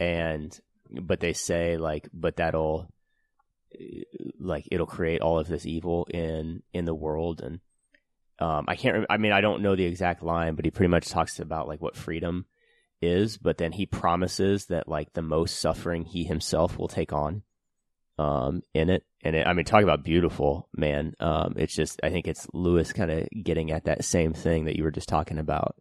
and 0.00 0.58
but 0.90 1.20
they 1.20 1.32
say 1.32 1.76
like 1.76 2.08
but 2.12 2.36
that'll 2.36 2.88
like 4.40 4.66
it'll 4.72 4.86
create 4.86 5.20
all 5.20 5.38
of 5.38 5.46
this 5.46 5.66
evil 5.66 6.06
in 6.12 6.62
in 6.72 6.84
the 6.86 6.94
world 6.94 7.40
and 7.40 7.60
um 8.40 8.64
i 8.66 8.74
can't 8.74 8.96
rem- 8.96 9.06
i 9.08 9.16
mean 9.16 9.30
i 9.30 9.40
don't 9.40 9.62
know 9.62 9.76
the 9.76 9.84
exact 9.84 10.22
line 10.22 10.56
but 10.56 10.64
he 10.64 10.70
pretty 10.70 10.90
much 10.90 11.08
talks 11.08 11.38
about 11.38 11.68
like 11.68 11.80
what 11.80 11.94
freedom 11.94 12.46
is 13.00 13.38
but 13.38 13.58
then 13.58 13.70
he 13.72 13.86
promises 13.86 14.66
that 14.66 14.88
like 14.88 15.12
the 15.12 15.22
most 15.22 15.60
suffering 15.60 16.04
he 16.04 16.24
himself 16.24 16.76
will 16.78 16.88
take 16.88 17.12
on 17.12 17.42
um 18.20 18.62
in 18.74 18.90
it 18.90 19.02
and 19.22 19.34
it, 19.36 19.46
i 19.46 19.52
mean 19.52 19.64
talk 19.64 19.82
about 19.82 20.04
beautiful 20.04 20.68
man 20.74 21.14
um 21.20 21.54
it's 21.56 21.74
just 21.74 22.00
i 22.02 22.10
think 22.10 22.26
it's 22.28 22.46
lewis 22.52 22.92
kind 22.92 23.10
of 23.10 23.26
getting 23.42 23.70
at 23.70 23.84
that 23.84 24.04
same 24.04 24.32
thing 24.34 24.64
that 24.66 24.76
you 24.76 24.84
were 24.84 24.90
just 24.90 25.08
talking 25.08 25.38
about 25.38 25.74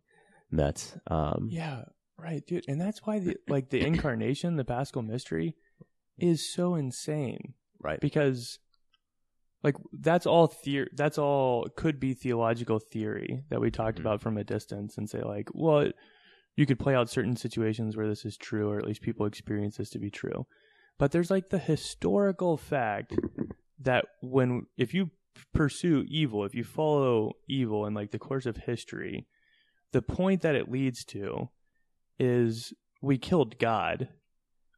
Metz. 0.52 0.98
Um, 1.06 1.48
Yeah, 1.52 1.84
right, 2.18 2.44
dude. 2.48 2.66
And 2.68 2.82
that's 2.82 3.06
why 3.06 3.20
the 3.20 3.36
like 3.48 3.70
the 3.70 3.82
incarnation, 3.86 4.56
the 4.56 4.66
Paschal 4.66 5.04
mystery, 5.04 5.56
is 6.18 6.52
so 6.52 6.74
insane 6.74 7.54
right. 7.80 8.00
because 8.02 8.58
like 9.64 9.76
that's 9.94 10.26
all 10.26 10.48
theory 10.48 10.90
that's 10.96 11.18
all 11.18 11.68
could 11.76 12.00
be 12.00 12.14
theological 12.14 12.80
theory 12.80 13.44
that 13.50 13.62
we 13.62 13.70
talked 13.70 13.98
Mhm. 13.98 14.02
about 14.02 14.22
from 14.22 14.38
a 14.38 14.44
distance 14.44 14.98
and 14.98 15.10
say 15.10 15.22
like 15.22 15.50
well 15.54 15.92
you 16.56 16.66
could 16.66 16.80
play 16.80 16.96
out 16.96 17.10
certain 17.10 17.36
situations 17.36 17.96
where 17.96 18.08
this 18.08 18.26
is 18.26 18.38
true 18.38 18.70
or 18.70 18.78
at 18.80 18.86
least 18.86 19.02
people 19.02 19.26
experience 19.26 19.78
this 19.78 19.90
to 19.92 20.00
be 20.00 20.10
true 20.10 20.46
but 21.00 21.12
there's 21.12 21.32
like 21.32 21.50
the 21.50 21.58
historical 21.58 22.58
fact 22.58 23.16
that 23.80 24.06
when 24.22 24.68
if 24.78 24.94
you 24.94 25.10
pursue 25.54 26.06
evil 26.08 26.46
if 26.46 26.54
you 26.54 26.64
follow 26.64 27.32
evil 27.48 27.86
in 27.88 27.94
like 27.96 28.12
the 28.12 28.20
course 28.20 28.46
of 28.46 28.58
history 28.58 29.26
the 29.94 30.02
point 30.02 30.42
that 30.42 30.56
it 30.56 30.70
leads 30.70 31.04
to 31.04 31.50
is 32.20 32.74
we 33.02 33.18
killed 33.18 33.58
god 33.58 34.10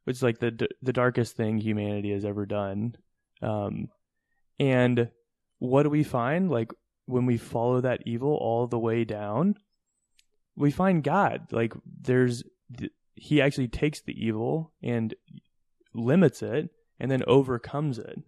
which 0.04 0.16
is 0.16 0.22
like 0.22 0.38
the 0.38 0.68
the 0.80 0.92
darkest 0.92 1.36
thing 1.36 1.58
humanity 1.58 2.12
has 2.12 2.24
ever 2.24 2.46
done 2.46 2.94
um, 3.42 3.88
and 4.58 5.10
what 5.58 5.82
do 5.82 5.90
we 5.90 6.04
find? 6.04 6.50
Like 6.50 6.72
when 7.06 7.26
we 7.26 7.36
follow 7.36 7.80
that 7.80 8.02
evil 8.06 8.34
all 8.34 8.66
the 8.66 8.78
way 8.78 9.04
down, 9.04 9.56
we 10.56 10.70
find 10.70 11.02
God. 11.02 11.48
Like 11.50 11.74
there's, 11.84 12.44
th- 12.76 12.92
he 13.14 13.42
actually 13.42 13.68
takes 13.68 14.00
the 14.00 14.12
evil 14.12 14.72
and 14.82 15.14
limits 15.94 16.42
it 16.42 16.70
and 16.98 17.10
then 17.10 17.22
overcomes 17.26 17.98
it. 17.98 18.18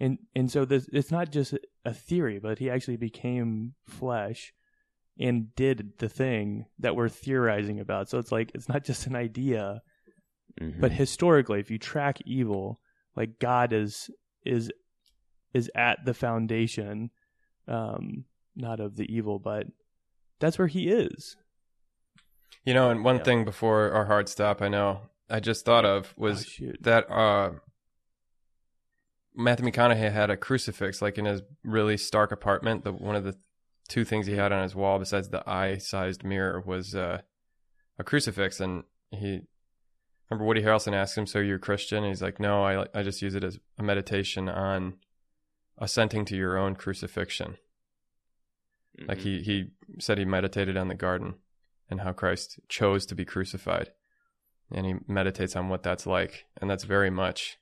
And, 0.00 0.18
and 0.34 0.50
so 0.50 0.64
this, 0.64 0.88
it's 0.92 1.10
not 1.10 1.30
just 1.30 1.54
a 1.84 1.94
theory, 1.94 2.38
but 2.38 2.58
he 2.58 2.68
actually 2.70 2.96
became 2.96 3.74
flesh 3.86 4.52
and 5.18 5.54
did 5.54 5.92
the 5.98 6.08
thing 6.08 6.66
that 6.78 6.96
we're 6.96 7.08
theorizing 7.08 7.78
about. 7.78 8.08
So 8.08 8.18
it's 8.18 8.32
like, 8.32 8.50
it's 8.54 8.68
not 8.68 8.84
just 8.84 9.06
an 9.06 9.14
idea, 9.16 9.82
Mhm. 10.60 10.80
but 10.80 10.92
historically 10.92 11.60
if 11.60 11.70
you 11.70 11.78
track 11.78 12.18
evil 12.26 12.78
like 13.16 13.38
god 13.38 13.72
is 13.72 14.10
is 14.44 14.70
is 15.54 15.70
at 15.74 16.04
the 16.04 16.12
foundation 16.12 17.10
um 17.68 18.24
not 18.54 18.80
of 18.80 18.96
the 18.96 19.10
evil 19.10 19.38
but 19.38 19.66
that's 20.40 20.58
where 20.58 20.68
he 20.68 20.88
is 20.90 21.36
you 22.64 22.74
know, 22.74 22.90
and 22.90 23.02
one 23.04 23.16
Yeah. 23.16 23.22
thing 23.24 23.44
before 23.44 23.90
our 23.90 24.04
hard 24.04 24.28
stop, 24.28 24.62
I 24.62 24.68
know 24.68 25.00
I 25.32 25.40
just 25.40 25.64
thought 25.64 25.84
of 25.84 26.14
oh, 26.18 26.22
was 26.22 26.44
shoot. 26.46 26.76
that 26.82 27.10
uh, 27.10 27.52
Matthew 29.34 29.66
McConaughey 29.66 30.12
had 30.12 30.30
a 30.30 30.36
crucifix 30.36 31.00
like 31.00 31.18
in 31.18 31.24
his 31.24 31.42
really 31.64 31.96
stark 31.96 32.32
apartment. 32.32 32.84
The 32.84 32.92
one 32.92 33.16
of 33.16 33.24
the 33.24 33.36
two 33.88 34.04
things 34.04 34.26
he 34.26 34.34
had 34.34 34.52
on 34.52 34.62
his 34.62 34.74
wall 34.74 34.98
besides 34.98 35.28
the 35.30 35.48
eye-sized 35.48 36.22
mirror 36.24 36.60
was 36.60 36.94
uh, 36.94 37.22
a 37.98 38.04
crucifix, 38.04 38.60
and 38.60 38.84
he 39.10 39.40
remember 40.30 40.44
Woody 40.46 40.62
Harrelson 40.62 40.92
asked 40.92 41.16
him, 41.16 41.26
"So 41.26 41.38
you're 41.38 41.58
Christian?" 41.58 41.98
And 41.98 42.08
he's 42.08 42.22
like, 42.22 42.38
"No, 42.38 42.62
I 42.64 42.86
I 42.94 43.02
just 43.02 43.22
use 43.22 43.34
it 43.34 43.44
as 43.44 43.58
a 43.78 43.82
meditation 43.82 44.48
on 44.48 44.98
assenting 45.78 46.24
to 46.26 46.36
your 46.36 46.58
own 46.58 46.74
crucifixion." 46.76 47.56
Like 49.08 49.18
Mhm. 49.18 49.22
he 49.22 49.42
he 49.42 49.70
said 49.98 50.18
he 50.18 50.26
meditated 50.26 50.76
on 50.76 50.88
the 50.88 50.94
garden 50.94 51.36
and 51.88 52.02
how 52.02 52.12
Christ 52.12 52.60
chose 52.68 53.06
to 53.06 53.14
be 53.14 53.24
crucified, 53.24 53.92
and 54.74 54.86
he 54.86 54.94
meditates 55.06 55.54
on 55.56 55.68
what 55.68 55.82
that's 55.82 56.06
like, 56.06 56.44
and 56.60 56.68
that's 56.70 56.84
very 56.84 57.10
much 57.10 57.58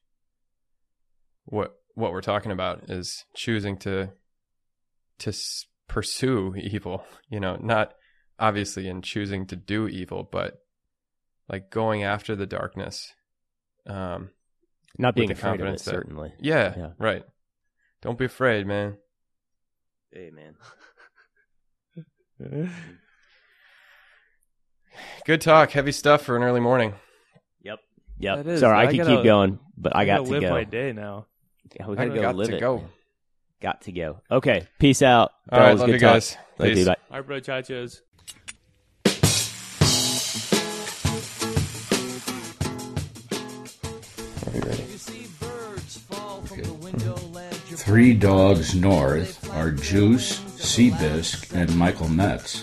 what 1.45 1.75
what 1.95 2.13
we're 2.13 2.21
talking 2.21 2.53
about 2.53 2.89
is 2.91 3.25
choosing 3.35 3.77
to 3.79 4.11
to 5.19 5.29
s- 5.31 5.67
pursue 5.89 6.55
evil. 6.57 7.05
You 7.29 7.39
know, 7.41 7.57
not 7.61 7.95
obviously 8.39 8.89
in 8.89 9.03
choosing 9.03 9.47
to 9.49 9.57
do 9.57 9.87
evil, 9.87 10.29
but 10.31 10.59
like 11.49 11.71
going 11.71 12.03
after 12.05 12.35
the 12.35 12.47
darkness. 12.47 13.13
Um, 13.87 14.31
not 14.99 15.15
being 15.15 15.29
the 15.29 15.35
afraid 15.35 15.61
of 15.61 15.67
it, 15.69 15.71
that- 15.73 15.81
certainly. 15.81 16.33
yeah, 16.41 16.75
Yeah. 16.77 16.91
right. 16.99 17.25
Don't 18.03 18.19
be 18.19 18.25
afraid, 18.25 18.67
man. 18.67 18.97
Hey, 20.13 20.31
man. 20.31 20.57
Good 25.25 25.41
talk. 25.41 25.71
Heavy 25.71 25.93
stuff 25.93 26.23
for 26.23 26.37
an 26.37 26.43
early 26.43 26.61
morning. 26.61 26.95
Yep. 27.63 27.79
Yep. 28.19 28.37
That 28.39 28.47
is. 28.47 28.61
Sorry, 28.61 28.77
I, 28.77 28.83
I 28.83 28.87
could 28.87 29.07
keep 29.07 29.25
going, 29.25 29.59
but 29.77 29.95
I, 29.97 30.05
got 30.05 30.19
gotta 30.21 30.31
live 30.31 30.43
go. 30.43 30.51
my 30.51 30.65
day 30.65 30.93
now. 30.93 31.27
Yeah, 31.79 31.87
we 31.87 31.97
gotta 31.97 32.11
go 32.11 32.21
got 32.21 32.37
live 32.37 32.49
to 32.49 32.57
it. 32.57 32.61
go. 32.61 32.85
Got 33.61 33.83
to 33.83 33.93
go. 33.93 34.21
Okay. 34.31 34.67
Peace 34.79 35.03
out. 35.03 35.33
All 35.53 35.61
right, 35.61 35.67
fellas. 35.67 35.81
love 35.81 35.87
Good 35.89 35.93
you 35.95 36.01
talk. 36.01 36.15
guys. 36.15 36.37
Love 36.59 36.69
you. 36.69 36.75
Peace. 36.77 36.87
Bye. 36.87 36.97
Our 37.11 37.23
brochachos. 37.23 38.01
Are 44.47 44.55
you 44.57 44.61
ready? 44.63 44.83
Three 47.77 48.15
Dogs 48.15 48.75
North 48.75 49.51
are 49.53 49.71
Juice, 49.71 50.41
Seabisc, 50.59 51.55
and 51.55 51.75
Michael 51.77 52.09
Metz. 52.09 52.63